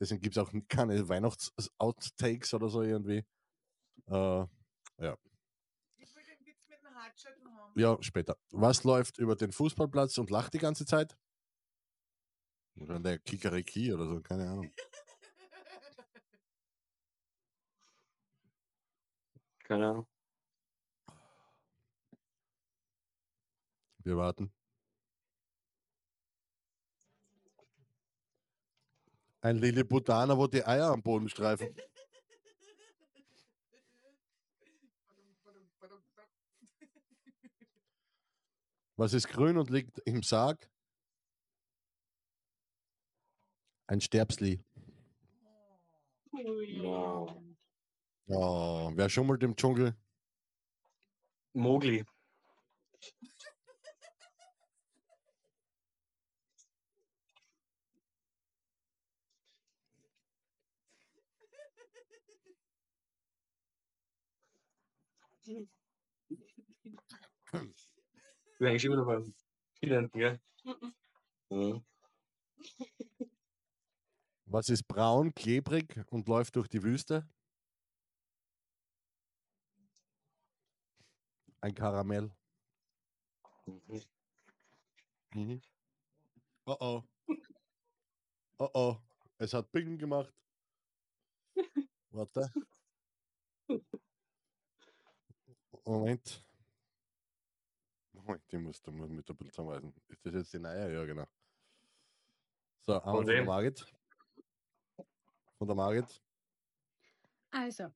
[0.00, 3.24] Deswegen gibt es auch keine Weihnachts-Outtakes oder so irgendwie.
[4.06, 4.46] Äh,
[5.96, 7.78] Ich will den Witz mit dem Hartschatten haben.
[7.78, 8.36] ja, später.
[8.50, 11.16] Was läuft über den Fußballplatz und lacht die ganze Zeit?
[12.80, 14.70] Oder der Kikariki oder so, keine Ahnung.
[19.64, 20.06] Keine Ahnung.
[24.08, 24.50] Wir warten.
[29.42, 31.76] Ein Lilliputaner, wo die Eier am Boden streifen.
[38.96, 40.70] Was ist grün und liegt im Sarg?
[43.88, 44.64] Ein Sterbsli.
[46.32, 47.44] No.
[48.28, 49.94] Oh, wer schummelt im Dschungel?
[51.52, 52.06] Mogli.
[65.48, 65.68] Ich
[68.58, 69.34] bin eigentlich immer noch beim
[69.80, 70.38] Vielen, gell?
[71.50, 71.82] Mhm.
[74.44, 77.26] Was ist braun, klebrig und läuft durch die Wüste?
[81.62, 82.30] Ein Karamell.
[83.66, 84.00] Mhm.
[85.34, 85.60] Mhm.
[86.66, 87.02] Oh oh.
[88.60, 88.96] Oh oh.
[89.38, 90.32] Es hat Bing gemacht.
[92.10, 92.50] Warte.
[95.88, 96.44] Moment.
[98.12, 99.94] Moment, die musst du musst mit der Bild zusammenweisen.
[100.08, 100.92] Ist das jetzt die neue?
[100.92, 101.26] Ja, genau.
[102.82, 103.46] So, einmal von der wem?
[103.46, 103.86] Margit.
[105.56, 106.22] Von der Margit.
[107.52, 107.90] Also,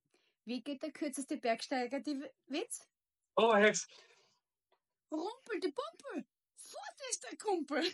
[0.47, 2.89] wie geht der kürzeste Bergsteiger die Witz?
[3.37, 3.87] Oh, Hex.
[5.11, 6.27] Rumpel die Pumpel!
[6.55, 7.85] Fort ist der Kumpel!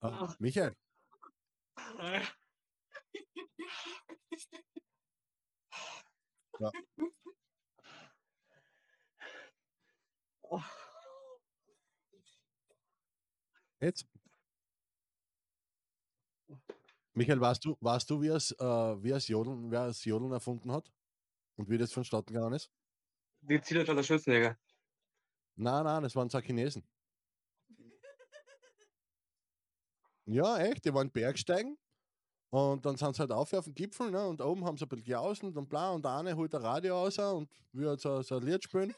[0.00, 0.76] Ah, Michael,
[6.60, 6.70] Ja.
[13.80, 14.06] jetzt.
[17.12, 20.72] Michael, weißt du, weißt du wie es, äh, wie es Jodeln, wer es Jodeln erfunden
[20.72, 20.90] hat?
[21.56, 22.72] Und wie das vonstatten gegangen ist?
[23.42, 24.58] Die Zillertaler Schützenjäger.
[25.56, 26.82] Nein, nein, das waren zwei Chinesen.
[30.26, 31.78] Ja, echt, die waren Bergsteigen.
[32.54, 34.28] Und dann sind sie halt auf auf den Gipfel, ne?
[34.28, 35.90] Und oben haben sie ein bisschen geausen und bla.
[35.90, 38.94] Und der eine holt ein Radio raus und will halt so, so ein Lied spielen.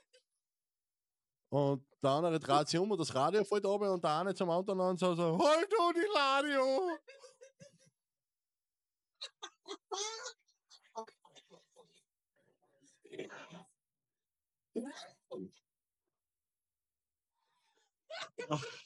[1.49, 4.51] Und der andere dreht sich um und das Radio fällt runter und der eine zum
[4.51, 6.99] anderen und so, so halt du die Radio!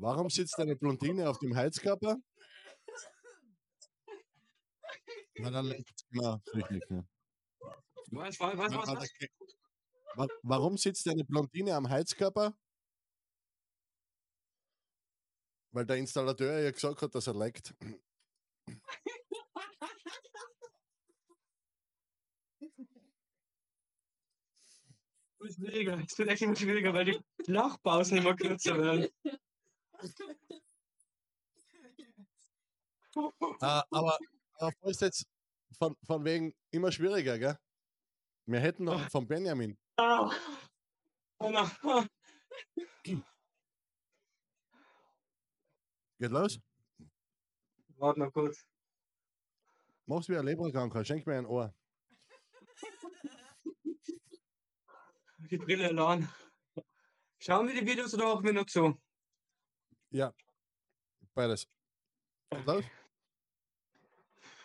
[0.00, 2.16] Warum sitzt eine Blondine auf dem Heizkörper?
[5.34, 6.40] Na, dann leckt immer
[6.88, 7.06] ne?
[8.10, 9.10] Was, was, was,
[10.14, 10.28] was?
[10.42, 12.54] warum sitzt eine Blondine am Heizkörper?
[15.72, 17.74] Weil der Installateur ja gesagt hat, dass er leckt.
[25.40, 26.02] Wird schwieriger.
[26.06, 29.08] Es wird echt immer schwieriger, weil die Lachpausen immer kürzer werden.
[33.60, 34.16] Ah, aber,
[34.58, 35.26] aber ist jetzt
[35.76, 37.58] von, von wegen immer schwieriger, gell?
[38.46, 39.76] Wir hätten noch von Benjamin.
[39.96, 40.30] Ah.
[41.40, 42.04] Oh.
[43.02, 43.24] Geht
[46.30, 46.60] los?
[47.96, 48.64] Warte noch kurz.
[50.06, 51.74] Mach's wie ein Leberkranker, schenk mir ein Ohr.
[55.50, 56.28] Die Brille allein.
[57.38, 59.00] Schauen wir die Videos oder auch wir nur zu?
[60.10, 60.34] Ja,
[61.34, 61.66] beides.
[62.50, 62.84] Geht los?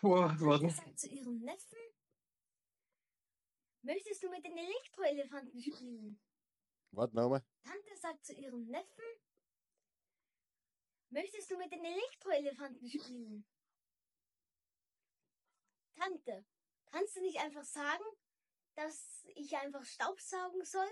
[0.02, 0.68] Tante warte.
[0.68, 1.78] sagt zu ihrem Neffen,
[3.82, 6.20] möchtest du mit den Elektroelefanten spielen?
[6.90, 7.42] Warte nochmal.
[7.62, 9.04] Tante sagt zu ihrem Neffen,
[11.08, 13.46] möchtest du mit den Elektroelefanten spielen?
[15.94, 16.44] Tante,
[16.86, 18.04] kannst du nicht einfach sagen,
[18.76, 20.88] dass ich einfach Staubsaugen soll?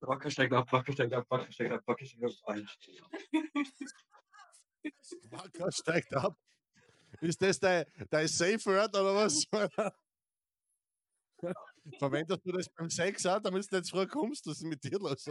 [0.00, 2.30] Wacker steigt ab, Wacker steigt ab, Wacker steigt ab, Wacker steigt ab.
[5.30, 6.38] Wacker steigt ab.
[7.20, 9.44] Ist das dein, dein Safe Word oder was?
[11.98, 14.46] Verwendest du das beim Sex auch, damit du jetzt früh kommst?
[14.46, 15.28] Was ist mit dir los?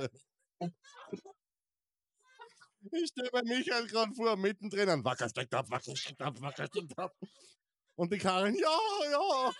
[2.91, 6.67] Ich stelle mir Michael gerade vor, mittendrin an Wacker steigt ab, Wacker steigt ab, Wacker
[6.67, 7.15] steigt ab.
[7.95, 8.79] Und die Karin, ja,
[9.11, 9.53] ja.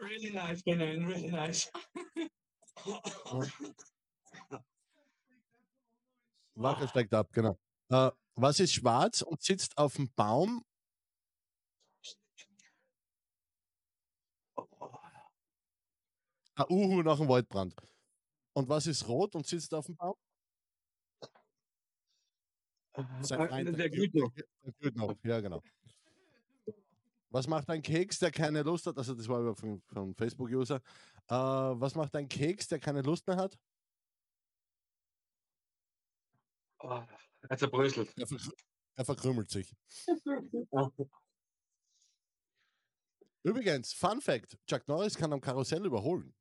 [0.00, 1.70] Really nice, Benjamin, really nice.
[6.54, 7.56] Wacker steigt ab, genau.
[7.92, 10.64] Äh, was ist schwarz und sitzt auf dem Baum?
[16.54, 17.74] Ein Uhu nach dem Waldbrand.
[18.54, 20.14] Und was ist rot und sitzt auf dem Baum?
[23.20, 24.32] Sein Feind, Der glüht noch.
[24.62, 25.62] Der glüht noch, ja genau.
[27.28, 28.96] Was macht ein Keks, der keine Lust hat?
[28.96, 30.76] Also das war über von, von Facebook-User.
[31.28, 33.58] Äh, was macht ein Keks, der keine Lust mehr hat?
[36.80, 37.02] Oh,
[37.48, 38.12] er zerbröselt.
[38.18, 38.50] Er, verkrü
[38.96, 39.74] er verkrümelt sich.
[43.44, 46.34] Übrigens, Fun Fact: Chuck Norris kann am Karussell überholen.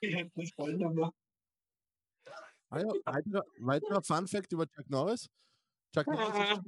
[0.00, 1.10] Ich hätte nicht voll nochmal.
[2.68, 5.28] Ah ja, weiterer, weiterer Fun Fact über Chuck Norris.
[5.94, 6.58] Chuck Norris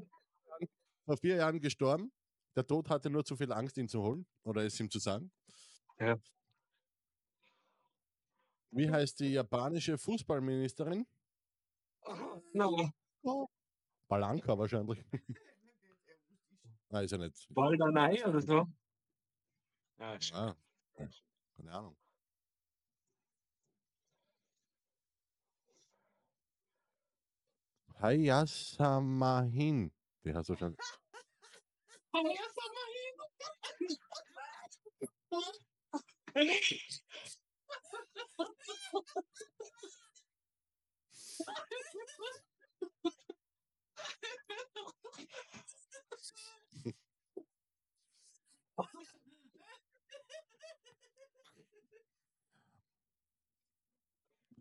[0.61, 0.71] ist
[1.05, 2.13] vor vier Jahren gestorben.
[2.57, 5.31] Der Tod hatte nur zu viel Angst, ihn zu holen oder es ihm zu sagen.
[5.99, 6.19] Ja.
[8.71, 11.07] Wie heißt die japanische Fußballministerin?
[12.53, 13.49] No.
[14.09, 15.05] Balanka wahrscheinlich.
[16.91, 17.47] Nein, ist ja nicht.
[17.51, 18.67] Baldanei oder so?
[19.99, 20.55] Ja, Ah,
[21.57, 21.97] keine Ahnung.
[28.01, 29.93] Hayasamahin.
[30.23, 30.77] Wie hast du schon?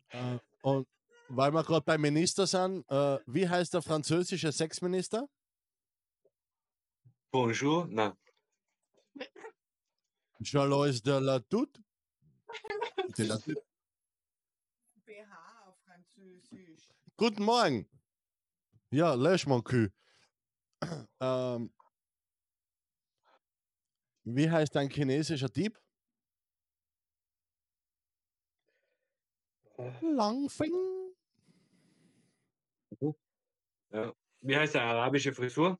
[0.09, 0.87] Äh, und
[1.29, 5.27] weil wir gerade beim Minister sind, äh, wie heißt der französische Sexminister?
[7.31, 7.87] Bonjour?
[7.87, 8.13] Nein.
[10.43, 11.86] Charles de la Toute?
[15.05, 16.89] BH auf Französisch.
[17.15, 17.89] Guten Morgen.
[18.91, 19.91] Ja, lösch mon cul.
[21.19, 21.73] ähm,
[24.23, 25.79] wie heißt ein chinesischer Dieb?
[30.01, 30.73] Langfing.
[33.91, 34.13] Ja.
[34.41, 35.79] Wie heißt der arabische Frisur?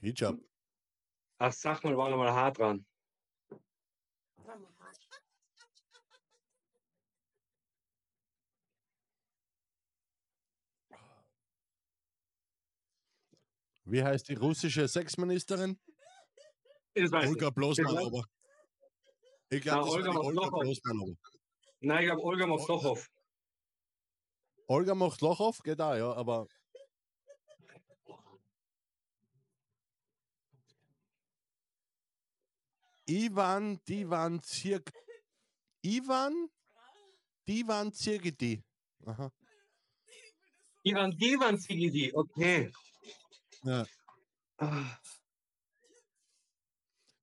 [0.00, 0.38] Hijab.
[1.38, 2.87] Ach, sag mal, war noch mal hart dran.
[13.90, 15.78] Wie heißt die russische Sexministerin?
[16.94, 18.24] Olga Bloßmann-Ober.
[19.50, 20.60] Ich glaube, Olga Olga Moslochow.
[20.60, 21.16] Bloßmann-Ober.
[21.80, 23.08] Nein, ich glaube Olga Moslochow.
[24.66, 26.46] Olga auf, geht auch, ja, aber.
[33.06, 34.92] Ivan Divan Zirk.
[35.82, 36.50] Ivan
[37.46, 38.62] Divan Zirgiti.
[39.06, 39.32] Aha.
[40.84, 42.70] Ivan Divan Zigidi, okay.
[43.64, 43.86] Ja.
[44.58, 44.98] Ah,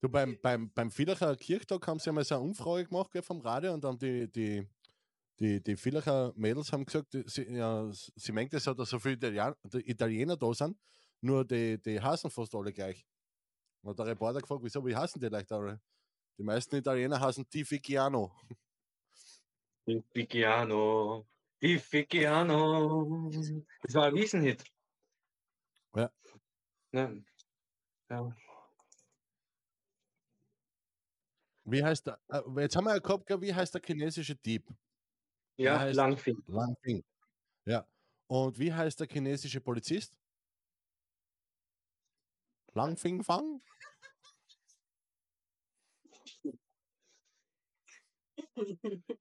[0.05, 3.41] Du, beim, beim, beim Villacher Kirchtag haben sie einmal so eine Umfrage gemacht gell, vom
[3.41, 4.67] Radio und dann die, die,
[5.39, 9.15] die, die Villacher Mädels haben gesagt, sie, ja, sie merkt es ja, dass so viele
[9.15, 10.77] Italiener, die Italiener da sind,
[11.21, 13.03] nur die, die hassen fast alle gleich.
[13.81, 15.81] Und hat der Reporter gefragt, wieso, wie hassen die leicht alle?
[16.37, 18.31] Die meisten Italiener hassen Tifigiano.
[19.87, 21.25] Il Figiano,
[21.61, 23.31] il Figiano.
[23.81, 24.63] Das war ein Riesenhit.
[25.95, 26.11] Ja.
[26.95, 27.11] Ja.
[28.09, 28.35] ja.
[31.65, 32.21] Wie heißt der?
[32.29, 34.69] äh, Jetzt haben wir ja gehabt, wie heißt der chinesische Dieb?
[35.57, 36.41] Ja, Langfing.
[36.47, 37.03] Langfing.
[37.65, 37.85] Ja.
[38.27, 40.15] Und wie heißt der chinesische Polizist?
[42.73, 43.61] Langfing Fang?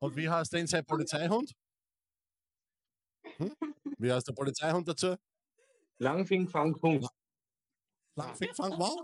[0.00, 1.54] Und wie heißt denn sein Polizeihund?
[3.42, 3.56] Hm?
[3.98, 5.16] Wie heißt der Polizeihund dazu?
[5.98, 7.06] Langfing, Fang, Punkt.
[8.16, 9.00] Langfing Fang wow.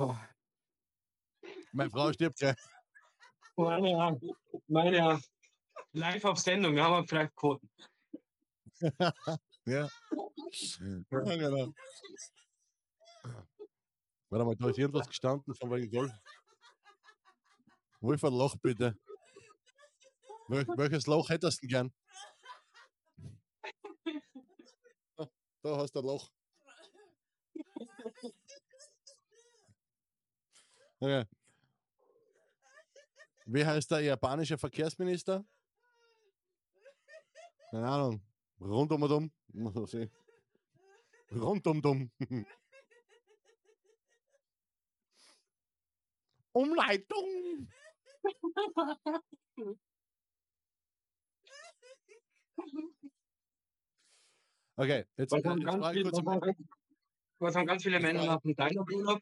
[0.00, 0.14] Oh,
[1.72, 2.56] Meine Frau stirbt gleich.
[3.56, 4.20] meine, Herren,
[4.68, 5.22] meine Herren.
[5.92, 7.68] Live auf Sendung, haben wir vielleicht Quoten.
[9.66, 9.86] Ja.
[11.10, 11.74] ja genau.
[14.30, 16.12] Warte mal, da ist irgendwas gestanden von wegen Gold.
[18.00, 18.96] Wo für ein Loch bitte?
[20.48, 21.92] Wel welches Loch hättest du gern?
[25.60, 26.30] Da hast du ein Loch.
[31.00, 31.24] Okay.
[33.46, 35.44] Wie heißt der japanische Verkehrsminister?
[37.70, 38.20] Keine Ahnung.
[38.60, 39.32] Rundum und um.
[41.30, 42.10] Rundum dumm.
[46.52, 47.68] Umleitung.
[54.76, 56.54] Okay, jetzt, Was äh, haben jetzt ganz, viel, kurz was
[57.40, 59.20] was haben ganz viele Männer nach dem Deinerurlaub?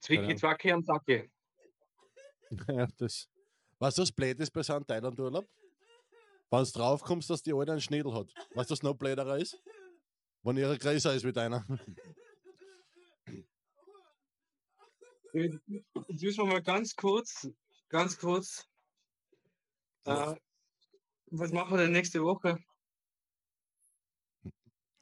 [0.00, 0.36] Zwicki.
[0.36, 1.30] Zwacki am Sacke.
[2.68, 3.28] Ja, das,
[3.78, 5.44] was das blöd ist bei so einem Thailand-Urlaub?
[6.50, 8.32] Wenn du drauf kommst, dass die Alte einen Schnädel hat.
[8.54, 9.60] Weißt du, was noch blöder ist?
[10.42, 11.66] Wenn ihre größer ist wie deiner.
[15.34, 17.48] Jetzt müssen wir mal ganz kurz,
[17.88, 18.68] ganz kurz.
[20.04, 20.36] Äh,
[21.26, 22.56] was machen wir denn nächste Woche?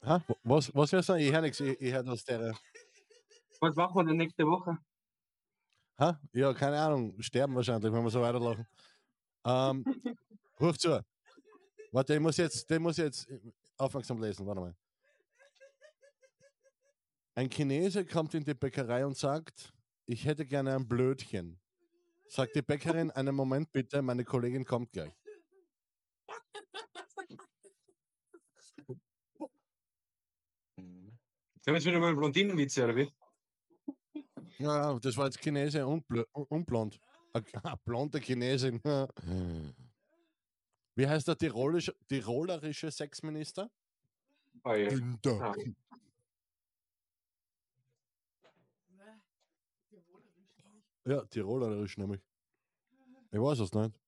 [0.01, 0.23] Ha?
[0.43, 1.23] Was, was willst du sagen?
[1.23, 1.59] Ich höre nichts.
[1.59, 2.57] Ich, ich höre das der.
[3.59, 4.79] Was machen wir denn nächste Woche?
[5.99, 6.19] Ha?
[6.31, 7.21] Ja, keine Ahnung.
[7.21, 8.65] Sterben wahrscheinlich, wenn wir so weiterlachen.
[9.45, 9.85] Ähm,
[10.59, 10.99] ruf zu.
[11.91, 13.27] Warte, ich muss jetzt, den muss jetzt
[13.77, 14.47] aufmerksam lesen.
[14.47, 14.75] Warte mal.
[17.35, 19.71] Ein Chinese kommt in die Bäckerei und sagt,
[20.05, 21.59] ich hätte gerne ein Blödchen.
[22.27, 25.13] Sagt die Bäckerin, einen Moment bitte, meine Kollegin kommt gleich.
[31.55, 33.09] Jetzt haben jetzt wieder mal Blondinenwitze, oder wie?
[34.57, 36.99] Ja, das war jetzt Chinese und, blö- und blond.
[37.33, 38.81] Eine eine blonde Chinesin.
[40.95, 43.71] Wie heißt der tirolische, tirolerische Sexminister?
[44.63, 44.89] Ah, ja.
[44.89, 45.41] Günther.
[45.41, 45.55] Ah.
[51.05, 52.21] Ja, tirolerisch nämlich.
[53.31, 53.99] Ich weiß es nicht.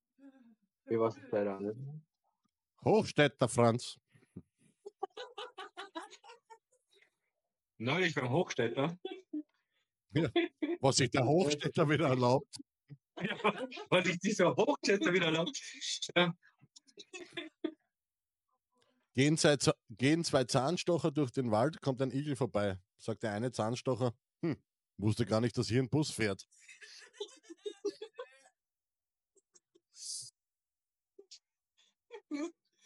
[0.88, 1.78] Ich weiß es leider nicht.
[2.84, 3.98] Hochstädter Franz.
[7.78, 8.98] Neulich beim Hochstädter.
[10.80, 12.56] Was sich der Hochstädter wieder erlaubt.
[13.20, 13.38] Ja,
[13.90, 15.60] weil sich dieser Hochstädter wieder erlaubt.
[16.16, 16.34] Ja.
[19.14, 19.58] Gehen zwei,
[19.90, 22.78] gehen zwei Zahnstocher durch den Wald, kommt ein Igel vorbei.
[22.98, 24.58] Sagt der eine Zahnstocher, hm,
[24.98, 26.46] wusste gar nicht, dass hier ein Bus fährt.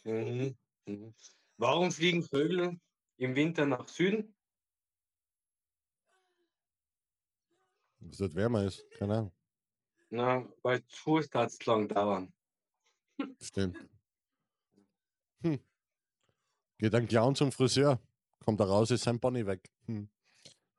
[0.03, 0.57] Mhm.
[0.85, 1.13] Mhm.
[1.57, 2.79] Warum fliegen Vögel
[3.17, 4.33] im Winter nach Süden?
[7.99, 9.31] Was dort wärmer ist, keine Ahnung.
[10.09, 12.33] Na, weil Tourstads lang dauern.
[13.41, 13.77] Stimmt.
[15.41, 15.59] Hm.
[16.77, 18.01] Geht ein Clown zum Friseur,
[18.39, 19.69] kommt da raus, ist sein Pony weg.
[19.85, 20.09] Hm.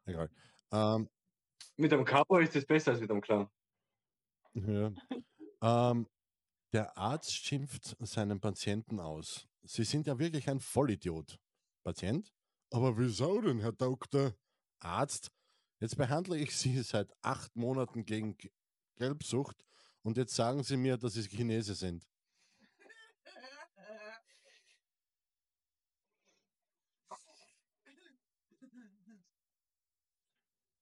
[0.07, 0.31] Egal.
[0.73, 1.09] Ähm,
[1.77, 3.49] Mit einem Cowboy ist es besser als mit einem Clown.
[4.55, 4.93] ja.
[5.63, 6.07] ähm,
[6.73, 9.47] der Arzt schimpft seinen Patienten aus.
[9.63, 11.39] Sie sind ja wirklich ein Vollidiot.
[11.83, 12.33] Patient.
[12.71, 14.35] Aber wieso denn, Herr Doktor?
[14.81, 15.31] Arzt,
[15.81, 18.37] jetzt behandle ich Sie seit acht Monaten gegen
[18.97, 19.65] Gelbsucht
[20.03, 22.07] und jetzt sagen Sie mir, dass Sie Chinese sind.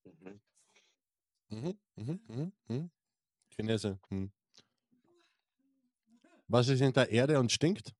[0.04, 0.40] Mhm.
[1.50, 2.90] Mhm, mhm, mhm, mhm.
[3.50, 3.98] Chinese.
[4.10, 4.32] Hm.
[6.48, 7.94] Was ist in der Erde und stinkt?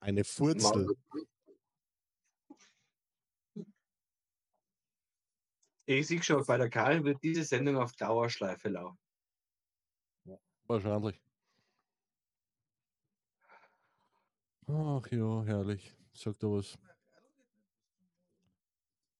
[0.00, 0.94] Eine Furzel.
[5.86, 8.98] Ich sehe schon, bei der Karl wird diese Sendung auf Dauerschleife laufen.
[10.66, 11.20] Wahrscheinlich.
[14.66, 15.94] Ach ja, herrlich.
[16.12, 16.78] Sag da was.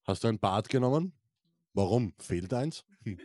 [0.05, 1.13] Hast du ein Bad genommen?
[1.75, 2.15] Warum?
[2.19, 2.85] Fehlt eins?
[3.05, 3.19] Hm.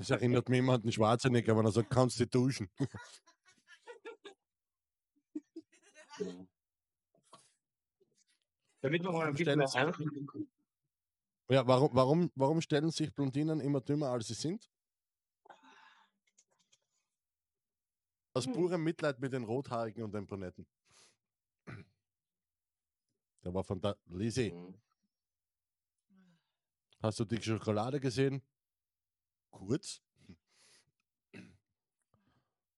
[0.00, 2.70] Das erinnert mich immer an den Schwarzenegger, wenn er sagt, kannst du duschen.
[8.80, 9.92] Damit wir mal ein bisschen mehr ein.
[11.50, 14.70] Ja, warum, warum, warum stellen sich Blondinen immer dümmer, als sie sind?
[18.32, 20.66] Aus purem Mitleid mit den Rothaarigen und den Brunetten.
[23.44, 24.50] Der war von der Lisi.
[24.50, 24.80] Mhm.
[27.02, 28.42] Hast du die Schokolade gesehen?
[29.50, 30.02] Kurz.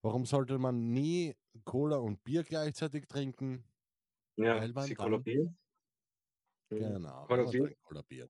[0.03, 3.65] Warum sollte man nie Cola und Bier gleichzeitig trinken?
[4.36, 5.49] Ja, Weil man Psychologie.
[6.70, 6.78] Mhm.
[6.78, 7.27] Genau.
[7.27, 7.77] Cola Bier?
[7.82, 8.28] Cola Bier.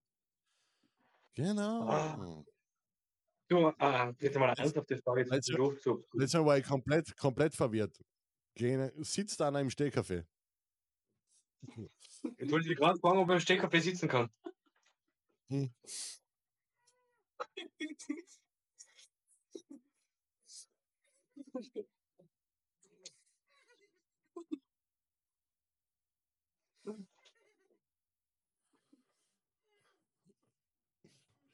[1.33, 1.87] Genau.
[1.89, 2.43] Ah.
[3.47, 6.05] Du, äh, jetzt mal eine ernsthafte Frage jetzt zum Durchzug.
[6.13, 7.99] Jetzt war ich komplett, komplett verwirrt.
[8.55, 10.25] Gehen, sitzt einer im Stehkaffee.
[12.37, 14.29] Jetzt wollte ich gerade fragen, ob er im Stehkaffee sitzen kann.
[15.49, 15.73] Hm.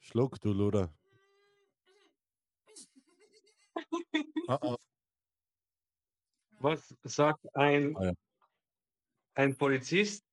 [0.00, 0.92] Schluck, du Luder.
[4.48, 4.76] Ah, ah.
[6.58, 8.12] Was sagt ein, Ah, ja.
[9.34, 10.24] ein Polizist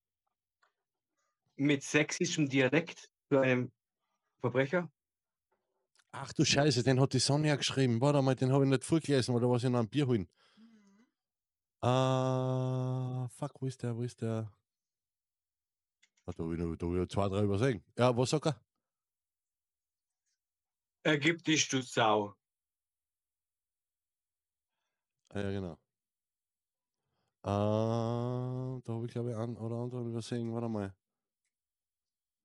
[1.55, 3.71] mit sächsischem Dialekt zu einem
[4.41, 4.89] Verbrecher?
[6.11, 8.01] Ach du Scheiße, den hat die Sonja geschrieben.
[8.01, 10.27] Warte mal, den habe ich nicht vorgelesen, oder was ich noch ein Bier holen?
[11.81, 14.51] Ah, fuck, wo ist der, wo ist der?
[16.25, 17.83] Ah, da habe ich, noch- da hab ich zwei, drei übersehen.
[17.97, 18.61] Ja, was sagt er?
[21.03, 22.35] Ergib dich, du Sau.
[25.29, 25.77] Ah, ja, genau.
[27.43, 30.53] Ah, da habe ich, glaube ich, einen oder anderen übersehen.
[30.53, 30.95] Warte mal.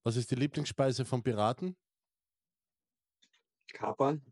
[0.05, 1.77] Was ist die Lieblingsspeise von Piraten?
[3.73, 4.23] Kapern?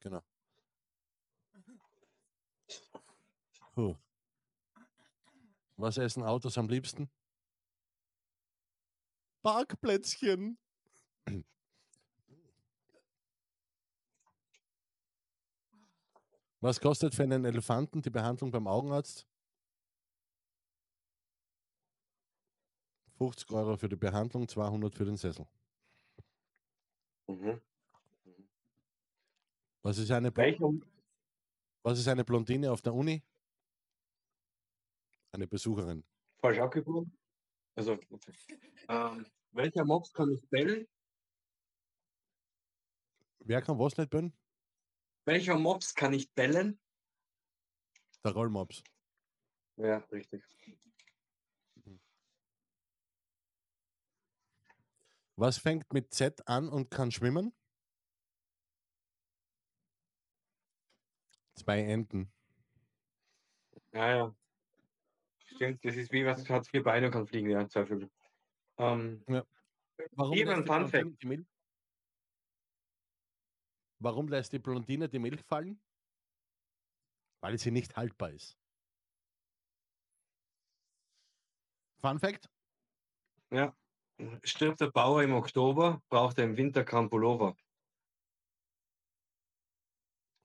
[0.00, 0.22] Genau.
[3.74, 3.96] Puh.
[5.76, 7.08] Was essen Autos am liebsten?
[9.42, 10.58] Parkplätzchen.
[16.60, 19.26] Was kostet für einen Elefanten die Behandlung beim Augenarzt?
[23.18, 25.46] 50 Euro für die Behandlung, 200 für den Sessel.
[27.28, 27.60] Mhm.
[29.82, 30.86] Was ist eine, Blo- Welcher,
[31.82, 33.22] was ist eine Blondine auf der Uni?
[35.32, 36.04] Eine Besucherin.
[36.40, 37.16] falsch abgebogen?
[37.76, 38.32] Also, okay.
[38.88, 40.86] ähm, welcher Mops kann ich bellen?
[43.40, 44.36] Wer kann was nicht bönnen?
[45.24, 46.80] Welcher Mops kann ich bellen?
[48.24, 48.82] Der Rollmops.
[49.76, 50.42] Ja, richtig.
[55.36, 57.54] Was fängt mit Z an und kann schwimmen?
[61.58, 62.32] Zwei Enten.
[63.92, 64.36] Ja, ja.
[65.38, 68.10] Stimmt, das ist wie was hat vier Beine und kann fliegen, ja, zwei Vögel.
[68.76, 69.24] Ähm,
[70.12, 71.46] Warum Hier lässt, ein die Fun Blondine die Milch?
[73.98, 75.80] Warum lässt die Blondine die Milch fallen?
[77.40, 78.56] Weil sie nicht haltbar ist.
[82.00, 82.48] Fun Fact?
[83.50, 83.74] ja.
[84.42, 87.56] Stirbt der Bauer im Oktober, braucht er im Winter keinen Pullover.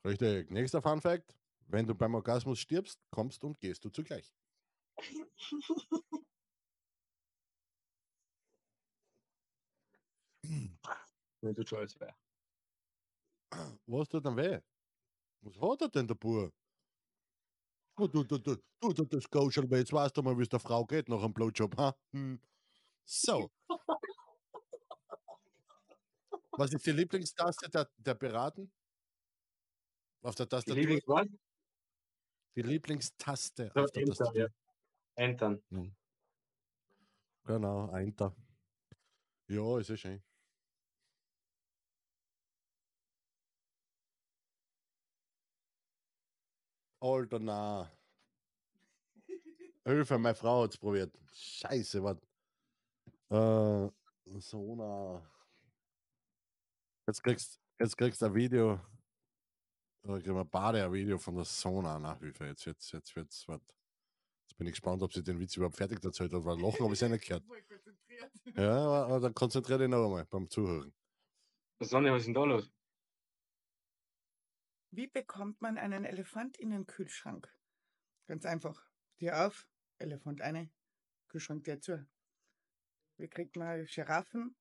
[0.06, 0.52] Richtig.
[0.52, 1.36] Nächster Fun Fact.
[1.68, 4.34] Wenn du beim Orgasmus stirbst, kommst und gehst du zugleich.
[11.42, 12.16] Wenn du stolz wär.
[13.88, 14.60] Was tut denn weh?
[15.42, 16.52] Was hat er denn, der Bur?
[17.98, 20.60] Du, du, du, du, du, du, das Social, jetzt weißt du mal, wie es der
[20.60, 21.96] Frau geht nach einem Blowjob, ha?
[22.12, 22.40] Hm.
[23.06, 23.52] So.
[26.52, 28.72] Was ist die Lieblingstaste der, der Piraten?
[30.24, 30.76] Auf der Die Tastatur?
[30.82, 31.30] Lieblingswort?
[32.56, 34.42] Die Lieblingstaste So, auf der Enter, Tastatur.
[34.42, 34.48] ja.
[35.16, 35.64] Entern.
[37.46, 38.34] Genau, Enter.
[39.50, 40.24] Ja, ist ja schön.
[47.02, 47.92] Alter, na.
[49.86, 51.12] Hilfe, meine Frau hat's probiert.
[51.34, 52.18] Scheiße, was?
[53.30, 53.90] Äh,
[54.40, 55.30] so na.
[57.08, 58.80] Jetzt kriegst, jetzt kriegst du ein Video.
[60.04, 62.46] Oder kriegen wir beide ein Video von der Sona Nachhilfe.
[62.46, 63.62] Jetzt, jetzt, jetzt wird's, was?
[64.42, 66.94] Jetzt bin ich gespannt, ob sie den Witz überhaupt fertig erzählt hat, weil Lachen habe
[66.94, 67.44] ich ja nicht gehört.
[68.56, 70.94] Ja, aber, aber dann konzentriere dich noch einmal beim Zuhören.
[71.80, 72.72] Sonne, was ist denn da los?
[74.92, 77.52] Wie bekommt man einen Elefant in den Kühlschrank?
[78.28, 78.86] Ganz einfach.
[79.18, 79.68] Tür auf,
[79.98, 80.70] Elefant eine,
[81.30, 82.06] Kühlschrank der zu.
[83.18, 84.56] Wie kriegt man Giraffen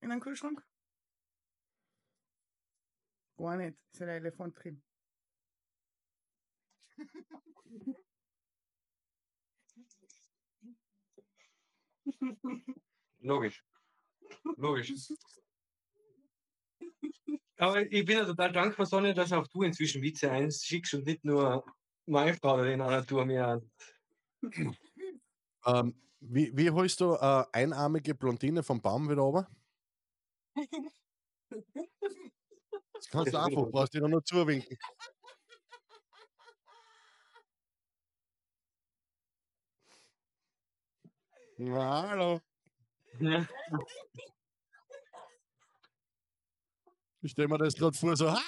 [0.00, 0.64] in den Kühlschrank?
[3.42, 4.80] Gar nicht, ist der Elefant drin.
[13.18, 13.64] Logisch.
[14.56, 14.92] Logisch.
[17.56, 21.24] Aber ich bin ja total dankbar, Sonja, dass auch du inzwischen Witze einschickst und nicht
[21.24, 21.64] nur
[22.06, 23.60] meine Frau in einer Tour mehr.
[25.64, 29.50] Ähm, wie, wie holst du äh, einarmige Blondine vom Baum wieder runter?
[33.02, 34.78] Das kannst du einfach, brauchst dir nur zuwinken.
[41.58, 42.40] Na, hallo.
[43.20, 43.46] Ja.
[47.22, 48.28] Ich stelle mir das gerade vor, so.
[48.28, 48.40] "Ah!"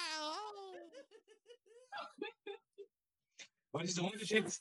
[3.73, 4.59] Was ist der Unterschied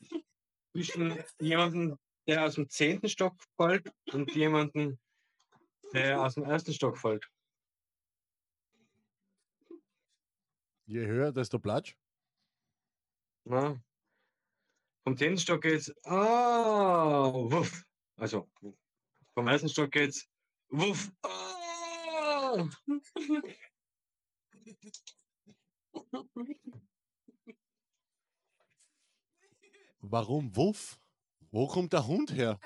[0.73, 1.97] zwischen jemandem,
[2.27, 4.99] der aus dem zehnten Stock fällt und jemandem,
[5.93, 7.25] der aus dem ersten Stock fällt?
[10.87, 11.97] Je höher, desto platsch.
[13.45, 13.83] Na?
[15.05, 15.93] Vom zehnten Stock geht's.
[16.05, 17.85] Oh, wuff.
[18.17, 18.51] Also,
[19.35, 20.29] vom ersten Stock geht's.
[20.69, 21.11] Wuff.
[21.23, 22.69] Oh.
[30.01, 31.01] Warum Wuff?
[31.51, 32.61] Wo kommt der Hund her?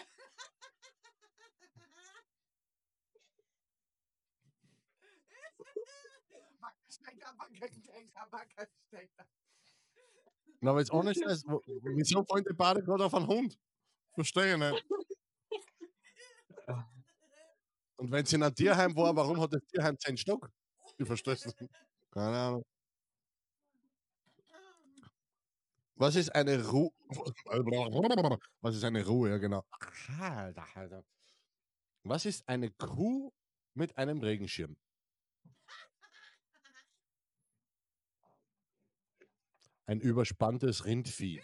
[10.61, 11.45] Na, aber jetzt ohne Scheiß,
[11.95, 13.59] wieso fallen die beide gerade auf einen Hund?
[14.13, 14.85] Verstehe ich nicht.
[17.97, 20.51] Und wenn sie in einem Tierheim war, warum hat das Tierheim zehn Stock?
[20.97, 21.59] Ich verstehe es nicht.
[22.11, 22.65] Keine Ahnung.
[25.95, 26.93] Was ist eine Ruhe?
[28.61, 29.31] Was ist eine Ruhe?
[29.31, 29.65] Ja, genau.
[32.05, 33.33] Was ist eine Kuh
[33.75, 34.77] mit einem Regenschirm?
[39.89, 41.41] Ein überspanntes Rindvieh.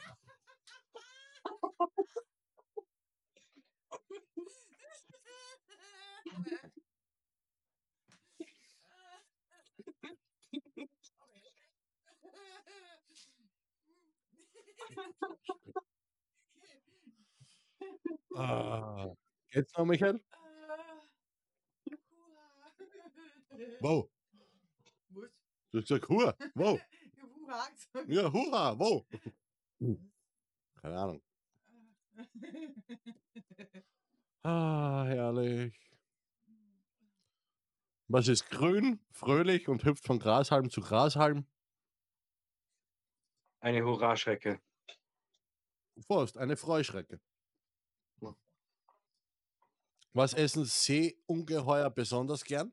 [18.36, 19.14] Ah.
[19.52, 20.20] Geht's noch, Michael?
[23.80, 24.10] Wow.
[25.08, 25.30] Was?
[25.70, 26.36] Du hast gesagt, Hurra.
[26.54, 26.78] Wow.
[27.46, 28.04] Ja, Hurra.
[28.08, 28.78] Ja, hurra.
[28.78, 29.06] Wow.
[30.80, 31.22] Keine Ahnung.
[34.46, 35.74] Ah, herrlich.
[38.08, 41.46] Was ist grün, fröhlich und hüpft von Grashalm zu Grashalm?
[43.60, 44.60] Eine Hurraschrecke.
[46.06, 47.22] Forst, eine Freuschrecke.
[50.12, 52.72] Was essen Seeungeheuer besonders gern?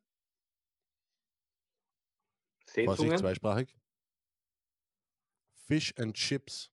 [2.67, 3.17] Vorsicht, Seezungen.
[3.17, 3.80] zweisprachig.
[5.71, 6.69] Fish and Chips.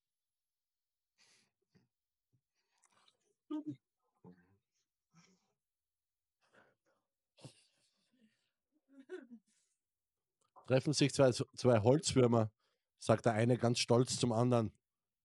[10.66, 12.50] Treffen sich zwei, zwei Holzwürmer,
[12.98, 14.72] sagt der eine ganz stolz zum anderen.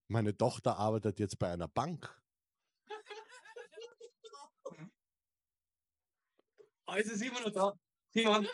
[0.08, 2.16] Meine Tochter arbeitet jetzt bei einer Bank.
[6.96, 7.74] Ist es immer noch da?
[8.12, 8.48] Simon.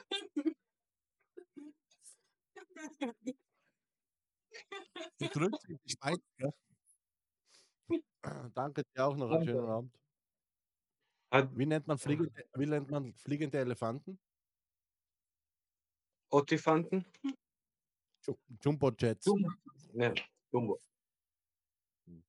[5.19, 6.19] Gedrückt in die Schweiz.
[8.53, 9.31] Danke dir auch noch.
[9.31, 9.93] Einen schönen Abend.
[11.57, 14.19] Wie nennt man fliegende, wie nennt man fliegende Elefanten?
[16.31, 17.05] Otifanten?
[18.61, 19.25] Jumbo Jets.
[19.25, 19.49] Jumbo.
[19.93, 20.13] Ja,
[20.51, 20.79] Jumbo.
[22.07, 22.23] Hm.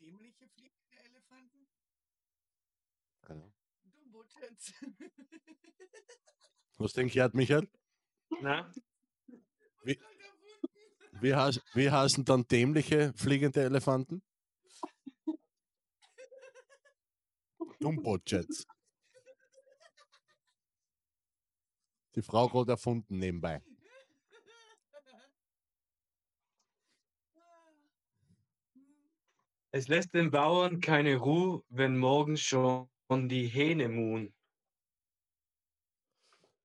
[0.00, 1.68] Dämliche fliegende Elefanten?
[3.28, 3.36] Ja.
[3.84, 4.72] Jumbo Jets.
[6.78, 7.68] Was denkt Gerd Michael?
[8.40, 8.70] Na?
[9.82, 14.22] Wie, heiß, wie heißen dann dämliche fliegende Elefanten?
[17.80, 18.66] Dumbo-Jets.
[22.14, 23.62] Die Frau gerade erfunden nebenbei.
[29.72, 34.34] Es lässt den Bauern keine Ruhe, wenn morgens schon die Hähne muhen.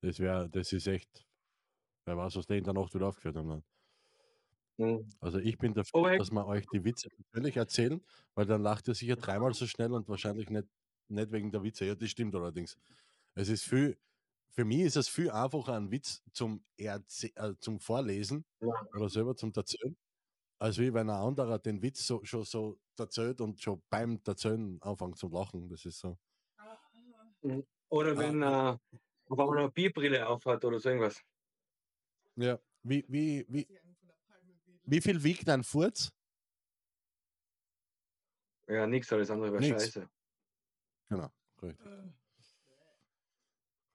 [0.01, 1.25] Das wäre, das ist echt.
[2.05, 3.49] Wer weiß, was die in der Nacht wieder aufgeführt haben.
[3.49, 3.63] Dann.
[4.79, 5.09] Hm.
[5.21, 8.01] Also ich bin dafür, Oh, dass wir euch die Witze natürlich erzählen,
[8.35, 10.67] weil dann lacht ihr sicher dreimal so schnell und wahrscheinlich nicht,
[11.07, 11.85] nicht wegen der Witze.
[11.85, 12.77] Ja, das stimmt allerdings.
[13.35, 13.97] Es ist viel,
[14.51, 18.87] für mich ist es viel einfacher, einen Witz zum, Erze äh, zum Vorlesen Ja.
[18.93, 19.97] oder selber zum Erzählen,
[20.59, 24.81] als wie wenn ein anderer den Witz so, schon so erzählt und schon beim Erzählen
[24.81, 25.69] anfängt zu lachen.
[25.69, 26.19] Das ist so.
[27.89, 28.77] Oder Ah, wenn äh,
[29.29, 31.21] auf einmal eine Bierbrille aufhat oder so irgendwas.
[32.35, 32.59] Ja.
[32.83, 33.67] Wie, wie, wie,
[34.83, 36.11] wie viel wiegt ein Furz?
[38.67, 39.83] Ja, nix, alles andere wäre Nix.
[39.83, 40.09] scheiße.
[41.09, 41.29] Genau,
[41.61, 41.87] richtig.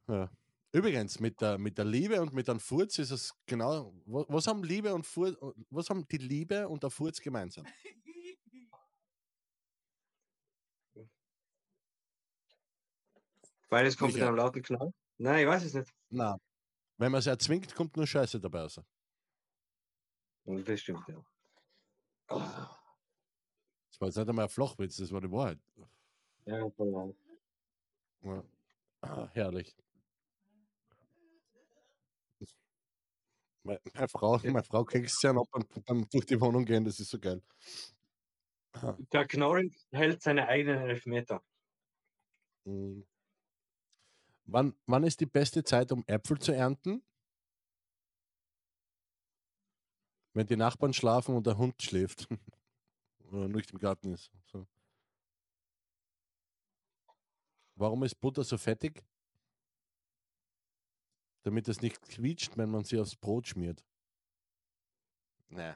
[0.09, 0.31] Ja.
[0.73, 3.93] Übrigens, mit der, mit der Liebe und mit einem Furz ist es genau.
[4.07, 5.37] Was, was haben Liebe und Furz,
[5.71, 7.65] was haben die Liebe und der Furz gemeinsam?
[13.69, 14.93] Beides kommt mit einem lauten Knall.
[15.19, 15.93] Nein, ich weiß es nicht.
[16.09, 16.37] Na,
[17.01, 18.81] wenn man es erzwingt, kommt nur Scheiße dabei raus.
[20.45, 21.25] Und Das stimmt, ja.
[23.91, 25.59] Das war jetzt nicht einmal ein Flachwitz, das war die Wahrheit.
[26.47, 27.15] Ja, voll.
[28.23, 28.43] Ja.
[29.03, 29.77] Ah, herrlich.
[33.63, 36.85] Meine, meine Frau, meine Frau kriegt es ja noch beim, beim durch die Wohnung gehen,
[36.85, 37.43] das ist so geil.
[38.75, 41.43] Ah, Der Knorren hält seine eigenen Elfmeter.
[42.67, 43.03] mm.
[44.53, 47.05] Wann, wann ist die beste Zeit, um Äpfel zu ernten?
[50.35, 52.27] Wenn die Nachbarn schlafen und der Hund schläft.
[53.31, 54.33] Oder nicht im Garten ist.
[54.47, 54.67] So.
[57.77, 59.05] Warum ist Butter so fettig?
[61.43, 63.85] Damit es nicht quietscht, wenn man sie aufs Brot schmiert.
[65.49, 65.75] Nee.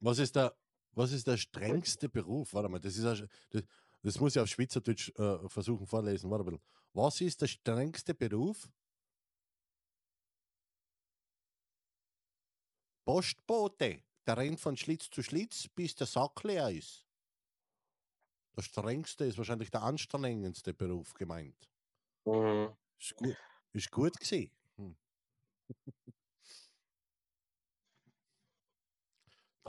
[0.00, 0.56] Was ist der,
[0.92, 2.54] was ist der strengste Beruf?
[2.54, 3.62] Warte mal, das ist sch- das,
[4.02, 6.30] das muss ich auf Schweizerdeutsch äh, versuchen vorlesen.
[6.30, 6.60] Warte mal.
[6.92, 8.68] Was ist der strengste Beruf?
[13.04, 14.02] Postbote.
[14.26, 17.06] Der rennt von Schlitz zu Schlitz, bis der Sack leer ist.
[18.56, 21.70] Der strengste ist wahrscheinlich der anstrengendste Beruf gemeint.
[22.26, 22.76] Mhm.
[22.98, 23.36] Ist gut,
[23.72, 24.50] ist gut gewesen.
[24.76, 24.96] Hm.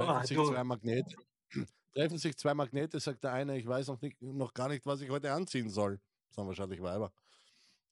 [0.06, 1.16] Treffen Ah, sich zwei Magnete.
[1.94, 5.02] Treffen sich zwei Magnete, sagt der eine, ich weiß noch, nicht, noch gar nicht, was
[5.02, 6.00] ich heute anziehen soll.
[6.30, 7.12] Das sind wahrscheinlich Weiber.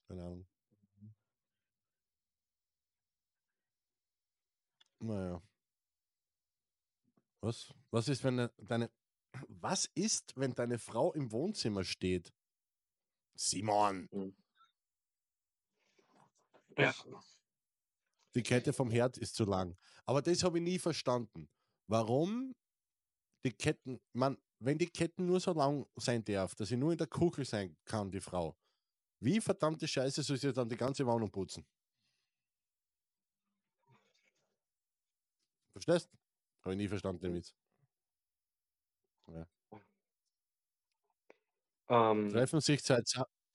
[0.07, 0.48] Keine Ahnung.
[4.99, 5.41] Naja.
[7.41, 7.73] Was?
[7.91, 8.90] Was ist, wenn de- deine.
[9.49, 12.34] Was ist, wenn deine Frau im Wohnzimmer steht?
[13.36, 14.10] Simon!
[16.77, 16.94] Ja.
[18.36, 19.77] Die Kette vom Herd ist zu lang.
[20.06, 21.48] Aber das habe ich nie verstanden.
[21.89, 22.53] Warum
[23.45, 26.97] die Ketten, man, wenn die Ketten nur so lang sein darf, dass sie nur in
[26.99, 28.55] der Kugel sein kann, die Frau,
[29.21, 31.65] wie verdammte Scheiße soll sie dann die ganze Wohnung putzen?
[35.71, 36.09] Verstehst?
[36.61, 37.53] Habe ich nie verstanden, den Witz.
[41.89, 43.01] Ähm, Treffen sich zwei,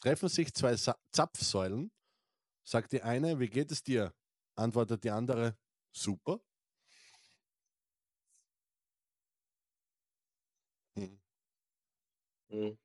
[0.00, 0.74] treffen sich zwei
[1.12, 1.90] Zapfsäulen,
[2.64, 4.14] sagt die eine, wie geht es dir?
[4.56, 5.56] Antwortet die andere,
[5.92, 6.40] super.
[10.96, 11.14] Hm.
[12.54, 12.78] Mhm.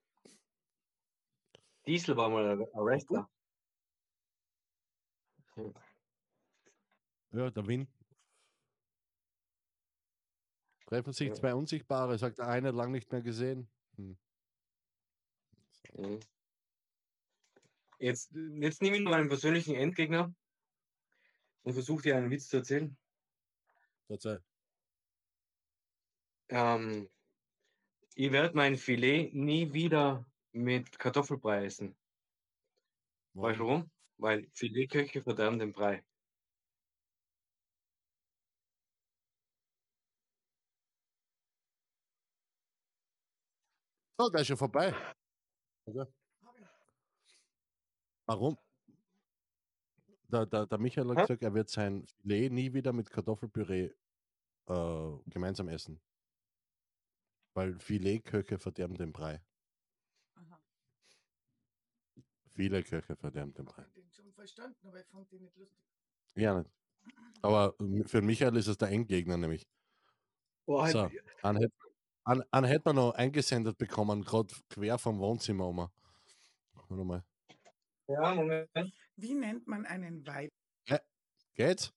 [1.85, 3.29] Diesel war mal ein Wrestler.
[7.31, 7.87] Ja, der Win.
[10.87, 11.33] Treffen sich Ja.
[11.35, 13.69] zwei Unsichtbare, sagt der eine, lang nicht mehr gesehen.
[13.95, 14.17] Hm.
[15.93, 16.19] Mhm.
[17.99, 20.33] Jetzt, jetzt nehme ich noch einen persönlichen Endgegner
[21.63, 22.97] und versuche dir einen Witz zu erzählen.
[24.07, 24.39] Verzeih.
[26.49, 27.09] Ähm,
[28.19, 31.95] ich werde mein Filet nie wieder mit Kartoffelbrei essen.
[33.33, 33.91] Weißt du Warum?
[34.17, 36.03] Weil Filetköche verderben den Brei.
[44.17, 44.93] Oh, der ist schon vorbei.
[45.85, 46.05] Okay.
[48.25, 48.57] Warum?
[50.27, 51.21] Der, der, der Michael hat Hä?
[51.21, 53.91] gesagt, er wird sein Filet nie wieder mit Kartoffelpüree
[54.67, 56.01] äh, gemeinsam essen.
[57.53, 59.41] Weil viele Köche verderben den Brei.
[60.35, 60.59] Aha.
[62.55, 63.83] Viele Köche verderben den Ich Brei.
[63.83, 65.85] hab den schon verstanden, aber ich fand den nicht lustig.
[66.35, 66.69] Ja, nicht.
[67.41, 69.67] Aber ähm, für Michael ist es der Endgegner nämlich.
[70.67, 71.09] Halt, So,
[71.41, 71.73] einen hätte
[72.25, 75.89] einen, einen hätte man noch eingesendet bekommen, gerade quer vom Wohnzimmer um.
[76.73, 77.23] Warte mal.
[78.07, 78.69] Ja, Moment.
[79.15, 80.51] Wie nennt man einen Weib?
[81.55, 81.91] Geht's?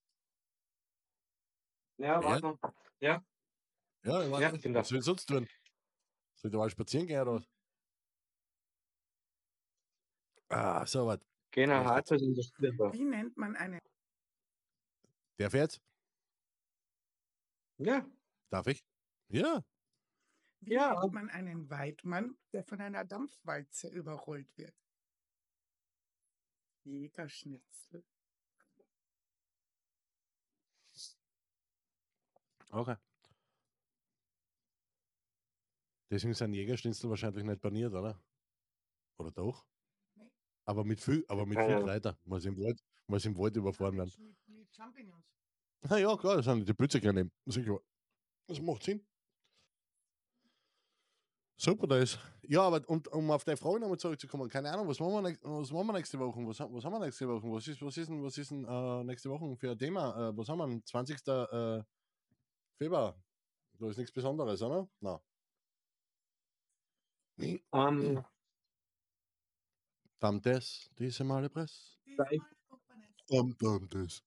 [1.98, 2.22] Ja, Ja.
[2.24, 2.58] warte mal.
[3.00, 3.24] Ja,
[4.02, 4.80] ich Ja, ich bin da.
[4.80, 5.46] Was soll ich sonst tun?
[6.34, 7.48] Soll ich da mal spazieren gehen oder was?
[10.48, 11.20] Ah, so was.
[11.52, 11.84] Genau, Ja.
[11.84, 12.92] hart in der Splitter.
[12.92, 13.78] Wie nennt man einen
[15.38, 15.80] Darf ich jetzt?
[17.78, 18.06] Ja,
[18.50, 18.84] Darf ich?
[19.28, 19.62] Ja.
[20.60, 21.00] Wie Ja.
[21.00, 24.74] nennt man einen Weidmann, der von einer Dampfwalze überrollt wird?
[26.84, 28.04] Jägerschnitzel.
[32.72, 32.96] Okay.
[36.12, 38.22] Deswegen sind Jägerschnitzel wahrscheinlich nicht paniert, oder?
[39.18, 39.64] Oder doch?
[40.14, 40.30] Nee.
[40.66, 41.80] Aber mit viel, aber mit viel.
[41.80, 42.18] Kräuter.
[42.24, 44.12] Muss im Wald, muss im Wald überfahren werden.
[44.18, 45.24] Mit, mit Champignons.
[45.88, 47.30] Na ja, klar, das sind die Pütze gerne.
[47.46, 47.78] Sicher.
[48.46, 49.06] Das macht Sinn.
[51.56, 52.18] Super, das.
[52.42, 55.42] Ja, aber und, um auf deine Frage nochmal zurückzukommen, keine Ahnung, was machen wir, nächst,
[55.44, 56.46] was machen wir nächste Woche?
[56.46, 57.50] Was, haben- was haben wir nächste Woche?
[57.50, 60.28] Was ist, was ist denn, was ist denn äh, nächste Woche für ein Thema?
[60.28, 61.26] Äh, was haben wir am 20.
[61.26, 61.82] Äh,
[62.76, 63.16] Februar?
[63.78, 64.86] Da ist nichts Besonderes, oder?
[65.00, 65.18] Nein.
[67.38, 68.24] Ähm,
[70.18, 71.98] Dann das, diese Male Press.
[73.28, 74.22] Das.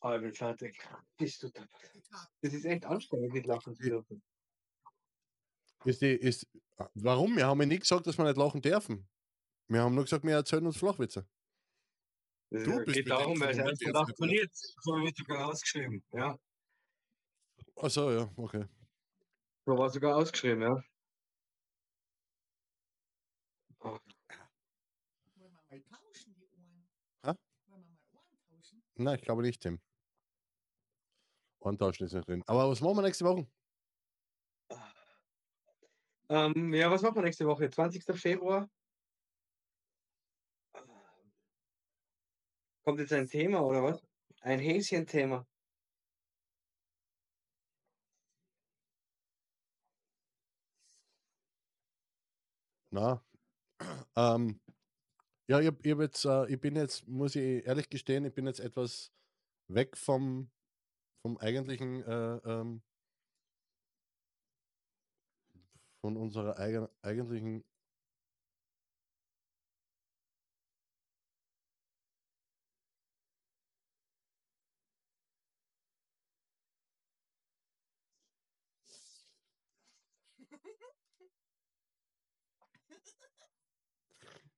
[0.00, 0.78] oh, ich bin fertig.
[1.16, 1.48] Bist du.
[1.48, 1.68] Zitat.
[2.42, 4.22] Das ist echt anstrengend, nicht lachen zu dürfen.
[5.84, 6.46] Ist die, ist,
[6.94, 7.36] warum?
[7.36, 9.06] Wir haben ja nie gesagt, dass wir nicht lachen dürfen.
[9.68, 11.26] Wir haben nur gesagt, wir erzählen uns Flachwitze.
[12.50, 14.50] Das Du ist- bist geht darum, weil es jetzt verliert.
[14.54, 16.02] So wird sogar ausgeschrieben.
[16.12, 16.38] Ja,
[17.76, 18.66] Achso, ja, okay.
[19.66, 20.82] So war sogar ausgeschrieben, ja.
[23.80, 24.00] Oh, Wollen
[25.36, 26.88] wir mal tauschen, die Ohren?
[27.24, 27.32] Hä?
[27.66, 28.82] Wollen wir mal Ohren tauschen?
[28.96, 29.80] Nein, ich glaube nicht, Tim.
[31.60, 32.42] Antauschen ist nicht drin.
[32.46, 33.46] Aber was machen wir nächste Woche?
[36.28, 37.68] Ähm, ja, was machen wir nächste Woche?
[37.70, 38.02] 20.
[38.18, 38.68] Februar.
[42.84, 44.02] Kommt jetzt ein Thema oder was?
[44.40, 45.46] Ein Häschen-Thema.
[54.16, 54.60] Ähm,
[55.48, 58.60] ja, ich, ich, jetzt, äh, ich bin jetzt, muss ich ehrlich gestehen, ich bin jetzt
[58.60, 59.12] etwas
[59.68, 60.50] weg vom,
[61.22, 62.82] vom eigentlichen, äh, ähm,
[66.00, 67.64] von unserer eigen, eigentlichen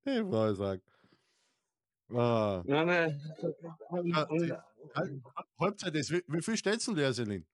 [0.06, 0.82] Ich wollte sagen.
[2.14, 3.20] Ah, Ja, ne,
[5.58, 6.12] Halbzeit ist.
[6.12, 7.44] Wie, wie viel stellst du dir, Selin?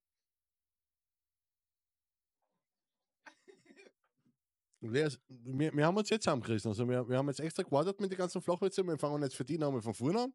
[4.81, 6.69] Wir, wir haben uns jetzt zusammengerissen.
[6.69, 8.85] Also wir, wir haben jetzt extra gewartet mit den ganzen Flachwitzen.
[8.85, 10.33] Wir fangen jetzt für die nochmal von vorne an.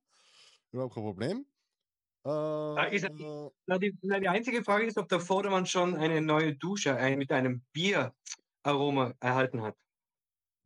[0.73, 1.47] Überhaupt kein Problem.
[2.27, 6.21] Äh, ist äh, na, die, na, die einzige Frage ist, ob der Vordermann schon eine
[6.21, 9.77] neue Dusche ein, mit einem Bieraroma erhalten hat.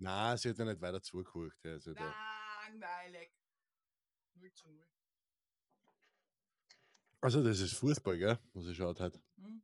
[0.03, 1.65] Na, sie hat ja nicht weiter zugeguckt.
[1.65, 2.13] Also da.
[2.67, 3.31] Langweilig.
[4.35, 4.85] 0 zu 0.
[7.21, 8.39] also das ist Fußball, gell?
[8.55, 9.19] Was ich schaut hat.
[9.37, 9.63] Hm?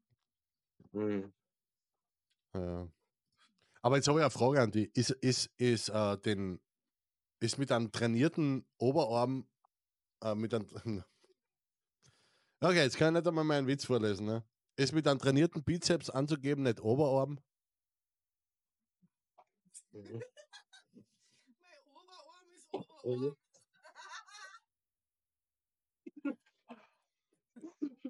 [0.93, 1.33] Hm.
[2.55, 2.89] Ja.
[3.83, 4.91] Aber jetzt habe ich eine Frage an die.
[4.95, 6.61] Ist, ist, ist, äh, den,
[7.41, 9.47] ist mit einem trainierten Oberarm,
[10.23, 10.69] äh, mit einem.
[12.61, 14.27] Okay, jetzt kann ich nicht einmal meinen Witz vorlesen.
[14.27, 14.43] Ne?
[14.75, 17.39] Ist mit einem trainierten Bizeps anzugeben nicht Oberarm?
[19.99, 20.23] Mhm.
[21.59, 23.37] Mein Oberarm ist Oberarm.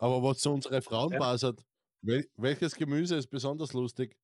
[0.01, 1.65] Aber was zu unsere Frauen passt,
[2.02, 4.16] wel, welches Gemüse ist besonders lustig?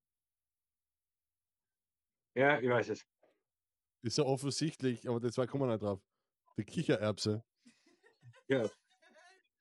[2.34, 3.06] Ja, ich weiß es.
[4.02, 6.02] Ist so offensichtlich, aber das war kommen wir nicht drauf.
[6.58, 7.42] Die Kichererbse.
[8.48, 8.68] Ja.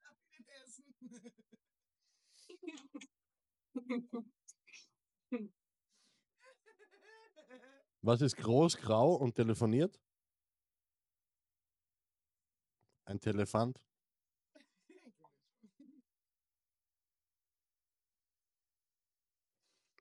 [0.03, 0.83] Darf ich nicht essen?
[8.03, 9.97] Was ist groß, grau und telefoniert?
[13.05, 13.81] Ein Telefant.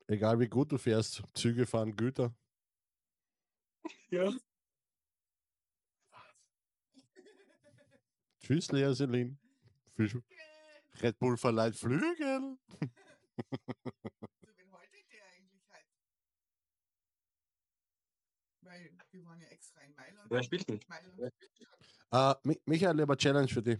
[0.07, 2.35] Egal wie gut du fährst, Züge fahren Güter.
[4.09, 4.31] Ja.
[8.41, 9.39] Tschüss, Lea Selin.
[11.01, 12.57] Red Bull verleiht Flügel.
[13.35, 15.87] Also, wen haltet ihr eigentlich heute?
[18.61, 20.29] Weil wir waren ja extra in Mailand.
[20.31, 20.79] Wer spielt denn?
[20.87, 21.33] Mailand.
[22.11, 23.79] Äh, Mi- Michael, lieber Challenge für dich.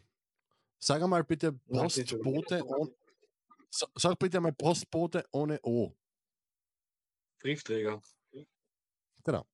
[0.79, 2.93] Sag einmal bitte Postbote ohne.
[3.69, 5.95] Sa- Sag bitte einmal Postbote ohne O.
[7.39, 8.01] Briefträger.
[9.23, 9.45] Genau.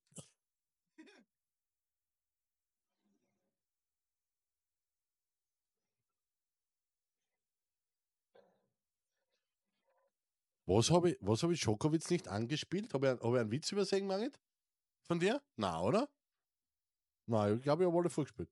[10.66, 12.94] Was habe ich, was hab ich Schokowitz nicht angespielt?
[12.94, 14.38] Habe ich, hab ich einen Witz übersehen, Marit?
[15.02, 15.42] Von dir?
[15.56, 16.08] Na, oder?
[17.30, 18.50] Nein, ich glaube, ich habe alle vorgespielt.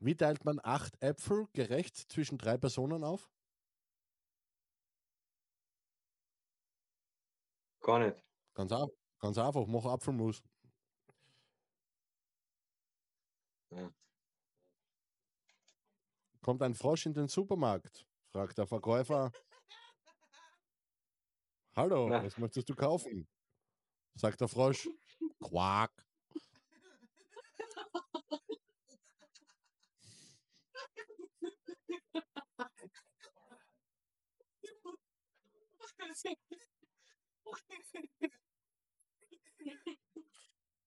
[0.00, 3.30] Wie teilt man acht Äpfel gerecht zwischen drei Personen auf?
[7.80, 8.24] Gar nicht.
[8.54, 8.72] Ganz,
[9.20, 10.42] ganz einfach, mach Apfelmus.
[13.70, 13.92] Ja.
[16.40, 18.04] Kommt ein Frosch in den Supermarkt?
[18.32, 19.30] fragt der Verkäufer.
[21.74, 22.22] Hallo, Na.
[22.22, 23.26] was möchtest du kaufen?
[24.14, 24.88] sagt der Frosch.
[25.40, 25.90] Quack.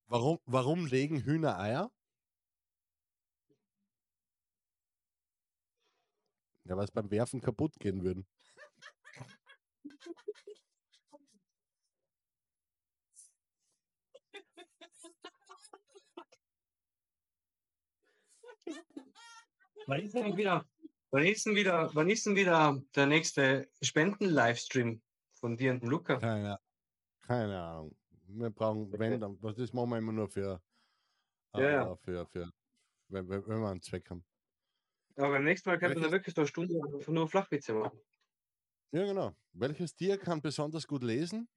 [0.08, 1.92] Warum, warum legen Hühner Eier?
[6.66, 8.28] Ja, weil es beim Werfen kaputt gehen würden.
[19.88, 20.68] Wann ist denn wieder,
[21.12, 25.02] wann ist denn wieder, wann ist denn wieder der nächste Spenden-Livestream
[25.34, 26.18] von dir und dem Luca?
[26.18, 26.60] Keine,
[27.22, 27.96] keine Ahnung.
[28.28, 30.62] Wir brauchen, wenn, dann, das das machen wir immer nur für,
[31.54, 31.92] Ja, ja.
[31.94, 32.52] äh, für, für
[33.10, 34.26] wenn, wenn, wir einen Zweck haben.
[35.18, 38.00] Aber beim nächsten Mal könnten wir Welches- wirklich so eine Stunde nur Flachwitze machen.
[38.92, 39.36] Ja, genau.
[39.54, 41.48] Welches Tier kann besonders gut lesen?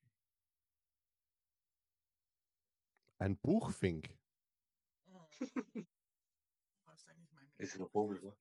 [3.20, 4.16] Ein Buchfink.
[7.58, 8.36] Ist ein Vogel, oder?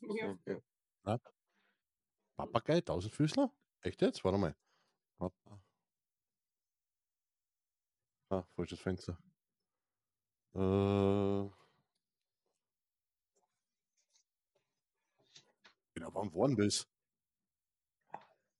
[0.00, 0.38] Ja.
[1.06, 1.18] Ja.
[2.36, 3.50] Papagei, Tausendfüßler?
[3.80, 4.22] Echt jetzt?
[4.24, 4.54] Warte mal.
[5.18, 5.60] Papa.
[8.30, 9.18] Ah, falsches Fenster.
[10.54, 11.48] Äh.
[15.94, 16.86] Genau, wann waren das?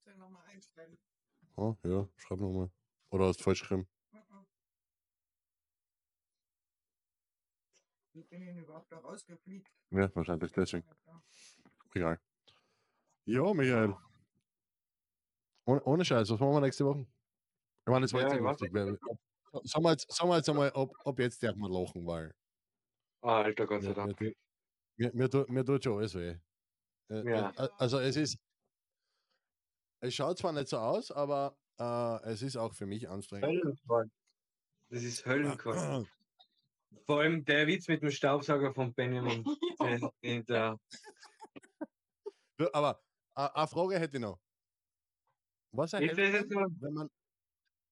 [0.03, 0.97] Soll ich nochmal einschreiben?
[1.57, 2.71] Ah, ja, schreib nochmal.
[3.11, 3.87] Oder hast du falsch geschrieben?
[8.15, 9.69] Wie bin ich überhaupt da rausgefliegt?
[9.91, 10.87] Ja, wahrscheinlich deswegen.
[11.93, 12.17] Egal.
[13.25, 13.93] Ja, Michael.
[15.65, 17.01] Ohne, ohne Scheiß, was machen wir nächste Woche?
[17.01, 18.99] Ich meine, das war Ja, jetzt ich nicht
[19.63, 22.33] Sagen wir jetzt, sagen wir jetzt einmal, ob, ob jetzt darf man lachen, weil
[23.21, 24.17] Ah, Alter, Gott sei mir, mir, Dank.
[24.17, 24.35] tut-
[24.97, 26.37] mir, mir, tut- mir tut schon alles weh.
[27.09, 27.49] Äh, Ja.
[27.57, 28.37] äh, Also es ist,
[30.01, 33.45] es schaut zwar nicht so aus, aber äh, es ist auch für mich anstrengend.
[33.47, 34.11] Höllenkalt.
[34.89, 36.07] Das ist Höllenkalt.
[37.05, 39.43] Vor allem der Witz mit dem Staubsauger von Benjamin.
[39.81, 40.77] Den, den der,
[42.57, 43.03] Du, Aber
[43.33, 44.39] eine Frage hätte ich noch.
[45.71, 47.09] Was erhält man, wenn man...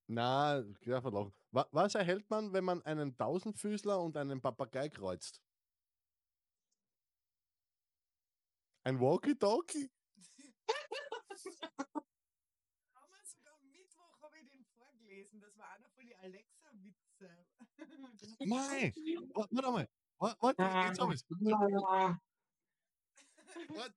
[0.08, 1.34] Na, ich darf nicht lachen.
[1.52, 5.42] Wa- Was erhält man, wenn man einen Tausendfüßler und einen Papagei kreuzt?
[8.86, 9.90] Ein Walkie-Talkie?
[12.94, 15.40] Haben wir sogar am Mittwoch habe ich den vorgelesen.
[15.42, 17.46] Das war einer von den Alexa-Witze.
[18.40, 18.94] Nein!
[19.34, 19.90] Wa- Warte mal.
[20.20, 21.26] Wa- Warte, jetzt hab ich's.
[23.76, 23.88] Ja.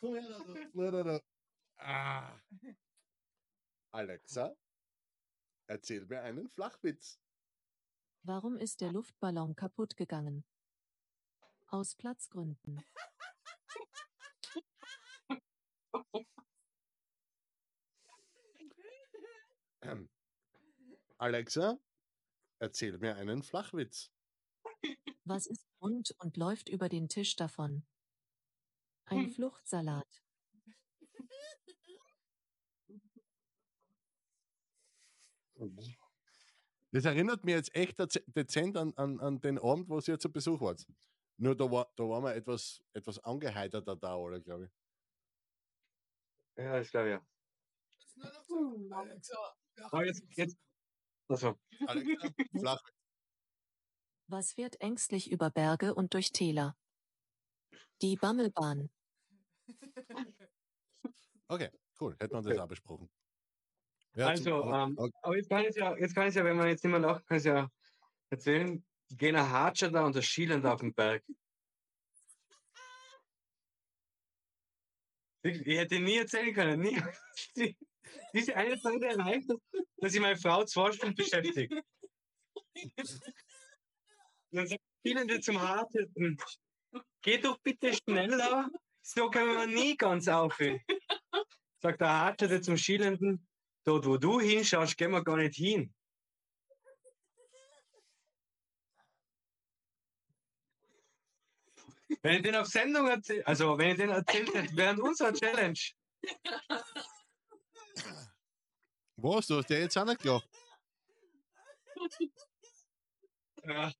[0.00, 1.20] Komm her, da, da.
[1.78, 2.40] Ah.
[3.92, 4.54] Alexa,
[5.66, 7.18] erzähl mir einen Flachwitz.
[8.22, 10.44] Warum ist der Luftballon kaputt gegangen?
[11.68, 12.82] Aus Platzgründen.
[21.18, 21.78] Alexa,
[22.58, 24.10] erzähl mir einen Flachwitz.
[25.24, 27.86] Was ist rund und läuft über den Tisch davon?
[29.06, 30.22] Ein Fluchtsalat.
[36.92, 40.30] Das erinnert mich jetzt echt dez- dezent an, an, an den Abend, wo ihr zu
[40.30, 40.86] Besuch wart.
[41.36, 44.70] Nur da war, da waren wir etwas, etwas angeheiterter da, oder glaube ich.
[46.56, 47.18] ja, das glaube ich
[48.46, 48.88] so.
[48.90, 50.56] Alexa, ja, Aber jetzt, jetzt.
[51.28, 52.28] Also, Alexa,
[52.58, 52.82] flach.
[54.30, 56.76] Was fährt ängstlich über Berge und durch Täler?
[58.02, 58.90] Die Bammelbahn.
[61.48, 62.14] Okay, cool.
[62.20, 62.60] Hätten wir das Okay.
[62.60, 63.08] auch besprochen.
[64.14, 65.18] Ja, also, zum- ähm, okay.
[65.22, 67.26] aber jetzt kann es ja, jetzt kann es ja, wenn man jetzt nicht mehr lacht,
[67.26, 67.68] kann es ja
[68.30, 71.24] erzählen, gehen ein Hatscher da und der Schielen da auf den Berg.
[75.42, 77.00] Ich ich hätte nie erzählen können, nie.
[78.32, 79.48] Die- Diese eine Zeit erreicht,
[79.98, 81.82] dass ich meine Frau zwei Stunden beschäftige.
[84.50, 86.36] Dann sagt Schielende zum Hartesten,
[87.22, 88.68] geh doch bitte schneller,
[89.02, 90.80] so können wir nie ganz aufhören.
[91.80, 93.46] Sagt der Hartete zum Schielenden,
[93.84, 95.94] dort wo du hinschaust, gehen wir gar nicht hin.
[102.22, 105.78] Wenn ich den auf Sendung erzählt, also wenn ich den erzählt hätte, während unserer Challenge,
[109.16, 110.48] Was, du hast ja jetzt auch nicht gelacht.
[113.64, 113.92] ja.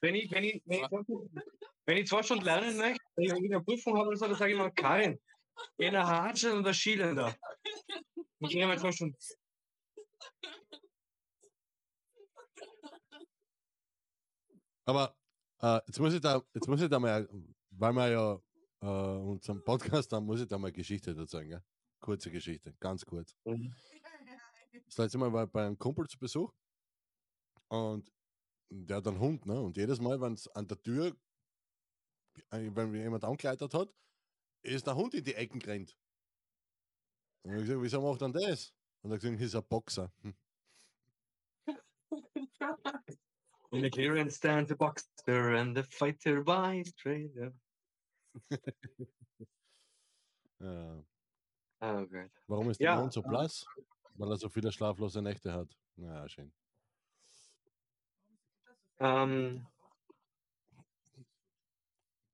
[0.00, 0.88] Wenn ich, wenn ich, wenn ich,
[1.86, 4.52] wenn ich zwei Stunden lernen möchte, wenn ich eine Prüfung habe oder so, dann sage
[4.52, 5.20] ich mal, Karin,
[5.78, 7.34] einer Hartschel und der Schielender.
[8.38, 9.16] Und gehen wir zwei Stunden.
[14.84, 15.16] Aber
[15.60, 17.28] äh, jetzt muss ich da, jetzt muss ich da mal,
[17.70, 18.40] weil wir ja
[18.82, 21.48] äh, unseren Podcast haben, muss ich da mal Geschichte dazu sagen.
[21.48, 21.62] Gell?
[22.00, 23.36] Kurze Geschichte, ganz kurz.
[23.44, 23.74] Mhm.
[24.86, 26.52] Das letzte Mal war ich bei einem Kumpel zu Besuch
[27.68, 28.10] und
[28.70, 29.60] der hat einen Hund, ne?
[29.60, 31.16] Und jedes Mal, wenn es an der Tür,
[32.50, 33.94] äh, wenn jemand angekleidet hat,
[34.62, 35.96] ist der Hund in die Ecken gerannt.
[37.42, 38.72] Und ich gesagt, wieso macht er das?
[39.02, 40.12] Und er hat gesagt, ist ein Boxer.
[43.72, 47.32] In the clearance stands the boxer and the fighter by straight.
[48.50, 48.58] Ja.
[50.60, 51.04] Ja.
[51.80, 52.30] Oh Gott.
[52.46, 53.66] Warum ist Ja, der Hund so äh, blass?
[54.14, 55.76] Weil er so viele schlaflose Nächte hat.
[55.96, 56.52] Ja, schön.
[59.00, 59.66] Ähm,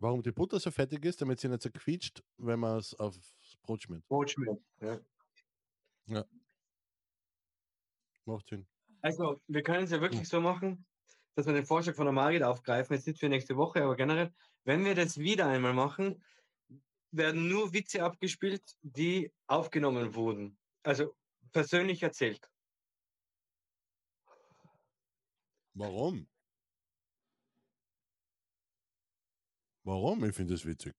[0.01, 3.57] Warum die Butter so fettig ist, damit sie nicht so quietscht, wenn man es aufs
[3.63, 4.07] Brot schmiert.
[4.07, 4.59] Brotschmied.
[4.81, 6.25] Ja.
[8.25, 8.67] Macht Sinn.
[9.01, 10.87] Also, wir können es ja wirklich so machen,
[11.39, 14.35] dass wir den Vorschlag von der Marit aufgreifen, jetzt nicht für nächste Woche, aber generell,
[14.65, 16.21] wenn wir das wieder einmal machen,
[17.13, 20.59] werden nur Witze abgespielt, die aufgenommen wurden.
[20.83, 21.15] Also
[21.53, 22.51] persönlich erzählt.
[25.75, 26.29] Warum?
[29.85, 30.25] Warum?
[30.25, 30.97] Ich finde das witzig.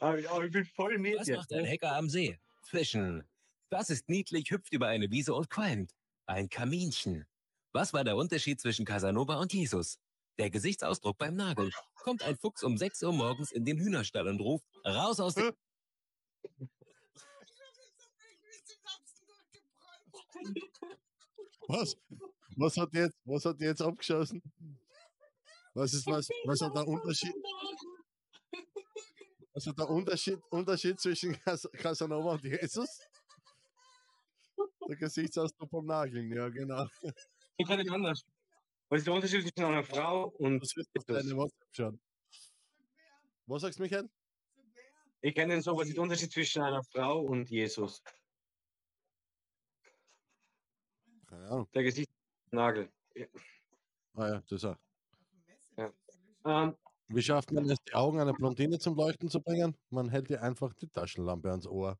[0.00, 2.36] Aber ja, ich bin voll mit Was macht ein Hacker am See?
[2.64, 3.28] Fischen.
[3.68, 5.92] Das ist niedlich, hüpft über eine Wiese und qualmt.
[6.26, 7.28] Ein Kaminchen.
[7.76, 9.98] Was war der Unterschied zwischen Casanova und Jesus?
[10.38, 11.70] Der Gesichtsausdruck beim Nagel.
[11.96, 15.52] Kommt ein Fuchs um 6 Uhr morgens in den Hühnerstall und ruft, raus aus dem...
[21.68, 21.98] Was?
[22.56, 24.42] Was hat jetzt, was hat jetzt abgeschossen?
[25.74, 26.30] Was ist was?
[26.46, 27.34] Was hat der Unterschied?
[29.52, 32.88] Was hat der Unterschied, Unterschied zwischen Cas- Casanova und Jesus?
[34.88, 36.86] Der Gesichtsausdruck vom Nageln, ja genau.
[37.56, 38.22] Ich kann nicht anders.
[38.88, 42.00] Was ist der Unterschied zwischen einer Frau und Was ist deine WhatsApp schauen?
[43.46, 44.08] Was sagst du, Michael?
[45.22, 48.02] Ich kenne den so, was ist der Unterschied zwischen einer Frau und Jesus?
[51.26, 51.68] Keine Ahnung.
[51.72, 52.92] Der Gesichtsnagel.
[54.14, 54.76] Ah ja, das auch.
[56.44, 56.76] Ähm,
[57.08, 59.76] Wie schafft man es, die Augen einer Blondine zum Leuchten zu bringen?
[59.90, 61.98] Man hält ihr einfach die Taschenlampe ans Ohr.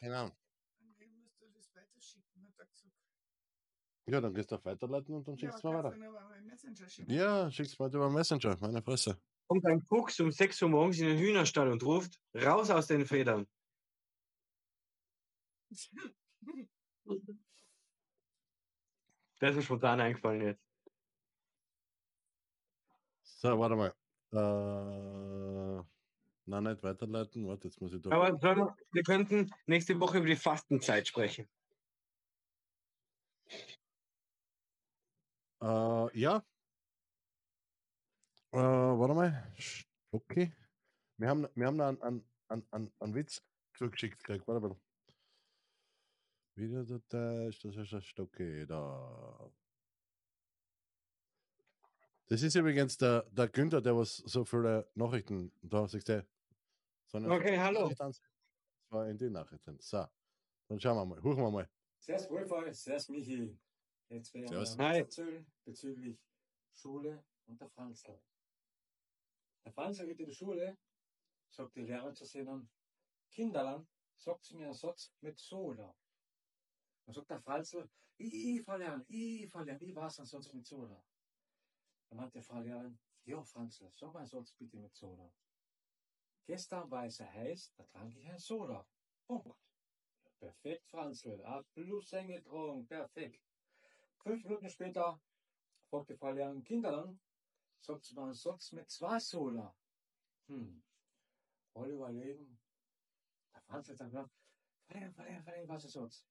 [0.00, 0.36] Keine Ahnung.
[4.06, 5.96] Ja, dann gehst du auf Weiterleiten und dann schickst du mal weiter.
[7.06, 9.18] Ja, schickst mal über Messenger, meine Fresse.
[9.46, 13.06] kommt ein Fuchs um 6 Uhr morgens in den Hühnerstall und ruft, raus aus den
[13.06, 13.46] Federn.
[19.40, 20.62] Das ist mir spontan eingefallen jetzt.
[23.22, 23.92] So, warte mal.
[24.32, 25.84] Äh,
[26.46, 27.46] nein, nicht weiterleiten.
[27.46, 28.10] Warte, jetzt muss ich da.
[28.10, 31.48] Aber sollen wir, wir könnten nächste Woche über die Fastenzeit sprechen.
[35.64, 36.44] Äh, ja.
[38.52, 39.52] Äh, warte mal.
[40.10, 40.52] Okay.
[41.16, 43.42] Wir haben, wir haben da einen, einen, einen, einen, Witz
[43.72, 44.46] zugeschickt gekriegt.
[44.46, 44.76] Warte mal.
[46.56, 49.50] Wieder der Tisch, das ist das Stocke da.
[52.26, 56.26] Das ist übrigens der, der Günther, der was so viele Nachrichten da du.
[57.06, 57.90] So Okay, hallo.
[57.96, 58.20] Das
[58.90, 59.78] war in den Nachrichten.
[59.80, 60.06] So,
[60.68, 61.68] dann schauen wir mal, huchen wir mal.
[61.98, 63.58] Servus Wolfer, servus Michi.
[64.08, 64.98] Jetzt werden wir Hi.
[64.98, 66.18] erzählen bezüglich
[66.72, 68.20] Schule und der Franzl.
[69.64, 70.76] Der Franzl geht in die Schule,
[71.50, 72.68] sagt die Lehrer zu seinen
[73.30, 75.94] Kinderlern, sagt sie mir einen Satz mit Soda.
[77.04, 81.02] Dann sagt der Franzl, ich, ich verlernen, ich verlernen, ich weiß einen Satz mit Soda.
[82.10, 85.32] Dann hat die Frau Lehrerin, ja Franzl, sag mal einen Satz bitte mit Soda.
[86.46, 88.86] Gestern war es heiß, da trank ich ein Soda.
[89.26, 89.58] Punkt.
[90.38, 91.42] Perfekt, Franzl.
[91.42, 92.86] A plus eingetragen.
[92.86, 93.40] Perfekt.
[94.24, 95.20] Fünf Minuten später
[95.90, 97.20] fragt die Frau Lehrerin Kinderlang,
[97.78, 99.76] sagt sie einen Satz mit zwei Soda.
[100.46, 100.82] Hm.
[101.74, 102.58] Alle überlegen.
[103.52, 104.30] Der Franzl sagt dann,
[104.86, 106.26] Verlegen, verlegen, verlegen, was ist jetzt?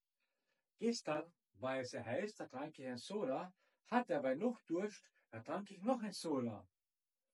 [0.80, 3.54] Gestern war es sehr heiß, da trank ich ein Soda,
[3.90, 6.68] hatte aber noch Durst, da trank ich noch ein Soda.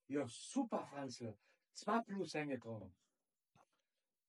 [0.08, 1.38] Ja, super, Franzl.
[1.72, 2.94] Zwei plus eingetragen.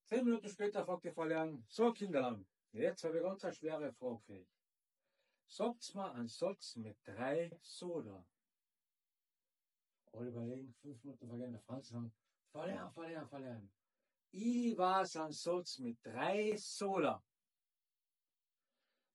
[0.05, 3.93] Zehn Minuten später fragt die Frau Lehrerin, so Kinderlang, jetzt habe ich ganz eine schwere
[3.93, 4.60] Frage für euch.
[5.53, 8.25] Sagt's mal einen Satz mit drei Soda.
[10.13, 12.13] Alle überlegen, fünf Minuten vergehen, der Franz sagen,
[12.53, 13.73] verlernen, verlernen, verlernen.
[14.31, 17.21] Ich weiß einen Satz mit drei Soda.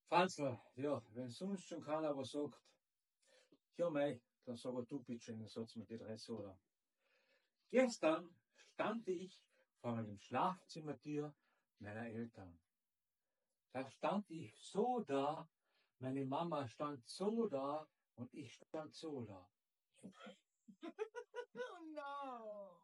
[0.10, 2.62] Franzl, ja, wenn sonst schon keiner was sagt,
[3.78, 6.60] ja mei, dann sag du bitte einen Satz mit den drei Soda.
[7.72, 8.36] Gestern
[8.74, 9.42] stand ich
[9.80, 11.34] vor dem Schlafzimmertür
[11.80, 12.60] meiner Eltern.
[13.72, 15.50] Da stand ich so da,
[16.06, 19.50] meine Mama stand so da und ich stand so da.
[21.56, 22.82] Oh no.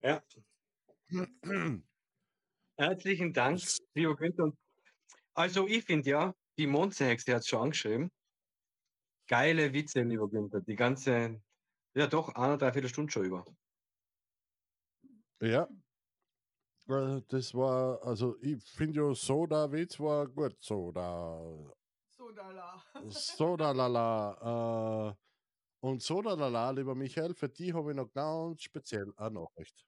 [0.00, 0.22] Ja.
[2.78, 3.60] Herzlichen Dank,
[3.94, 4.52] lieber Günther.
[5.34, 8.10] Also ich finde ja, die Mondsehexe hat es schon angeschrieben.
[9.28, 10.62] Geile Witze, lieber Günther.
[10.62, 11.42] Die ganze,
[11.94, 13.44] ja doch, eine, dreiviertel Stunde schon über.
[15.42, 15.68] Ja.
[16.86, 21.40] Das war, also ich finde ja Soda-Witz war gut, Soda.
[22.10, 22.82] Sodala.
[23.08, 25.14] Sodalala.
[25.14, 29.84] Äh, und Sodalala, lieber Michael, für die habe ich noch ganz speziell eine Nachricht.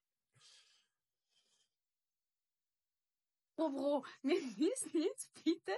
[3.57, 5.73] Bro, wir müssen jetzt bitte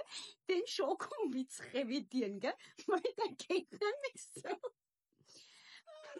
[0.49, 2.53] den Schokowitz revidieren, gell?
[2.87, 4.49] Weil der geht nämlich so.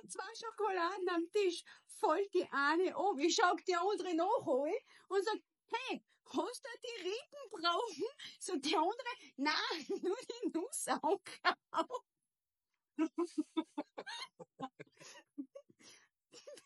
[0.07, 1.63] Zwei Schokoladen am Tisch,
[1.99, 4.75] voll die eine an, ich schau die andere nachholen
[5.09, 8.05] und sag, hey, hast du die Rippen brauchen?
[8.39, 9.53] So die andere, nein,
[10.01, 12.05] nur die Nuss angekauft.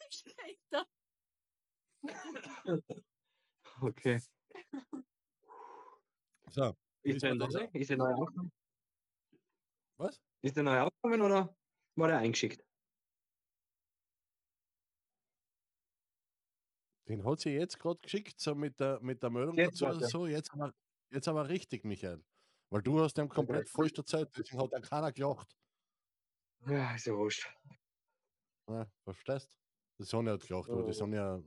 [0.10, 0.88] Später.
[3.82, 4.20] Okay.
[6.52, 7.68] So, Ist der Ist neu?
[7.74, 8.52] Ist der neu angekommen?
[9.98, 10.22] was?
[10.42, 11.56] Ist der neu angekommen oder
[11.96, 12.64] war der eingeschickt?
[17.08, 19.86] Den hat sie jetzt gerade geschickt, so mit der, mit der Meldung Jetzt dazu.
[19.96, 20.08] warte.
[20.08, 20.74] So, jetzt aber,
[21.12, 22.24] jetzt aber richtig, Michael.
[22.70, 25.56] Weil du hast dem komplett falsch erzählt, deswegen hat dann keiner gelacht.
[26.66, 27.48] Ja, ist ja wurscht.
[28.70, 29.58] Ja, verstehst?
[30.00, 30.94] Die Sonne hat gelacht, aber die Oh.
[30.94, 31.44] Sonne,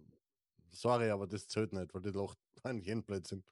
[0.70, 3.42] sorry, aber das zählt nicht, weil die lacht an jeden Blödsinn.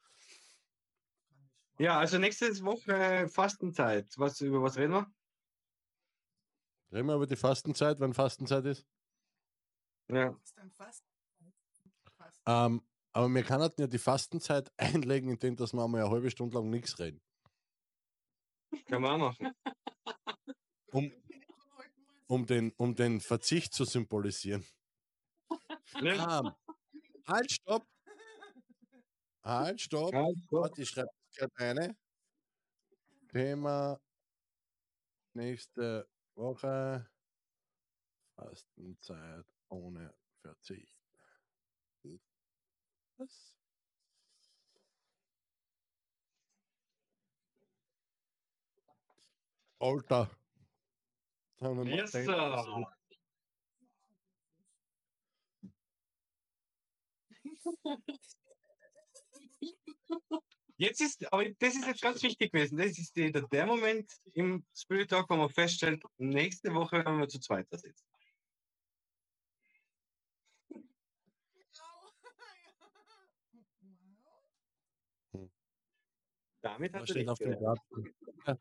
[1.79, 4.13] Ja, also nächste Woche Fastenzeit.
[4.19, 5.13] Was, über was reden wir?
[6.93, 8.87] Reden wir über die Fastenzeit, wenn Fastenzeit ist.
[10.09, 10.37] Ja.
[10.45, 11.03] Ist dann fast.
[12.47, 16.57] Ähm, aber wir können ja die Fastenzeit einlegen, indem dass wir mal eine halbe Stunde
[16.57, 17.21] lang nichts reden.
[18.87, 19.53] Können wir auch machen.
[20.91, 21.13] Um,
[22.27, 24.65] um, den, um den Verzicht zu symbolisieren.
[26.01, 26.41] Ja.
[26.41, 26.53] Ähm,
[27.27, 27.87] halt, stopp!
[29.43, 30.13] Halt, stopp!
[30.13, 30.61] Ja, so.
[30.61, 31.97] Warte, ich schreibe gerade eine.
[33.29, 33.99] Thema
[35.35, 37.09] nächste Woche.
[38.37, 40.94] Fastenzeit ohne Verzicht.
[43.19, 43.55] Was?
[49.79, 50.31] Alter.
[51.61, 52.87] Yes, sir.
[60.77, 62.77] Jetzt ist, aber das ist jetzt ganz wichtig gewesen.
[62.77, 67.29] Das ist der, der Moment im Spirit Talk, wo man feststellt, nächste Woche werden wir
[67.29, 68.14] zu zweit da sitzen.
[76.65, 77.83] Damit Was hat steht, auf dem gehabt.
[77.91, 78.59] Grab Ja.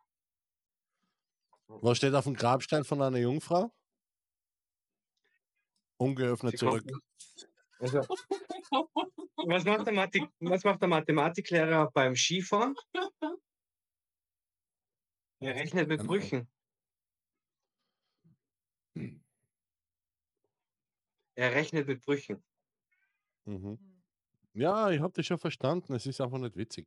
[1.68, 3.74] Was steht auf dem Grabstein von einer Jungfrau?
[5.96, 6.84] Ungeöffnet zurück.
[7.80, 12.76] Also, was, macht der Mathematik, was macht der Mathematiklehrer beim Skifahren?
[15.40, 16.52] Er rechnet mit Ähm, Brüchen.
[21.36, 22.44] Er rechnet mit Brüchen.
[23.46, 23.80] Mhm.
[24.54, 25.94] Ja, ich habe das schon verstanden.
[25.94, 26.86] Es ist einfach nicht witzig.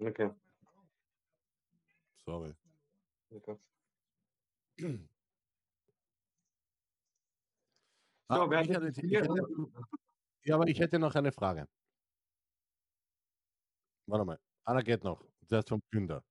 [0.00, 0.30] Okay.
[2.24, 2.54] Sorry.
[3.30, 3.58] okay.
[8.28, 9.34] Ah, So, wer ich hat hätte, jetzt ich hätte,
[10.44, 11.68] ja, aber ich hätte noch eine Frage.
[14.06, 14.38] Warte mal.
[14.64, 15.22] Einer geht noch.
[15.50, 16.24] Der ist vom Günder.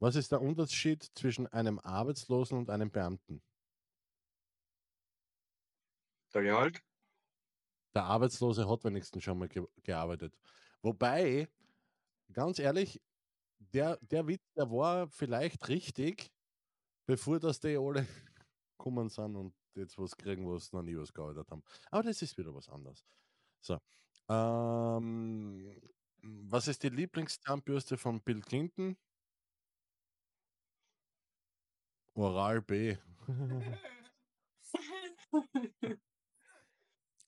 [0.00, 3.42] Was ist der Unterschied zwischen einem Arbeitslosen und einem Beamten?
[6.34, 6.82] Der Gehalt?
[7.94, 10.36] Der Arbeitslose hat wenigstens schon mal ge gearbeitet.
[10.82, 11.48] Wobei,
[12.32, 13.00] ganz ehrlich,
[13.58, 16.30] der, der Witz, der war vielleicht richtig,
[17.06, 18.06] bevor das die alle
[18.78, 21.62] gekommen sind und jetzt was kriegen, was noch nie was gearbeitet haben.
[21.90, 23.04] Aber das ist wieder was anderes.
[23.60, 23.78] So.
[24.28, 25.80] Ähm,
[26.22, 28.96] was ist die Lieblingszahnbürste von Bill Clinton?
[32.14, 32.96] Oral B.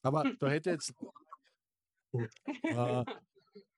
[0.02, 0.94] Aber da hätte jetzt.
[2.62, 3.04] Äh,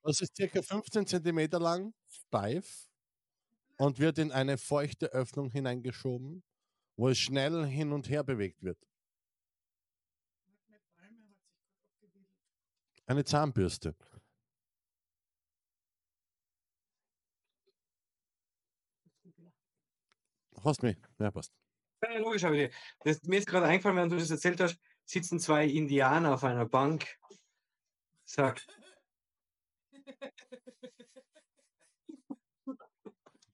[0.02, 2.88] das ist circa 15 cm lang, steif
[3.78, 6.42] und wird in eine feuchte Öffnung hineingeschoben,
[6.96, 8.78] wo es schnell hin und her bewegt wird.
[13.06, 13.96] Eine Zahnbürste.
[20.64, 20.96] Hast mich?
[21.18, 21.52] Ja, passt.
[22.02, 22.70] Ja, logisch, aber die-
[23.04, 26.66] das, mir ist gerade eingefallen, während du das erzählt hast, sitzen zwei Indianer auf einer
[26.66, 27.06] Bank.
[28.24, 28.64] Sag.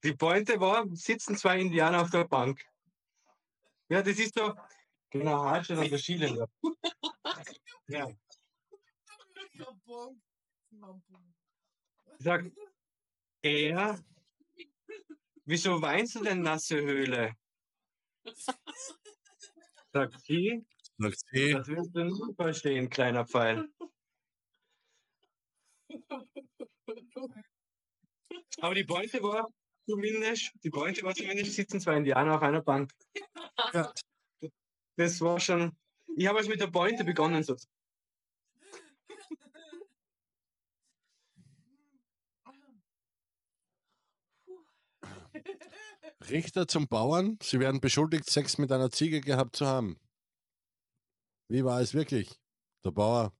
[0.05, 2.63] Die Pointe war, sitzen zwei Indianer auf der Bank.
[3.89, 4.53] Ja, das ist so
[5.09, 6.47] genau Hartstein an der Skilände.
[7.87, 8.07] Ja.
[12.19, 12.51] Ich sag,
[13.41, 13.99] er,
[15.43, 17.33] wieso weinst du denn nasse Höhle?
[19.91, 20.67] Sagt sie,
[20.99, 23.67] Sagt sie, das wirst du nie verstehen, kleiner Pfeil.
[28.61, 29.51] Aber die Pointe war
[29.85, 32.91] zumindest, die Pointe war zumindest, sitzen zwei Indianer auf einer Bank.
[33.73, 33.93] Ja.
[34.97, 35.75] Das war schon,
[36.15, 37.43] ich habe es mit der Pointe begonnen.
[37.43, 37.55] So.
[46.29, 49.99] Richter zum Bauern, Sie werden beschuldigt, Sex mit einer Ziege gehabt zu haben.
[51.49, 52.39] Wie war es wirklich?
[52.83, 53.33] Der Bauer,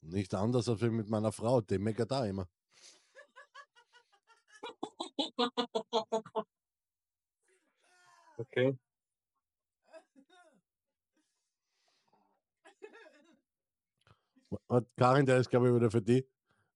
[0.00, 2.48] nicht anders als mit meiner Frau, dem meckert da immer.
[8.38, 8.78] Okay.
[14.68, 16.26] Hat Karin, der ist, glaube ich, wieder für die.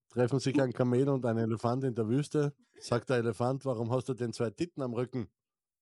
[0.09, 2.55] Treffen sich ein Kamel und ein Elefant in der Wüste.
[2.81, 5.31] Sagt der Elefant, warum hast du denn zwei Titten am Rücken?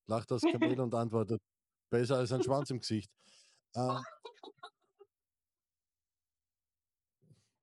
[0.06, 1.42] Lacht das Kamel und antwortet,
[1.88, 3.10] besser als ein Schwanz im Gesicht.
[3.74, 4.00] Äh,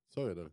[0.10, 0.50] sorry, da.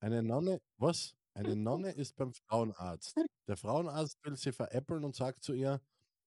[0.00, 1.17] Eine Nonne, was?
[1.38, 3.14] Eine Nonne ist beim Frauenarzt.
[3.46, 5.80] Der Frauenarzt will sie veräppeln und sagt zu ihr,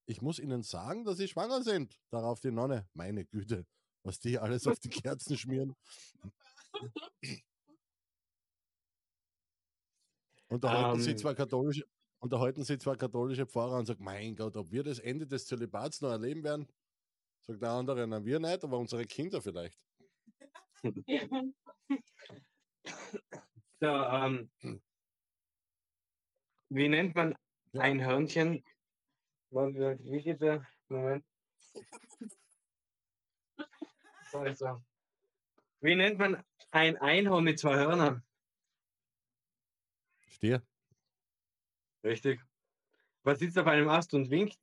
[0.05, 1.99] ich muss Ihnen sagen, dass Sie schwanger sind.
[2.11, 3.65] Darauf die Nonne, meine Güte,
[4.03, 5.75] was die alles auf die Kerzen schmieren.
[10.47, 11.17] Unterhalten sie Ähm.
[11.17, 11.85] zwar katholische,
[12.19, 15.99] unterhalten sie zwar katholische Pfarrer und sagen, mein Gott, ob wir das Ende des Zölibats
[15.99, 16.67] noch erleben werden?
[17.41, 19.77] Sagt der andere, na wir nicht, aber unsere Kinder vielleicht.
[23.83, 24.51] So, ähm,
[26.71, 27.35] wie nennt man
[27.73, 28.63] ein Hörnchen?
[29.49, 30.65] Wie geht der?
[30.87, 31.25] Moment.
[34.31, 34.81] Also,
[35.81, 38.23] wie nennt man ein Einhorn mit zwei Hörnern?
[40.27, 40.65] Stier?
[42.03, 42.41] Richtig.
[43.23, 44.57] Was sitzt auf einem Ast und winkt?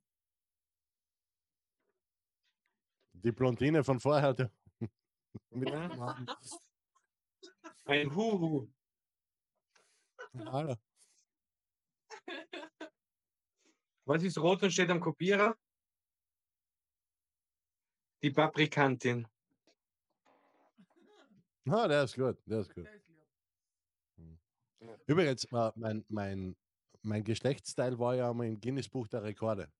[3.13, 4.33] Die Blondine von vorher.
[4.33, 4.51] Der
[5.51, 5.71] mit.
[7.85, 8.67] Ein Huhu.
[10.33, 10.79] Alter.
[14.05, 15.55] Was ist rot und steht am Kopierer?
[18.23, 19.27] Die Paprikantin.
[21.69, 22.87] Ah, der ist gut, der ist gut.
[25.05, 26.55] Übrigens, äh, mein, mein,
[27.01, 29.71] mein Geschlechtsteil war ja einmal im Guinness-Buch der Rekorde.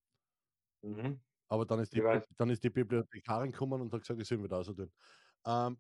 [0.81, 1.19] Mhm.
[1.47, 2.03] Aber dann ist die,
[2.38, 4.93] dann ist die Bibliothekarin gekommen und hat gesagt, ich soll wieder aussehen.
[5.45, 5.80] Ähm,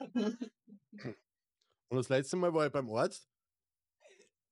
[1.88, 3.28] und das letzte Mal war ich beim Arzt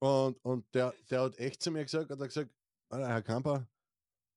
[0.04, 2.50] und, und der, der hat echt zu mir gesagt, hat er gesagt,
[2.90, 3.66] "Ah, Herr Kamper,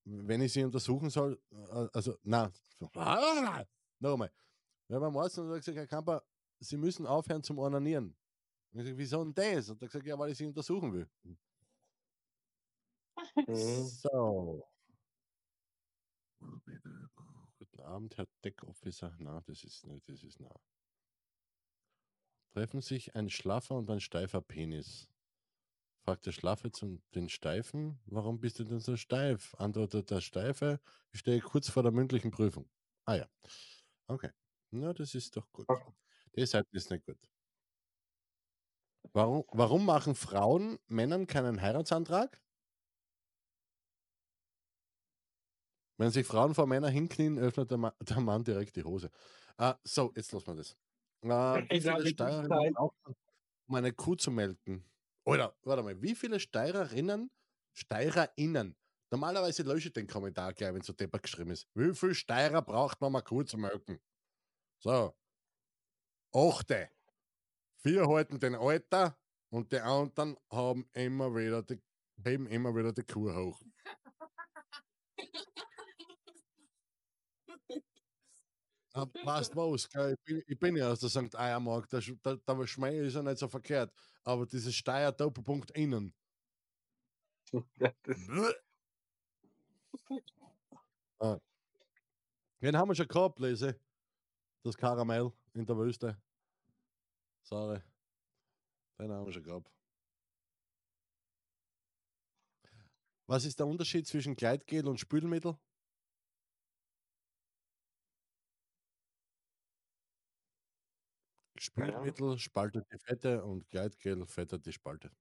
[0.06, 2.52] wenn ich Sie untersuchen soll, äh, also, na,
[4.00, 4.32] nochmal.
[4.90, 6.24] Ja, beim Arzt und hat gesagt, Herr Kamper,
[6.60, 8.16] Sie müssen aufhören zum Ornanieren.
[8.72, 9.70] Und ich sage, wieso denn das?
[9.70, 11.10] Und er hat gesagt, ja, weil ich Sie untersuchen will.
[11.24, 11.38] Mhm.
[13.86, 14.64] So.
[17.58, 19.16] Guten Abend, Herr Deckofficer.
[19.20, 20.56] Na, das ist nicht, das ist nah.
[22.54, 25.10] Treffen sich ein schlaffer und ein steifer Penis.
[26.08, 29.54] Fragt der Schlaffe zum den Steifen, warum bist du denn so steif?
[29.58, 30.80] Antwortet der Steife,
[31.12, 32.70] ich stehe kurz vor der mündlichen Prüfung.
[33.04, 33.26] Ah ja.
[34.08, 34.30] Okay.
[34.72, 35.68] Na, das ist doch gut.
[36.38, 37.18] Seite ist nicht gut.
[39.12, 42.40] Warum, warum machen Frauen Männern keinen Heiratsantrag?
[45.98, 49.12] Wenn sich Frauen vor Männer hinknien, öffnet der, Ma der Mann direkt die Hose.
[49.58, 50.78] Äh, so, jetzt lassen wir das.
[51.22, 53.16] Wie Ich viele braucht man,
[53.68, 54.86] um eine Kuh zu melken?
[55.28, 57.30] Oder, warte mal, wie viele Steirerinnen,
[57.74, 58.78] Steirerinnen,
[59.12, 61.68] normalerweise lösche ich den Kommentar gleich, wenn so deppert geschrieben ist.
[61.74, 64.00] Wie viel Steirer braucht man, Kuh zu melken?
[64.80, 65.18] So.
[66.34, 66.90] Achte.
[67.84, 71.82] Vier halten den Alter und die anderen haben immer wieder die,
[72.24, 73.62] heben immer wieder die Kuh hoch.
[78.98, 80.14] Ah, Passt was, gell?
[80.18, 81.36] Ich, bin, ich bin ja aus der St.
[81.36, 83.94] Eiermark, da, sch- da, da Schmäh ist ja nicht so verkehrt,
[84.24, 86.14] aber dieses Steier Doppelpunkt innen.
[91.20, 91.40] Ah.
[92.62, 93.80] Den haben wir schon gehabt, lese.
[94.64, 96.22] Das Karamell in der Wüste.
[97.44, 97.82] Sorry.
[99.00, 99.72] Den haben wir schon gehabt.
[103.28, 105.58] Was ist der Unterschied zwischen Gleitgel und Spülmittel?
[111.60, 115.12] Spülmittel spaltet die Fette und Gleitgel fettet die Spalte.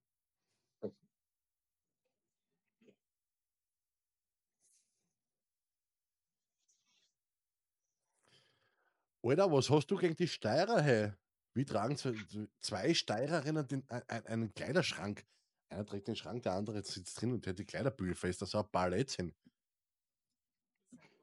[9.23, 11.13] Alter, was hast du gegen die Steirer, hey?
[11.55, 11.97] Wie tragen
[12.61, 15.25] zwei, Steirerinnen den, ein, ein- einen Kleiderschrank?
[15.69, 18.41] Einer trägt den Schrank, der andere sitzt drin und hält die Kleiderbügel fest.
[18.43, 19.35] Das ist ein Ballettchen.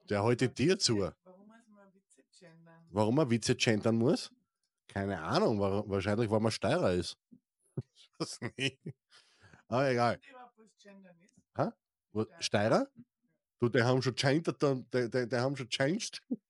[0.09, 0.97] Der heute dir zu.
[1.23, 1.79] Warum muss man
[3.19, 4.31] er Witze gendern muss?
[4.93, 7.17] Keine Ahnung, wa- wahrscheinlich, weil man Steirer ist.
[8.19, 8.79] Was nicht.
[9.67, 10.19] Aber egal.
[11.57, 11.73] Ist?
[12.13, 12.87] Wo- Steirer?
[13.59, 14.15] Du, die haben schon
[14.59, 16.21] dann- die, die, die haben schon changed.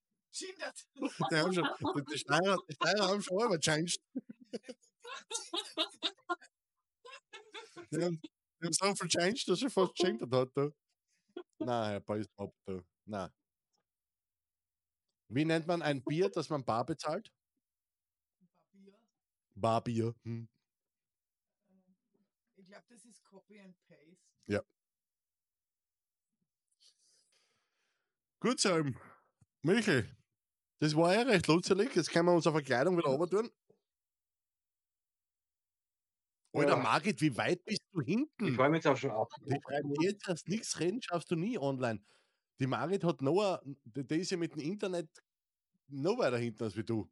[1.30, 4.00] Die, haben schon, die, die, Steirer, die Steirer haben schon immer changed.
[7.90, 10.50] Die haben, die haben so viel changed, dass er fast gendert hat.
[10.56, 10.70] Du.
[11.60, 12.82] Nein, Herr Beisbab, du.
[13.06, 13.30] Nein.
[15.28, 17.30] Wie nennt man ein Bier, das man bar bezahlt?
[19.54, 20.14] Barbier.
[20.24, 20.48] Hm.
[22.56, 24.64] Ich glaube, das ist Copy and Paste.
[28.40, 28.94] Gut, Sam.
[29.62, 30.06] Michel,
[30.78, 31.94] das war ja recht lustig.
[31.96, 33.50] Jetzt können wir unsere Verkleidung wieder runter tun.
[36.52, 36.76] Alter, Ja.
[36.76, 38.54] Margit, wie weit bist du Ich hinten?
[38.54, 39.28] freue mich jetzt auch schon ab.
[39.40, 42.04] Die schreiben jetzt erst nichts reden, schaffst du nie online.
[42.60, 45.08] Die Margit hat noch, ein- die, die ist ja mit dem Internet
[45.88, 47.10] noch weiter hinten als wie du.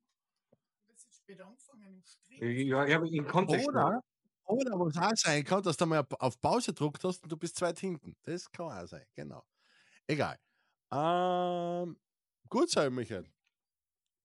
[1.32, 2.66] Spät angefangen im Strich.
[2.68, 3.68] Ja, ich habe in Kontext.
[3.68, 4.00] Oder,
[4.44, 7.56] oder was auch sein kann, dass du mal auf Pause gedruckt hast und du bist
[7.56, 8.16] zu weit hinten.
[8.22, 9.44] Das kann auch sein, genau.
[10.06, 10.38] Egal.
[10.92, 11.98] Ähm,
[12.48, 13.26] gut sein, Michael.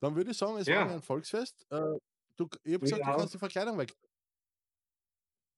[0.02, 0.86] Dann würde ich sagen, es Ja.
[0.86, 1.66] war ein Volksfest.
[1.72, 1.80] Äh,
[2.38, 3.94] du, ich habe gesagt, du kannst die Verkleidung weg.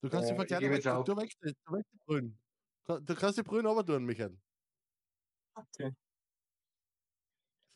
[0.02, 0.84] Du kannst Äh, die Verkleidung weg.
[1.06, 2.40] Du, weg, du weg die Brühen.
[2.86, 4.38] Du du kannst die Brühen aber tun, Michael.
[5.58, 5.92] Okay.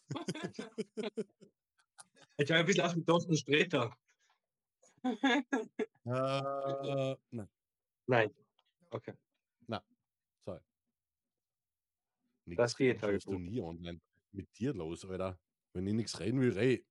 [2.37, 3.95] Ich schaue ein bisschen aus wie Thorsten Sträter.
[6.05, 7.49] Äh, nein,
[8.07, 8.29] Nein.
[8.89, 9.13] Okay.
[10.45, 10.59] sorry.
[12.45, 14.01] Nix Das geht halt du nie online.
[14.33, 15.39] Mit dir los, Alter.
[15.73, 16.83] Wenn ich nichts reden will, rede.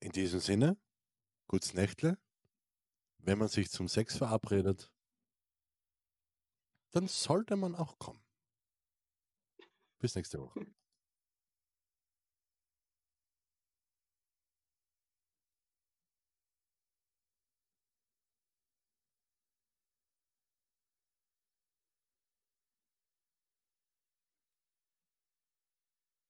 [0.00, 0.76] In diesem Sinne,
[1.48, 2.18] gutes Nächtle.
[3.18, 4.92] Wenn man sich zum Sex verabredet,
[6.92, 8.23] dann sollte man auch kommen.
[10.04, 10.66] Bis nächste Woche.